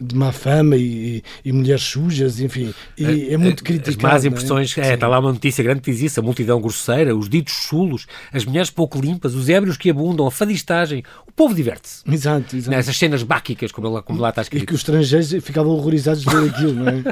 de 0.00 0.14
má 0.14 0.32
fama 0.32 0.76
e, 0.76 1.22
e, 1.44 1.52
mulheres 1.52 1.82
sujas, 1.82 2.40
enfim, 2.40 2.72
e 2.96 3.28
é 3.32 3.36
muito 3.36 3.62
criticado. 3.62 3.96
As 3.96 3.96
más 3.96 4.24
é? 4.24 4.28
impressões, 4.28 4.78
é? 4.78 4.90
é, 4.90 4.94
está 4.94 5.08
lá 5.08 5.18
uma 5.18 5.32
notícia 5.32 5.62
grande 5.62 5.80
que 5.80 5.90
diz 5.90 6.00
isso, 6.02 6.20
a 6.20 6.22
multidão 6.22 6.60
grosseira, 6.60 7.14
os 7.14 7.28
ditos 7.28 7.57
chulos, 7.58 8.06
as 8.32 8.44
mulheres 8.44 8.70
pouco 8.70 9.00
limpas, 9.00 9.34
os 9.34 9.48
ébrios 9.48 9.76
que 9.76 9.90
abundam, 9.90 10.26
a 10.26 10.30
fadistagem. 10.30 11.02
O 11.26 11.32
povo 11.32 11.54
diverte-se. 11.54 12.02
Exato, 12.10 12.56
exato. 12.56 12.70
Nessas 12.70 12.96
cenas 12.96 13.22
báquicas, 13.22 13.70
como 13.72 13.88
lá, 13.88 14.02
como 14.02 14.20
lá 14.20 14.30
está 14.30 14.42
escrito. 14.42 14.62
E 14.62 14.66
que 14.66 14.74
os 14.74 14.80
estrangeiros 14.80 15.32
ficavam 15.44 15.72
horrorizados 15.72 16.22
de 16.22 16.30
ver 16.30 16.50
aquilo, 16.50 16.74
não 16.74 16.88
é? 16.88 17.02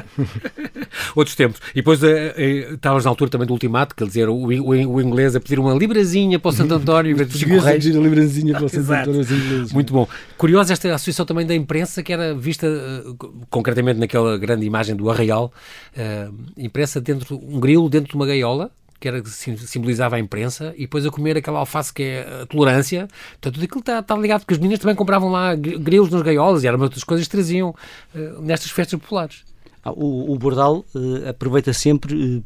Outros 1.15 1.35
tempos. 1.35 1.61
E 1.71 1.75
depois 1.75 2.01
uh, 2.03 2.05
uh, 2.05 2.73
estávamos 2.75 3.05
na 3.05 3.09
altura 3.09 3.29
também 3.29 3.47
do 3.47 3.53
ultimato, 3.53 3.95
quer 3.95 4.05
dizer, 4.05 4.29
o, 4.29 4.35
o, 4.35 4.69
o 4.69 5.01
inglês 5.01 5.35
a 5.35 5.39
pedir 5.39 5.59
uma 5.59 5.73
librazinha 5.73 6.39
para 6.39 6.49
o 6.49 6.51
Santo 6.51 6.73
António 6.73 7.11
em 7.11 7.15
vez 7.15 7.29
de 7.29 7.39
Chico 7.39 7.57
Reis. 7.57 7.85
a 7.85 7.99
librazinha 7.99 8.53
para 8.53 8.65
o 8.65 8.69
Santo 8.69 8.91
António 8.91 9.19
aos 9.19 9.31
ingleses. 9.31 9.73
Muito 9.73 9.93
bom. 9.93 10.07
Curiosa 10.37 10.73
esta 10.73 10.93
associação 10.93 11.25
também 11.25 11.45
da 11.45 11.55
imprensa, 11.55 12.03
que 12.03 12.11
era 12.11 12.33
vista 12.33 12.67
uh, 12.67 13.15
concretamente 13.49 13.99
naquela 13.99 14.37
grande 14.37 14.65
imagem 14.65 14.95
do 14.95 15.09
Arraial, 15.09 15.51
uh, 15.95 16.33
impressa 16.57 16.99
dentro, 17.01 17.37
um 17.37 17.59
grilo 17.59 17.89
dentro 17.89 18.09
de 18.09 18.15
uma 18.15 18.25
gaiola, 18.25 18.71
que 18.99 19.07
era 19.07 19.23
simbolizava 19.25 20.15
a 20.15 20.19
imprensa, 20.19 20.73
e 20.75 20.81
depois 20.81 21.05
a 21.05 21.11
comer 21.11 21.37
aquela 21.37 21.59
alface 21.59 21.93
que 21.93 22.03
é 22.03 22.41
a 22.41 22.45
tolerância. 22.45 23.07
Portanto, 23.31 23.53
tudo 23.55 23.63
aquilo 23.63 23.79
está, 23.79 23.99
está 23.99 24.15
ligado, 24.15 24.41
porque 24.41 24.53
as 24.53 24.59
meninas 24.59 24.79
também 24.79 24.95
compravam 24.95 25.29
lá 25.29 25.55
grilos 25.55 26.09
nos 26.09 26.21
gaiolas 26.21 26.63
e 26.63 26.67
eram 26.67 26.79
outras 26.79 27.03
coisas 27.03 27.27
que 27.27 27.31
traziam 27.31 27.69
uh, 27.69 28.41
nestas 28.41 28.71
festas 28.71 28.99
populares. 28.99 29.43
Ah, 29.87 29.91
o, 29.95 30.33
o 30.33 30.37
Bordal 30.37 30.85
uh, 30.93 31.29
aproveita 31.29 31.71
sempre 31.71 32.13
uh, 32.13 32.43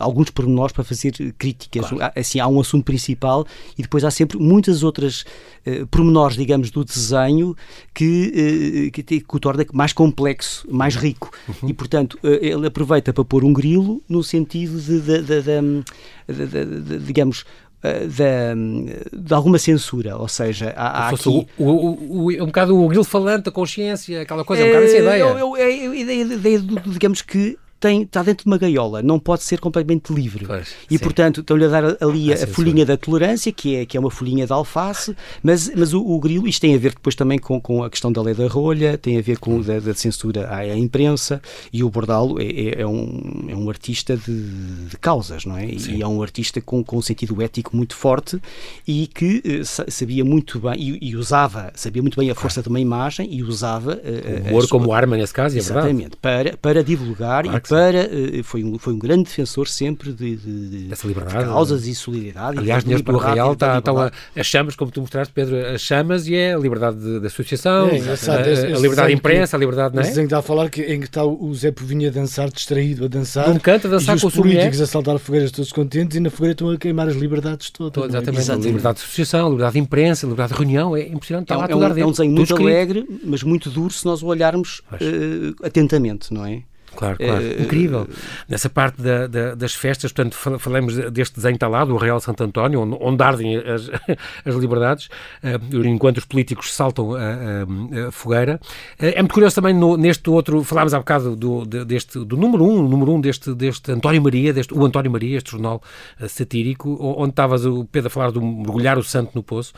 alguns 0.00 0.30
pormenores 0.30 0.72
para 0.72 0.82
fazer 0.82 1.12
críticas. 1.38 1.90
Claro. 1.90 2.12
Assim, 2.16 2.40
há 2.40 2.48
um 2.48 2.58
assunto 2.58 2.84
principal 2.84 3.46
e 3.78 3.82
depois 3.82 4.02
há 4.02 4.10
sempre 4.10 4.36
muitas 4.38 4.82
outras 4.82 5.24
uh, 5.64 5.86
pormenores, 5.86 6.36
digamos, 6.36 6.70
do 6.72 6.84
desenho 6.84 7.56
que, 7.94 8.90
que, 8.92 9.02
que, 9.02 9.24
o 9.28 9.38
torna 9.38 9.64
mais 9.72 9.92
complexo, 9.92 10.66
mais 10.68 10.96
rico. 10.96 11.30
Uhum. 11.48 11.68
E, 11.68 11.72
portanto, 11.72 12.18
ele 12.22 12.66
aproveita 12.66 13.12
para 13.12 13.24
pôr 13.24 13.44
um 13.44 13.52
grilo 13.52 14.02
no 14.08 14.24
sentido 14.24 14.80
de, 14.80 15.00
de, 15.00 15.22
de, 15.22 15.42
de 15.42 16.98
digamos, 16.98 17.44
eh, 17.44 17.65
de, 18.08 19.18
de, 19.22 19.34
alguma 19.34 19.58
censura, 19.58 20.16
ou 20.16 20.28
seja, 20.28 20.72
há, 20.76 21.06
há 21.06 21.08
aqui... 21.10 21.46
O, 21.58 21.64
o, 21.64 22.24
o, 22.24 22.42
um 22.42 22.46
bocado 22.46 22.78
o 22.78 22.88
grilo 22.88 23.04
falante, 23.04 23.48
a 23.48 23.52
consciência, 23.52 24.22
aquela 24.22 24.44
coisa, 24.44 24.62
é 24.62 24.66
um 24.66 24.68
bocado 24.68 24.84
essa 24.86 24.98
ideia. 24.98 25.24
É, 25.24 25.62
é, 25.62 25.62
é, 25.62 26.30
ideia, 26.32 26.60
digamos 26.86 27.22
que 27.22 27.58
tem, 27.78 28.02
está 28.02 28.22
dentro 28.22 28.44
de 28.44 28.50
uma 28.50 28.58
gaiola, 28.58 29.02
não 29.02 29.18
pode 29.18 29.42
ser 29.42 29.60
completamente 29.60 30.12
livre. 30.12 30.46
Pois, 30.46 30.74
e, 30.90 30.96
sim. 30.96 30.98
portanto, 30.98 31.40
estão-lhe 31.40 31.64
a 31.64 31.68
dar 31.68 31.84
ali 32.00 32.32
a, 32.32 32.44
a 32.44 32.46
folhinha 32.46 32.86
da 32.86 32.96
tolerância, 32.96 33.52
que 33.52 33.76
é, 33.76 33.86
que 33.86 33.96
é 33.96 34.00
uma 34.00 34.10
folhinha 34.10 34.46
de 34.46 34.52
alface, 34.52 35.14
mas, 35.42 35.70
mas 35.74 35.92
o, 35.92 36.00
o, 36.00 36.18
grilo, 36.18 36.48
isto 36.48 36.60
tem 36.60 36.74
a 36.74 36.78
ver 36.78 36.92
depois 36.92 37.14
também 37.14 37.38
com, 37.38 37.60
com 37.60 37.84
a 37.84 37.90
questão 37.90 38.10
da 38.10 38.22
lei 38.22 38.34
da 38.34 38.46
rolha, 38.46 38.96
tem 38.96 39.18
a 39.18 39.22
ver 39.22 39.38
com 39.38 39.60
da, 39.60 39.78
da 39.78 39.94
censura 39.94 40.46
à, 40.48 40.58
à, 40.58 40.76
imprensa, 40.76 41.40
e 41.72 41.84
o 41.84 41.90
Bordalo 41.90 42.40
é, 42.40 42.44
é, 42.44 42.80
é, 42.80 42.86
um, 42.86 43.46
é 43.48 43.56
um 43.56 43.68
artista 43.68 44.16
de, 44.16 44.86
de 44.88 44.96
causas, 44.98 45.44
não 45.44 45.56
é? 45.56 45.66
Sim. 45.78 45.96
E 45.96 46.02
é 46.02 46.06
um 46.06 46.22
artista 46.22 46.60
com, 46.60 46.82
com 46.82 46.96
um 46.96 47.02
sentido 47.02 47.40
ético 47.42 47.76
muito 47.76 47.94
forte 47.94 48.40
e 48.86 49.06
que 49.06 49.42
uh, 49.44 49.90
sabia 49.90 50.24
muito 50.24 50.60
bem, 50.60 50.74
e, 50.78 51.10
e, 51.10 51.16
usava, 51.16 51.70
sabia 51.74 52.00
muito 52.00 52.18
bem 52.18 52.30
a 52.30 52.34
força 52.34 52.62
de 52.62 52.68
uma 52.68 52.80
imagem 52.80 53.28
e 53.30 53.42
usava... 53.42 53.92
Uh, 53.96 54.46
o 54.46 54.48
humor 54.48 54.62
sua, 54.62 54.70
como 54.70 54.92
arma, 54.92 55.16
nesse 55.16 55.34
caso, 55.34 55.56
é 55.56 55.58
exatamente, 55.58 56.16
verdade. 56.22 56.56
Para, 56.56 56.56
para 56.56 56.82
divulgar 56.82 57.44
claro 57.44 57.65
para. 57.68 57.98
Eh, 57.98 58.42
foi, 58.42 58.64
um, 58.64 58.78
foi 58.78 58.94
um 58.94 58.98
grande 58.98 59.24
defensor 59.24 59.68
sempre 59.68 60.12
de, 60.12 60.36
de, 60.36 60.88
Dessa 60.88 61.06
liberdade, 61.06 61.38
de 61.38 61.44
causas 61.44 61.86
e 61.86 61.94
solidariedade. 61.94 62.58
Aliás, 62.58 62.84
neste 62.84 63.10
Real 63.10 63.52
está, 63.52 63.78
estão 63.78 63.98
a, 63.98 64.10
as 64.34 64.46
chamas, 64.46 64.76
como 64.76 64.90
tu 64.90 65.00
mostraste, 65.00 65.32
Pedro, 65.32 65.56
as 65.66 65.80
chamas 65.80 66.26
e 66.26 66.34
é 66.34 66.54
a 66.54 66.58
liberdade 66.58 66.98
de, 66.98 67.20
de 67.20 67.26
associação, 67.26 67.88
é, 67.88 67.98
a, 67.98 68.76
a, 68.76 68.80
liberdade 68.80 69.08
de 69.08 69.14
imprensa, 69.14 69.56
a 69.56 69.60
liberdade. 69.60 69.94
Não 69.94 70.02
é? 70.02 70.08
Esse 70.08 70.20
está 70.20 70.38
a 70.38 70.42
falar 70.42 70.68
que, 70.70 70.82
em 70.82 71.00
que 71.00 71.06
está 71.06 71.24
o 71.24 71.54
Zé 71.54 71.70
Povinha 71.70 72.08
a 72.08 72.12
dançar, 72.12 72.50
distraído, 72.50 73.04
a 73.04 73.08
dançar. 73.08 73.48
Num 73.48 73.58
canto 73.58 73.86
a 73.86 73.90
dançar 73.90 74.16
e 74.16 74.20
com 74.20 74.26
os 74.26 74.34
políticos 74.34 74.80
a 74.80 74.86
saltar 74.86 75.18
fogueiras 75.18 75.50
todos 75.50 75.72
contentes 75.72 76.16
e 76.16 76.20
na 76.20 76.30
fogueira 76.30 76.52
estão 76.52 76.70
a 76.70 76.76
queimar 76.76 77.08
as 77.08 77.14
liberdades 77.14 77.70
todas. 77.70 78.04
é? 78.04 78.06
exatamente. 78.08 78.38
exatamente. 78.40 78.66
Liberdade 78.66 78.98
de 78.98 79.04
associação, 79.04 79.48
liberdade 79.48 79.72
de 79.72 79.78
imprensa, 79.80 80.26
liberdade 80.26 80.52
de 80.52 80.58
reunião, 80.58 80.96
é 80.96 81.02
impressionante. 81.08 81.44
Está 81.44 81.54
é, 81.54 81.58
lá 81.58 81.66
é, 81.68 81.74
um, 81.74 81.98
é 81.98 82.06
um 82.06 82.10
desenho 82.10 82.32
muito 82.32 82.56
alegre, 82.56 83.06
mas 83.24 83.42
muito 83.42 83.70
duro 83.70 83.92
se 83.92 84.04
nós 84.04 84.22
o 84.22 84.26
olharmos 84.26 84.82
uh, 84.92 85.64
atentamente, 85.64 86.32
não 86.32 86.44
é? 86.44 86.62
Claro, 86.96 87.16
claro. 87.18 87.44
É, 87.44 87.62
Incrível. 87.62 88.08
Nessa 88.48 88.68
parte 88.68 89.00
da, 89.00 89.26
da, 89.26 89.54
das 89.54 89.74
festas, 89.74 90.12
portanto, 90.12 90.36
falamos 90.58 90.96
deste 91.10 91.36
desenho 91.36 91.54
está 91.54 91.68
lá, 91.68 91.84
do 91.84 91.96
Real 91.96 92.18
Santo 92.20 92.42
António, 92.42 92.80
onde, 92.80 92.96
onde 93.00 93.22
ardem 93.22 93.56
as, 93.56 93.90
as 94.44 94.54
liberdades, 94.54 95.08
uh, 95.42 95.86
enquanto 95.86 96.18
os 96.18 96.24
políticos 96.24 96.72
saltam 96.72 97.14
a, 97.14 97.18
a, 97.18 98.08
a 98.08 98.10
fogueira. 98.10 98.60
Uh, 99.00 99.06
é 99.14 99.22
muito 99.22 99.34
curioso 99.34 99.54
também 99.54 99.74
no, 99.74 99.96
neste 99.96 100.28
outro, 100.30 100.64
falámos 100.64 100.94
há 100.94 100.98
bocado 100.98 101.36
do, 101.36 101.64
deste, 101.64 102.24
do 102.24 102.36
número 102.36 102.64
um, 102.64 102.88
número 102.88 103.12
um 103.12 103.20
deste, 103.20 103.54
deste 103.54 103.92
António 103.92 104.22
Maria, 104.22 104.52
deste, 104.52 104.74
o 104.74 104.84
António 104.84 105.10
Maria, 105.10 105.36
este 105.36 105.52
jornal 105.52 105.82
satírico, 106.28 106.96
onde 107.18 107.30
estavas 107.30 107.64
o 107.66 107.84
Pedro 107.84 108.08
a 108.08 108.10
falar 108.10 108.30
do 108.30 108.42
mergulhar 108.42 108.98
o 108.98 109.02
santo 109.02 109.32
no 109.34 109.42
poço. 109.42 109.72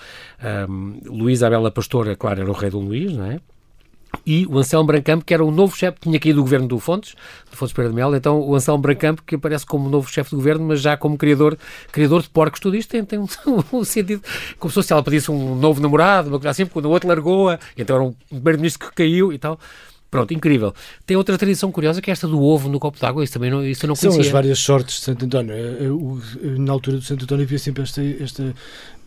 Um, 0.69 1.01
Luís 1.07 1.43
Abela 1.43 1.71
Pastora, 1.71 2.17
claro, 2.17 2.41
era 2.41 2.51
o 2.51 2.55
rei 2.55 2.71
Dom 2.71 2.85
Luís, 2.85 3.13
não 3.17 3.27
é? 3.27 3.41
E 4.27 4.47
o 4.47 4.59
Anselmo 4.59 4.87
Brancampo, 4.87 5.25
que 5.25 5.33
era 5.33 5.45
o 5.45 5.51
novo 5.51 5.77
chefe, 5.77 5.99
tinha 6.01 6.19
caído 6.19 6.37
do 6.37 6.43
governo 6.43 6.67
do 6.67 6.79
Fontes, 6.79 7.15
do 7.51 7.57
Fontes 7.57 7.73
Pereira 7.73 7.91
de 7.93 7.97
Mel, 7.97 8.15
então 8.15 8.41
o 8.41 8.55
Anselmo 8.55 8.83
Brancampo, 8.83 9.23
que 9.23 9.35
aparece 9.35 9.67
como 9.67 9.89
novo 9.89 10.11
chefe 10.11 10.31
do 10.31 10.37
governo, 10.37 10.67
mas 10.67 10.81
já 10.81 10.97
como 10.97 11.17
criador, 11.17 11.59
criador 11.91 12.23
de 12.23 12.29
porcos, 12.29 12.61
tudo 12.61 12.77
isto 12.77 12.91
tem, 12.91 13.05
tem 13.05 13.19
um, 13.19 13.27
um, 13.73 13.85
sentido, 13.85 14.23
como 14.59 14.71
se 14.71 14.93
ela 14.93 15.03
pedisse 15.03 15.31
um 15.31 15.55
novo 15.55 15.81
namorado, 15.81 16.29
uma 16.29 16.39
coisa 16.39 16.51
assim, 16.51 16.67
quando 16.67 16.87
o 16.87 16.91
outro 16.91 17.09
largou-a, 17.09 17.59
então 17.77 17.97
era 17.97 18.05
um 18.05 18.13
primeiro-ministro 18.29 18.89
que 18.89 18.95
caiu 18.95 19.33
e 19.33 19.39
tal. 19.39 19.59
Pronto, 20.11 20.33
incrível. 20.33 20.75
Tem 21.05 21.19
outra 21.19 21.37
tradição 21.37 21.71
curiosa 21.71 22.01
que 22.01 22.11
é 22.11 22.13
esta 22.13 22.27
do 22.27 22.43
ovo 22.43 22.69
no 22.69 22.81
copo 22.81 22.99
d'água, 22.99 23.23
isso 23.23 23.35
também 23.35 23.51
não, 23.51 23.63
isso 23.63 23.85
eu 23.85 23.89
não 23.89 23.95
conhecia. 23.95 24.11
São 24.13 24.21
as 24.21 24.29
várias 24.29 24.59
sortes 24.59 24.97
de 24.97 25.03
Santo 25.03 25.27
António. 25.27 25.53
É, 25.53 25.59
é, 25.59 26.59
na 26.59 26.73
altura 26.73 26.97
do 26.97 27.03
Santo 27.03 27.25
António 27.25 27.45
havia 27.45 27.59
sempre 27.59 27.83
esta, 27.83 28.03
esta 28.03 28.55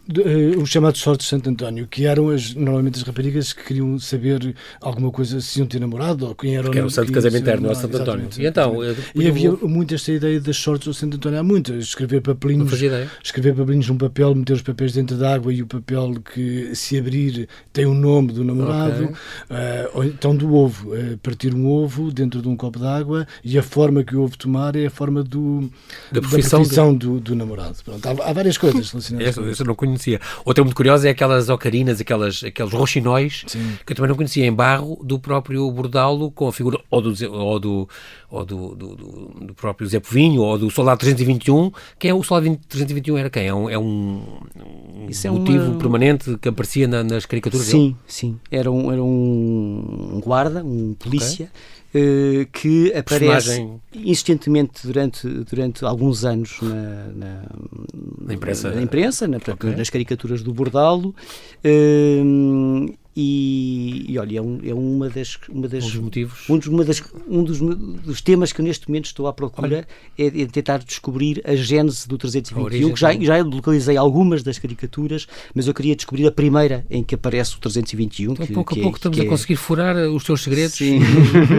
uh, 0.09 0.61
os 0.61 0.69
chamados 0.69 0.99
sortes 0.99 1.25
de 1.25 1.29
Santo 1.29 1.49
António, 1.49 1.87
que 1.87 2.05
eram 2.05 2.29
as, 2.29 2.53
normalmente 2.53 2.97
as 2.97 3.03
raparigas 3.03 3.53
que 3.53 3.63
queriam 3.63 3.97
saber 3.99 4.55
alguma 4.81 5.11
coisa, 5.11 5.39
se 5.39 5.59
iam 5.59 5.67
ter 5.67 5.79
namorado 5.79 6.27
ou 6.27 6.35
quem 6.35 6.55
era 6.55 6.63
Porque 6.63 6.79
era 6.79 6.87
o 6.87 6.89
santo 6.89 7.11
casamento 7.11 7.41
interno, 7.41 7.63
não 7.63 7.71
é 7.71 7.75
Santo 7.75 7.97
António. 7.97 8.29
E 8.37 8.45
então? 8.45 8.83
Eu, 8.83 8.95
e 9.15 9.27
havia 9.27 9.51
muito 9.51 9.93
esta 9.93 10.11
ideia 10.11 10.39
das 10.39 10.57
sortes 10.57 10.87
do 10.87 10.93
Santo 10.93 11.17
António. 11.17 11.39
Há 11.39 11.43
muitas. 11.43 11.85
Escrever 11.85 12.21
papelinhos, 12.21 12.71
escrever 13.23 13.55
papelinhos 13.55 13.87
num 13.87 13.97
papel, 13.97 14.33
meter 14.35 14.53
os 14.53 14.61
papéis 14.61 14.93
dentro 14.93 15.17
d'água 15.17 15.53
e 15.53 15.61
o 15.61 15.67
papel 15.67 16.15
que 16.33 16.73
se 16.75 16.97
abrir 16.97 17.47
tem 17.71 17.85
o 17.85 17.93
nome 17.93 18.33
do 18.33 18.43
namorado. 18.43 19.05
Okay. 19.05 19.15
Uh, 19.15 19.89
ou 19.93 20.03
então 20.03 20.35
do 20.35 20.53
ovo. 20.53 20.93
Uh, 20.93 21.17
partir 21.17 21.53
um 21.53 21.67
ovo 21.67 22.11
dentro 22.11 22.41
de 22.41 22.47
um 22.47 22.55
copo 22.55 22.79
d'água 22.79 23.27
e 23.43 23.57
a 23.57 23.63
forma 23.63 24.03
que 24.03 24.15
o 24.15 24.21
ovo 24.21 24.37
tomar 24.37 24.75
é 24.75 24.87
a 24.87 24.89
forma 24.89 25.23
do, 25.23 25.69
da 26.11 26.21
profissão, 26.21 26.59
da 26.59 26.65
profissão 26.65 26.93
do... 26.93 27.01
Do, 27.01 27.19
do, 27.19 27.35
namorado. 27.35 27.77
Pronto, 27.83 28.05
há, 28.05 28.11
há, 28.11 28.33
várias 28.33 28.57
coisas 28.57 28.91
relacionadas. 28.91 29.37
Isso 29.37 29.63
eu 29.63 29.65
não 29.65 29.75
conhecia 29.75 29.90
conhecia. 29.91 30.19
Outra 30.45 30.63
muito 30.63 30.75
curiosa 30.75 31.07
é 31.07 31.11
aquelas 31.11 31.49
ocarinas, 31.49 32.01
aquelas, 32.01 32.43
aqueles 32.43 32.71
roxinóis, 32.71 33.43
Sim. 33.47 33.77
que 33.85 33.93
eu 33.93 33.95
também 33.95 34.09
não 34.09 34.15
conhecia, 34.15 34.45
em 34.45 34.53
barro, 34.53 34.99
do 35.03 35.19
próprio 35.19 35.69
Bordalo, 35.71 36.31
com 36.31 36.47
a 36.47 36.53
figura 36.53 36.79
ou 36.89 37.01
do, 37.01 37.31
ou 37.31 37.59
do, 37.59 37.89
ou 38.29 38.45
do, 38.45 38.75
do, 38.75 38.95
do, 38.95 39.45
do 39.47 39.53
próprio 39.53 39.87
Zé 39.87 39.99
Povinho, 39.99 40.41
ou 40.41 40.57
do 40.57 40.69
Soldado 40.69 40.99
321. 40.99 41.71
Quem 41.99 42.11
é 42.11 42.13
o 42.13 42.23
Soldado 42.23 42.57
321? 42.67 43.17
Era 43.17 43.29
quem? 43.29 43.47
É 43.47 43.53
um, 43.53 43.69
é 43.69 43.77
um, 43.77 44.41
um 45.31 45.35
é 45.35 45.39
motivo 45.39 45.65
uma... 45.65 45.77
permanente 45.77 46.37
que 46.37 46.49
aparecia 46.49 46.87
na, 46.87 47.03
nas 47.03 47.25
caricaturas 47.25 47.67
Sim, 47.67 47.89
dele? 47.89 47.95
sim. 48.07 48.39
Era 48.49 48.71
um, 48.71 48.91
era 48.91 49.03
um 49.03 50.21
guarda, 50.23 50.63
um 50.63 50.93
polícia. 50.93 51.45
Okay 51.45 51.81
uh, 51.93 52.45
que 52.51 52.93
aparece 52.93 53.25
Personagem... 53.25 53.81
insistentemente 53.93 54.85
durante, 54.85 55.27
durante 55.27 55.85
alguns 55.85 56.23
anos 56.25 56.57
na, 56.61 57.07
na, 57.15 57.43
na 58.25 58.33
imprensa, 58.33 58.71
na 58.71 58.81
imprensa 58.81 59.29
okay. 59.53 59.75
nas 59.75 59.89
caricaturas 59.89 60.41
do 60.41 60.53
Bordalo. 60.53 61.15
Uh, 61.63 62.93
e, 63.15 64.05
e, 64.07 64.17
olha, 64.17 64.37
é, 64.37 64.41
um, 64.41 64.59
é, 64.63 64.73
uma 64.73 65.09
das, 65.09 65.37
uma 65.49 65.67
das, 65.67 65.83
um 65.83 65.87
dos 65.87 65.95
motivos. 65.97 66.49
Um, 66.49 66.57
dos, 66.57 66.67
uma 66.67 66.85
das, 66.85 67.03
um 67.27 67.43
dos, 67.43 67.59
dos, 67.59 68.21
temas 68.21 68.53
que 68.53 68.61
neste 68.61 68.87
momento 68.87 69.05
estou 69.05 69.27
à 69.27 69.33
procura 69.33 69.85
é, 70.17 70.25
é, 70.27 70.45
tentar 70.45 70.77
descobrir 70.77 71.41
a 71.45 71.53
gênese 71.53 72.07
do 72.07 72.17
321, 72.17 72.93
que 72.93 72.99
já, 72.99 73.13
já 73.13 73.43
localizei 73.43 73.97
algumas 73.97 74.43
das 74.43 74.57
caricaturas, 74.57 75.27
mas 75.53 75.67
eu 75.67 75.73
queria 75.73 75.93
descobrir 75.93 76.25
a 76.25 76.31
primeira 76.31 76.85
em 76.89 77.03
que 77.03 77.15
aparece 77.15 77.57
o 77.57 77.59
321. 77.59 78.31
Então, 78.31 78.45
que, 78.45 78.53
pouco 78.53 78.73
que 78.73 78.79
a 78.79 78.83
pouco 78.83 78.95
é, 78.95 78.99
estamos 78.99 79.19
a 79.19 79.23
é 79.23 79.25
conseguir 79.25 79.55
furar 79.57 79.97
os 79.97 80.23
teus 80.23 80.41
segredos. 80.41 80.79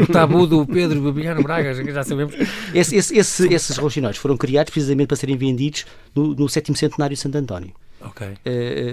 O 0.03 0.07
tabu 0.07 0.47
do 0.47 0.67
Pedro 0.67 1.01
Babiano 1.03 1.43
Braga, 1.43 1.75
já 1.75 2.03
sabemos. 2.03 2.35
Esse, 2.75 2.97
esse, 2.97 3.17
esse, 3.17 3.53
esses 3.53 3.77
relacionários 3.77 4.19
foram 4.19 4.37
criados 4.37 4.73
precisamente 4.73 5.09
para 5.09 5.17
serem 5.17 5.37
vendidos 5.37 5.85
no, 6.15 6.35
no 6.35 6.49
sétimo 6.49 6.77
centenário 6.77 7.15
de 7.15 7.21
Santo 7.21 7.37
António. 7.37 7.73
Ok. 8.05 8.27
Uh, 8.27 8.33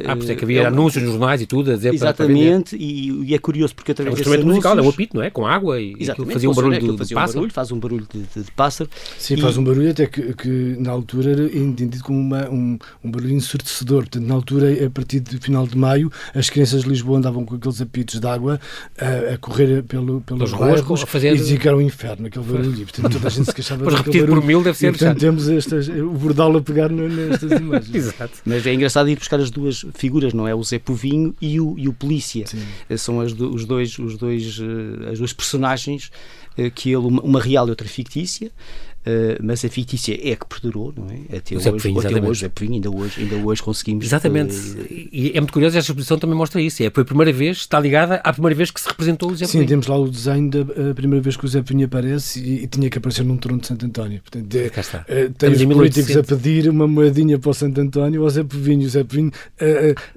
ah, 0.06 0.16
por 0.16 0.24
isso 0.24 0.32
é 0.32 0.36
que 0.36 0.44
havia 0.44 0.62
é, 0.64 0.66
anúncios 0.66 1.04
nos 1.04 1.14
jornais 1.14 1.42
e 1.42 1.46
tudo 1.46 1.72
a 1.72 1.76
dizer 1.76 1.94
Exatamente, 1.94 2.72
para, 2.72 2.78
para 2.78 2.86
e, 2.86 3.32
e, 3.32 3.34
é 3.34 3.40
curioso 3.40 3.76
porque 3.76 3.92
através 3.92 4.14
é 4.14 4.16
um 4.16 4.20
instrumento 4.20 4.46
musical, 4.48 4.78
é 4.78 4.82
um 4.82 4.90
apito, 4.90 5.16
não 5.16 5.24
é? 5.24 5.30
Com 5.30 5.48
água 5.48 5.80
e 5.80 6.06
fazia 6.06 6.50
um 6.50 6.54
barulho 6.54 6.80
de, 6.80 6.98
fazia 6.98 7.06
de 7.06 7.14
pássaro. 7.14 7.32
Um 7.32 7.42
barulho, 7.42 7.54
faz 7.54 7.72
um 7.72 7.80
barulho 7.80 8.08
de, 8.12 8.44
de 8.44 8.52
pássaro. 8.52 8.90
Sim, 9.18 9.36
e... 9.36 9.42
faz 9.42 9.58
um 9.58 9.64
barulho 9.64 9.92
até 9.92 10.06
que, 10.06 10.34
que, 10.34 10.76
na 10.80 10.92
altura 10.92 11.32
era 11.32 11.44
entendido 11.46 12.04
como 12.04 12.20
uma, 12.20 12.50
um, 12.50 12.78
um 13.04 13.12
barulho 13.12 13.34
ensurdecedor. 13.34 14.04
Portanto, 14.04 14.26
na 14.26 14.34
altura, 14.34 14.86
a 14.86 14.90
partir 14.90 15.20
do 15.20 15.42
final 15.42 15.68
de 15.68 15.78
maio, 15.78 16.12
as 16.34 16.50
crianças 16.50 16.84
de 16.84 16.90
Lisboa 16.90 17.18
andavam 17.18 17.46
com 17.46 17.56
aqueles 17.56 17.82
apitos 17.82 18.20
de 18.20 18.28
água 18.28 18.60
a, 18.98 19.34
a 19.34 19.38
correr 19.38 19.84
pelo, 19.84 20.22
pelos 20.22 20.54
bairros 20.54 21.02
fazer... 21.04 21.34
e 21.34 21.38
diziam 21.38 21.60
que 21.60 21.68
era 21.68 21.78
um 21.78 21.82
inferno 21.82 22.28
aquele 22.28 22.46
barulho. 22.46 22.86
Portanto, 22.86 23.14
toda 23.14 23.28
a 23.28 23.32
gente 23.32 23.46
se 23.46 23.54
queixava 23.54 23.86
Mas 23.86 23.94
repetido 23.96 24.28
por 24.28 24.44
mil 24.44 24.62
deve 24.62 24.78
ser. 24.78 24.88
E, 24.88 24.92
portanto, 24.92 25.20
temos 25.20 25.50
estas, 25.50 25.88
o 25.88 26.12
bordal 26.12 26.58
a 26.58 26.62
pegar 26.62 26.90
nestas 26.90 27.52
imagens. 27.60 27.96
Exato. 27.96 28.34
Mas 28.46 28.66
é 28.66 28.74
engraçado 28.74 28.99
ir 29.08 29.18
buscar 29.18 29.40
as 29.40 29.50
duas 29.50 29.86
figuras, 29.94 30.34
não 30.34 30.48
é? 30.48 30.56
O 30.56 30.64
Zé 30.64 30.80
Povinho 30.80 31.36
e 31.42 31.60
o, 31.60 31.78
e 31.78 31.88
o 31.88 31.94
Polícia. 31.94 32.48
Sim. 32.48 32.62
Eh, 32.90 32.98
são 32.98 33.22
as 33.22 33.34
do, 33.34 33.54
os 33.54 33.66
dois, 33.66 33.98
os 34.00 34.18
dois, 34.18 34.60
eh, 34.60 35.12
as 35.12 35.20
duas 35.20 35.34
personagens 35.34 36.12
eh, 36.58 36.70
que 36.70 36.90
ele, 36.90 37.06
uma 37.06 37.40
real 37.40 37.68
e 37.68 37.70
outra 37.70 37.88
fictícia, 37.88 38.52
Uh, 39.00 39.40
mas 39.42 39.64
a 39.64 39.70
fictícia 39.70 40.14
é 40.14 40.36
que 40.36 40.46
perdurou, 40.46 40.94
não 40.96 41.08
é? 41.08 41.38
Até 41.38 41.56
hoje, 41.56 41.72
Povinho, 41.72 42.00
até 42.00 42.22
hoje, 42.22 42.46
é 42.46 42.50
Povinho, 42.50 42.74
ainda 42.76 42.92
hoje, 42.92 43.22
ainda 43.22 43.36
hoje 43.38 43.64
conseguimos. 43.64 44.06
Exatamente. 44.06 44.54
Uh, 44.54 45.10
e 45.12 45.32
é 45.34 45.40
muito 45.40 45.54
curioso, 45.54 45.78
esta 45.78 45.92
exposição 45.92 46.20
também 46.20 46.36
mostra 46.36 46.62
isso. 46.62 46.84
É, 46.84 46.90
foi 46.90 47.04
a 47.04 47.06
primeira 47.06 47.32
vez, 47.32 47.58
está 47.60 47.80
ligada 47.80 48.16
à 48.16 48.34
primeira 48.34 48.56
vez 48.56 48.70
que 48.70 48.82
se 48.82 48.90
representou 48.90 49.32
o 49.32 49.36
Zé 49.36 49.46
Sim, 49.46 49.66
temos 49.66 49.88
lá 49.88 49.98
o 49.98 50.10
desenho 50.10 50.50
da 50.50 50.94
primeira 50.94 51.24
vez 51.24 51.38
que 51.38 51.46
o 51.46 51.48
Zé 51.48 51.62
Povinho 51.62 51.86
aparece 51.86 52.42
e, 52.42 52.64
e, 52.64 52.68
tinha 52.68 52.90
que 52.90 52.98
aparecer 52.98 53.24
num 53.24 53.38
trono 53.38 53.62
de 53.62 53.68
Santo 53.68 53.86
António. 53.86 54.22
Portanto, 54.22 54.54
é, 54.54 54.70
Cá 54.70 54.82
está. 54.82 55.06
Uh, 55.10 55.34
tem 55.34 55.50
os 55.50 55.64
políticos 55.64 56.18
a 56.18 56.24
pedir 56.24 56.70
uma 56.70 56.86
moedinha 56.86 57.40
para 57.40 57.52
o 57.52 57.54
Santo 57.54 57.80
António 57.80 58.24
ao 58.24 58.30
Zé 58.30 58.44
Povinho. 58.44 58.86
O 58.86 58.90
Zé 58.90 59.04
Povinho, 59.06 59.32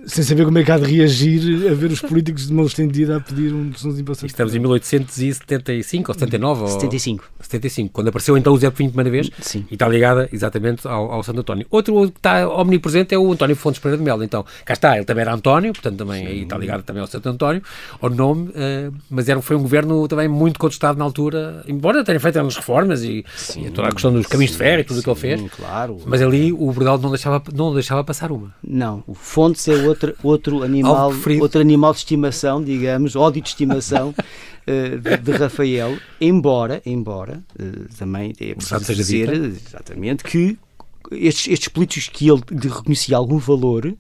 sem 0.07 0.25
saber 0.25 0.45
como 0.45 0.59
é 0.59 0.65
que 0.65 0.73
há 0.73 0.79
de 0.79 0.93
reagir, 0.93 1.71
a 1.71 1.75
ver 1.75 1.93
os 1.93 2.01
políticos 2.01 2.49
de 2.49 2.53
mão 2.53 2.67
estendida 2.67 3.17
a 3.19 3.21
pedir 3.21 3.55
um 3.55 3.73
sonzinho 3.75 4.05
para 4.05 4.13
o 4.13 4.15
Santo 4.17 4.31
Estamos 4.31 4.55
em 4.57 4.59
1875 4.59 6.11
ou 6.11 6.15
79? 6.15 6.69
75. 6.69 7.25
Ou 7.39 7.45
75, 7.45 7.93
quando 7.93 8.09
apareceu 8.09 8.37
então 8.37 8.53
o 8.53 8.59
Zé 8.59 8.72
A 8.73 8.89
primeira 8.91 9.11
vez. 9.11 9.31
Sim. 9.41 9.67
E 9.71 9.75
está 9.75 9.89
ligada 9.89 10.29
exatamente 10.33 10.87
ao, 10.87 11.13
ao 11.13 11.23
Santo 11.23 11.41
António. 11.41 11.67
Outro 11.71 12.11
que 12.11 12.19
está 12.19 12.49
omnipresente 12.49 13.15
é 13.15 13.19
o 13.19 13.33
António 13.33 13.57
Fontes 13.57 13.81
Pereira 13.81 13.99
de 13.99 14.05
Melo. 14.05 14.25
Então, 14.25 14.45
cá 14.65 14.73
está, 14.73 14.97
ele 14.97 15.05
também 15.05 15.23
era 15.23 15.35
António, 15.35 15.73
portanto 15.73 15.97
também 15.97 16.27
aí 16.27 16.43
está 16.43 16.57
ligado 16.57 16.83
também 16.83 17.01
ao 17.01 17.07
Santo 17.07 17.29
António, 17.29 17.63
ao 18.01 18.11
nome, 18.11 18.49
uh, 18.51 18.95
mas 19.11 19.29
era, 19.29 19.41
foi 19.41 19.57
um 19.57 19.63
governo 19.63 20.07
também 20.09 20.29
muito 20.29 20.59
contestado 20.59 20.99
na 20.99 21.05
altura, 21.05 21.63
embora 21.67 22.05
tenha 22.05 22.21
feito 22.21 22.39
as 22.39 22.57
reformas 22.57 23.03
e, 23.03 23.25
sim, 23.37 23.67
e 23.67 23.71
toda 23.71 23.89
a 23.89 23.93
questão 23.93 24.13
dos 24.13 24.27
caminhos 24.27 24.53
sim, 24.53 24.59
de 24.59 24.65
ferro 24.65 24.81
e 24.81 24.85
tudo 24.85 25.01
o 25.01 25.03
que 25.03 25.11
ele 25.11 25.19
fez. 25.19 25.51
Claro. 25.53 25.99
Mas 26.07 26.23
ali 26.23 26.53
o 26.53 26.73
Bordal 26.73 26.99
não 26.99 27.11
deixava, 27.11 27.43
não 27.55 27.73
deixava 27.75 28.03
passar 28.05 28.33
uma. 28.33 28.55
Não, 28.63 29.03
o 29.07 29.15
Fontes 29.15 29.67
é 29.69 29.75
outro, 29.87 30.15
outro 30.23 30.63
animal, 30.63 31.13
outro 31.41 31.61
animal 31.61 31.93
de 31.93 31.99
estimação, 31.99 32.63
digamos, 32.63 33.17
ódio 33.17 33.43
de 33.43 33.49
estimação. 33.49 34.15
Eh, 34.65 34.97
de, 34.97 35.17
de, 35.17 35.33
Rafael, 35.33 35.99
embora, 36.21 36.81
embora 36.87 37.43
uh, 37.59 37.95
também 37.99 38.33
é 38.41 38.55
dizer 38.95 39.33
exatamente 39.33 40.25
que 40.25 40.59
estes, 41.11 41.49
estes 41.49 41.69
políticos 41.69 42.09
que 42.09 42.29
ele 42.29 42.43
reconhecia 42.69 43.17
algum 43.17 43.39
valor, 43.39 43.95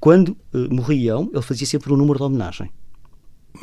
quando 0.00 0.36
uh, 0.52 0.74
morriam, 0.74 1.30
ele 1.32 1.42
fazia 1.42 1.66
sempre 1.66 1.92
um 1.92 1.96
número 1.96 2.18
de 2.18 2.24
homenagem. 2.24 2.70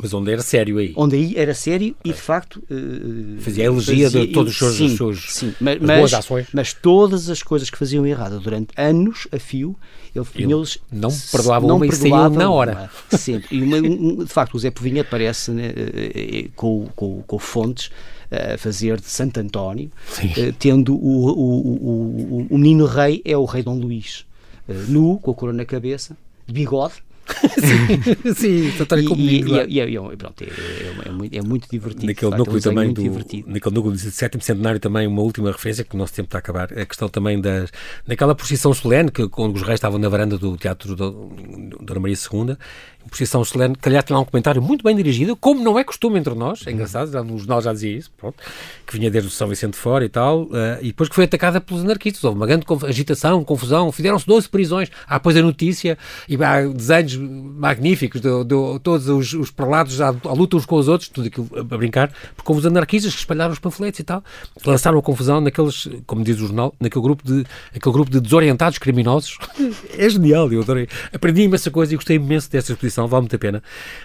Mas 0.00 0.14
onde 0.14 0.32
era 0.32 0.40
sério 0.40 0.78
aí? 0.78 0.92
Onde 0.96 1.16
aí 1.16 1.34
era 1.36 1.54
sério 1.54 1.94
e 2.02 2.12
de 2.12 2.20
facto. 2.20 2.62
Uh, 2.70 3.38
fazia 3.40 3.64
a 3.64 3.72
elegia 3.72 4.10
fazia, 4.10 4.26
de 4.26 4.32
todos 4.32 4.60
os 4.60 4.76
seus, 4.96 5.34
sim, 5.34 5.50
sim, 5.50 5.54
mas, 5.60 5.78
boas 5.78 6.14
ações. 6.14 6.46
Mas 6.52 6.72
todas 6.72 7.28
as 7.28 7.42
coisas 7.42 7.68
que 7.68 7.76
faziam 7.76 8.06
errado 8.06 8.40
durante 8.40 8.72
anos 8.76 9.28
a 9.30 9.38
fio, 9.38 9.76
ele, 10.14 10.24
ele 10.34 10.54
eles 10.54 10.78
não 10.90 11.10
perdoava 11.30 11.66
não 11.66 11.76
uma 11.76 11.86
perdoava 11.86 12.34
e 12.34 12.38
na 12.38 12.50
hora. 12.50 12.90
Uma, 13.10 13.18
sempre. 13.18 13.54
E 13.54 13.62
uma, 13.62 13.76
um, 13.76 14.24
de 14.24 14.32
facto, 14.32 14.54
o 14.54 14.58
Zé 14.58 14.70
Povinho 14.70 15.02
aparece 15.02 15.50
né, 15.50 15.72
eh, 15.76 16.48
com, 16.56 16.88
com, 16.96 17.22
com 17.22 17.38
fontes 17.38 17.90
a 18.30 18.56
fazer 18.56 18.98
de 18.98 19.06
Santo 19.06 19.38
António, 19.40 19.90
tendo 20.58 20.94
o, 20.94 21.26
o, 21.28 21.76
o, 21.76 22.46
o, 22.50 22.58
menino 22.58 22.86
rei 22.86 23.20
é 23.26 23.36
o 23.36 23.44
rei 23.44 23.62
Dom 23.62 23.78
Luís, 23.78 24.24
nu, 24.88 25.18
com 25.18 25.32
a 25.32 25.34
coroa 25.34 25.54
na 25.54 25.66
cabeça, 25.66 26.16
de 26.46 26.54
bigode 26.54 26.94
sim, 28.34 28.34
sim 28.34 28.82
António 28.82 29.08
como 29.08 29.20
e, 29.20 29.42
e, 29.68 29.80
e, 29.80 29.96
e, 29.96 30.16
pronto, 30.16 30.42
é, 30.42 30.46
é, 30.46 31.08
é, 31.08 31.10
muito, 31.10 31.38
é 31.38 31.42
muito 31.42 31.68
divertido. 31.70 32.06
Naquele 32.06 32.36
núcleo 32.36 32.60
também, 32.60 32.92
do, 32.92 33.02
naquele 33.46 33.74
núcleo 33.74 33.92
do 33.92 33.98
sétimo 33.98 34.42
centenário 34.42 34.80
também 34.80 35.06
uma 35.06 35.22
última 35.22 35.50
referência, 35.50 35.84
que 35.84 35.94
o 35.94 35.98
nosso 35.98 36.12
tempo 36.14 36.26
está 36.26 36.38
a 36.38 36.40
acabar, 36.40 36.72
a 36.72 36.84
questão 36.84 37.08
também 37.08 37.40
das, 37.40 37.70
naquela 38.06 38.34
procissão 38.34 38.74
solene, 38.74 39.10
que 39.10 39.28
quando 39.28 39.56
os 39.56 39.62
reis 39.62 39.74
estavam 39.74 39.98
na 39.98 40.08
varanda 40.08 40.36
do 40.36 40.56
Teatro 40.56 40.96
da 40.96 41.10
Dona 41.80 42.00
Maria 42.00 42.16
II, 42.16 42.56
posição 43.10 43.44
solene, 43.44 43.74
calhar 43.76 44.02
tem 44.02 44.14
lá 44.14 44.20
um 44.20 44.24
comentário 44.24 44.62
muito 44.62 44.82
bem 44.84 44.94
dirigido, 44.94 45.34
como 45.36 45.62
não 45.62 45.78
é 45.78 45.84
costume 45.84 46.18
entre 46.18 46.34
nós, 46.34 46.66
é 46.66 46.70
engraçado, 46.70 47.10
já, 47.10 47.22
nos 47.22 47.46
nós 47.46 47.64
já 47.64 47.72
dizia 47.72 47.96
isso, 47.96 48.10
pronto, 48.16 48.36
que 48.86 48.96
vinha 48.96 49.10
desde 49.10 49.28
o 49.28 49.30
São 49.30 49.48
Vicente 49.48 49.76
fora 49.76 50.04
e 50.04 50.08
tal, 50.08 50.44
uh, 50.44 50.78
e 50.80 50.88
depois 50.88 51.08
que 51.08 51.14
foi 51.14 51.24
atacada 51.24 51.60
pelos 51.60 51.82
anarquistas, 51.82 52.22
houve 52.24 52.36
uma 52.36 52.46
grande 52.46 52.64
agitação, 52.86 53.42
confusão, 53.44 53.90
fizeram-se 53.90 54.26
12 54.26 54.48
prisões, 54.48 54.90
há 55.06 55.14
depois 55.14 55.36
a 55.36 55.42
notícia, 55.42 55.98
e 56.28 56.42
há 56.42 56.62
desenhos 56.62 57.11
magníficos, 57.16 58.20
de, 58.20 58.44
de, 58.44 58.78
todos 58.82 59.08
os, 59.08 59.32
os 59.32 59.50
prelados 59.50 60.00
à, 60.00 60.08
à, 60.08 60.32
luta 60.32 60.56
uns 60.56 60.66
com 60.66 60.76
os 60.76 60.88
outros, 60.88 61.08
tudo 61.08 61.28
aquilo 61.28 61.48
a 61.56 61.76
brincar, 61.76 62.12
porque 62.36 62.50
houve 62.50 62.60
os 62.60 62.66
anarquistas 62.66 63.12
que 63.12 63.20
espalharam 63.20 63.52
os 63.52 63.58
panfletos 63.58 64.00
e 64.00 64.04
tal, 64.04 64.22
lançaram 64.64 64.98
a 64.98 65.02
confusão 65.02 65.40
naqueles, 65.40 65.88
como 66.06 66.24
diz 66.24 66.36
o 66.36 66.46
jornal, 66.46 66.74
naquele 66.80 67.02
grupo 67.02 67.24
de, 67.24 67.44
aquele 67.74 67.92
grupo 67.92 68.10
de 68.10 68.20
desorientados 68.20 68.78
criminosos. 68.78 69.38
é 69.96 70.08
genial, 70.08 70.52
eu 70.52 70.62
adorei. 70.62 70.88
Aprendi 71.12 71.42
imensa 71.42 71.70
coisa 71.70 71.92
e 71.92 71.96
gostei 71.96 72.16
imenso 72.16 72.50
dessa 72.50 72.72
exposição, 72.72 73.06
vale 73.06 73.22
muito 73.22 73.36
a 73.36 73.38
pena. 73.38 73.62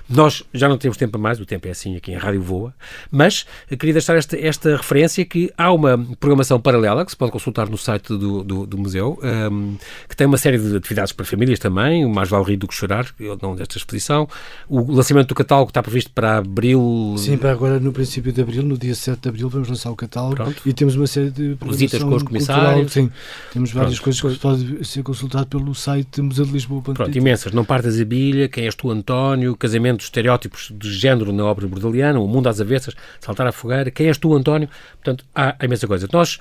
Nós 0.10 0.44
já 0.54 0.68
não 0.70 0.78
temos 0.78 0.98
tempo 0.98 1.18
a 1.18 1.20
mais, 1.20 1.40
o 1.40 1.46
tempo 1.46 1.68
é 1.68 1.72
assim, 1.72 1.96
aqui 1.96 2.12
em 2.12 2.16
Rádio 2.16 2.42
Voa, 2.42 2.74
mas 3.12 3.46
queria 3.70 3.94
deixar 3.94 4.16
esta, 4.16 4.38
esta 4.38 4.76
referência 4.76 5.26
que 5.26 5.52
há 5.58 5.72
uma 5.72 5.98
programação 6.20 6.60
paralela 6.60 7.06
que 7.06 7.12
se 7.12 7.18
pode 7.18 7.32
consultar 7.32 7.70
no 7.70 7.78
site 7.78 8.10
do, 8.10 8.44
do, 8.44 8.66
do 8.66 8.78
museu, 8.78 9.20
um, 9.52 9.78
que 10.08 10.16
tem 10.16 10.28
uma 10.28 10.38
série 10.38 10.58
de 10.58 10.76
atividades 10.76 11.12
para 11.12 11.26
famílias 11.26 11.60
também, 11.60 12.06
o 12.06 12.10
Mais 12.10 12.30
Vale 12.30 12.46
Rir 12.46 12.58
do 12.58 12.68
que 12.68 12.74
Chorar, 12.74 12.97
não 13.42 13.56
desta 13.56 13.78
exposição. 13.78 14.28
O 14.68 14.92
lançamento 14.92 15.28
do 15.28 15.36
catálogo 15.36 15.70
está 15.70 15.82
previsto 15.82 16.12
para 16.12 16.38
abril. 16.38 17.16
Sim, 17.18 17.38
para 17.38 17.52
agora 17.52 17.80
no 17.80 17.92
princípio 17.92 18.32
de 18.32 18.42
abril, 18.42 18.64
no 18.64 18.78
dia 18.78 18.96
7 18.96 19.20
de 19.20 19.30
abril, 19.30 19.50
vamos 19.50 19.70
lançar 19.70 19.92
o 19.92 19.96
catálogo 19.96 20.36
Pronto. 20.36 20.62
e 20.66 20.74
temos 20.74 20.96
uma 20.96 21.08
série 21.08 21.30
de 21.30 21.58
visitas 21.66 22.02
com 22.02 22.16
os 22.16 22.24
comissários. 22.24 22.92
Sim, 22.92 23.10
temos 23.52 23.72
várias 23.72 24.00
Pronto. 24.00 24.22
coisas 24.22 24.38
que 24.38 24.42
pode 24.42 24.86
ser 24.86 25.04
consultado 25.04 25.48
pelo 25.48 25.74
site 25.76 26.22
Museu 26.22 26.46
de 26.46 26.52
Lisboa. 26.52 26.82
Pronto, 26.82 27.18
imensas. 27.18 27.54
Não 27.54 27.66
partas 27.66 28.00
a 28.00 28.06
bilha, 28.06 28.48
quem 28.48 28.66
és 28.66 28.76
tu, 28.76 28.90
António, 28.90 29.56
casamentos, 29.56 30.06
estereótipos 30.06 30.72
de 30.76 30.92
género 30.92 31.32
na 31.34 31.46
obra 31.46 31.68
bordaliana, 31.68 32.20
o 32.20 32.28
mundo 32.28 32.48
às 32.48 32.62
avessas, 32.62 32.96
saltar 33.20 33.48
à 33.48 33.52
fogueira, 33.52 33.92
quem 33.92 34.08
és 34.08 34.18
tu, 34.18 34.36
António. 34.36 34.70
Portanto, 34.94 35.26
há 35.34 35.56
a 35.60 35.66
imensa 35.66 35.88
coisa. 35.88 36.08
Nós 36.12 36.40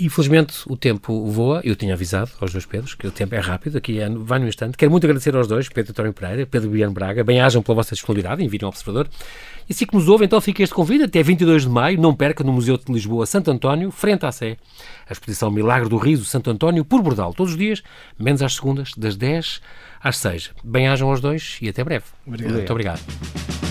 Infelizmente 0.00 0.54
o 0.66 0.76
tempo 0.76 1.26
voa, 1.26 1.60
eu 1.64 1.74
tinha 1.74 1.94
avisado 1.94 2.30
aos 2.40 2.52
dois 2.52 2.64
Pedros 2.64 2.94
que 2.94 3.06
o 3.06 3.10
tempo 3.10 3.34
é 3.34 3.38
rápido, 3.38 3.78
aqui 3.78 4.00
é, 4.00 4.08
vai 4.08 4.38
no 4.38 4.46
instante. 4.46 4.76
Quero 4.76 4.90
muito 4.90 5.04
agradecer 5.04 5.34
aos 5.34 5.46
dois, 5.48 5.68
Pedro 5.68 5.92
António 5.92 6.12
Pereira, 6.12 6.46
Pedro 6.46 6.70
Guilherme 6.70 6.94
Braga, 6.94 7.24
bem-ajam 7.24 7.62
pela 7.62 7.76
vossa 7.76 7.94
disponibilidade, 7.94 8.44
enviem 8.44 8.64
um 8.64 8.68
observador. 8.68 9.08
E 9.68 9.74
se 9.74 9.84
que 9.84 9.94
nos 9.94 10.08
ouve, 10.08 10.24
então 10.24 10.40
fica 10.40 10.62
este 10.62 10.74
convite 10.74 11.04
até 11.04 11.22
22 11.22 11.62
de 11.62 11.68
maio, 11.68 12.00
não 12.00 12.14
perca, 12.14 12.42
no 12.42 12.52
Museu 12.52 12.78
de 12.78 12.90
Lisboa 12.90 13.26
Santo 13.26 13.50
António, 13.50 13.90
frente 13.90 14.24
à 14.24 14.32
Sé, 14.32 14.56
a 15.08 15.12
exposição 15.12 15.50
Milagre 15.50 15.88
do 15.88 15.98
Riso 15.98 16.24
Santo 16.24 16.50
António 16.50 16.84
por 16.84 17.02
Bordal, 17.02 17.34
todos 17.34 17.52
os 17.52 17.58
dias, 17.58 17.82
menos 18.18 18.40
às 18.40 18.54
segundas, 18.54 18.92
das 18.96 19.16
10 19.16 19.60
às 20.00 20.16
6. 20.18 20.52
Bem-ajam 20.64 21.10
aos 21.10 21.20
dois 21.20 21.58
e 21.60 21.68
até 21.68 21.84
breve. 21.84 22.04
Obrigado. 22.26 22.54
Muito 22.54 22.70
obrigado. 22.70 23.67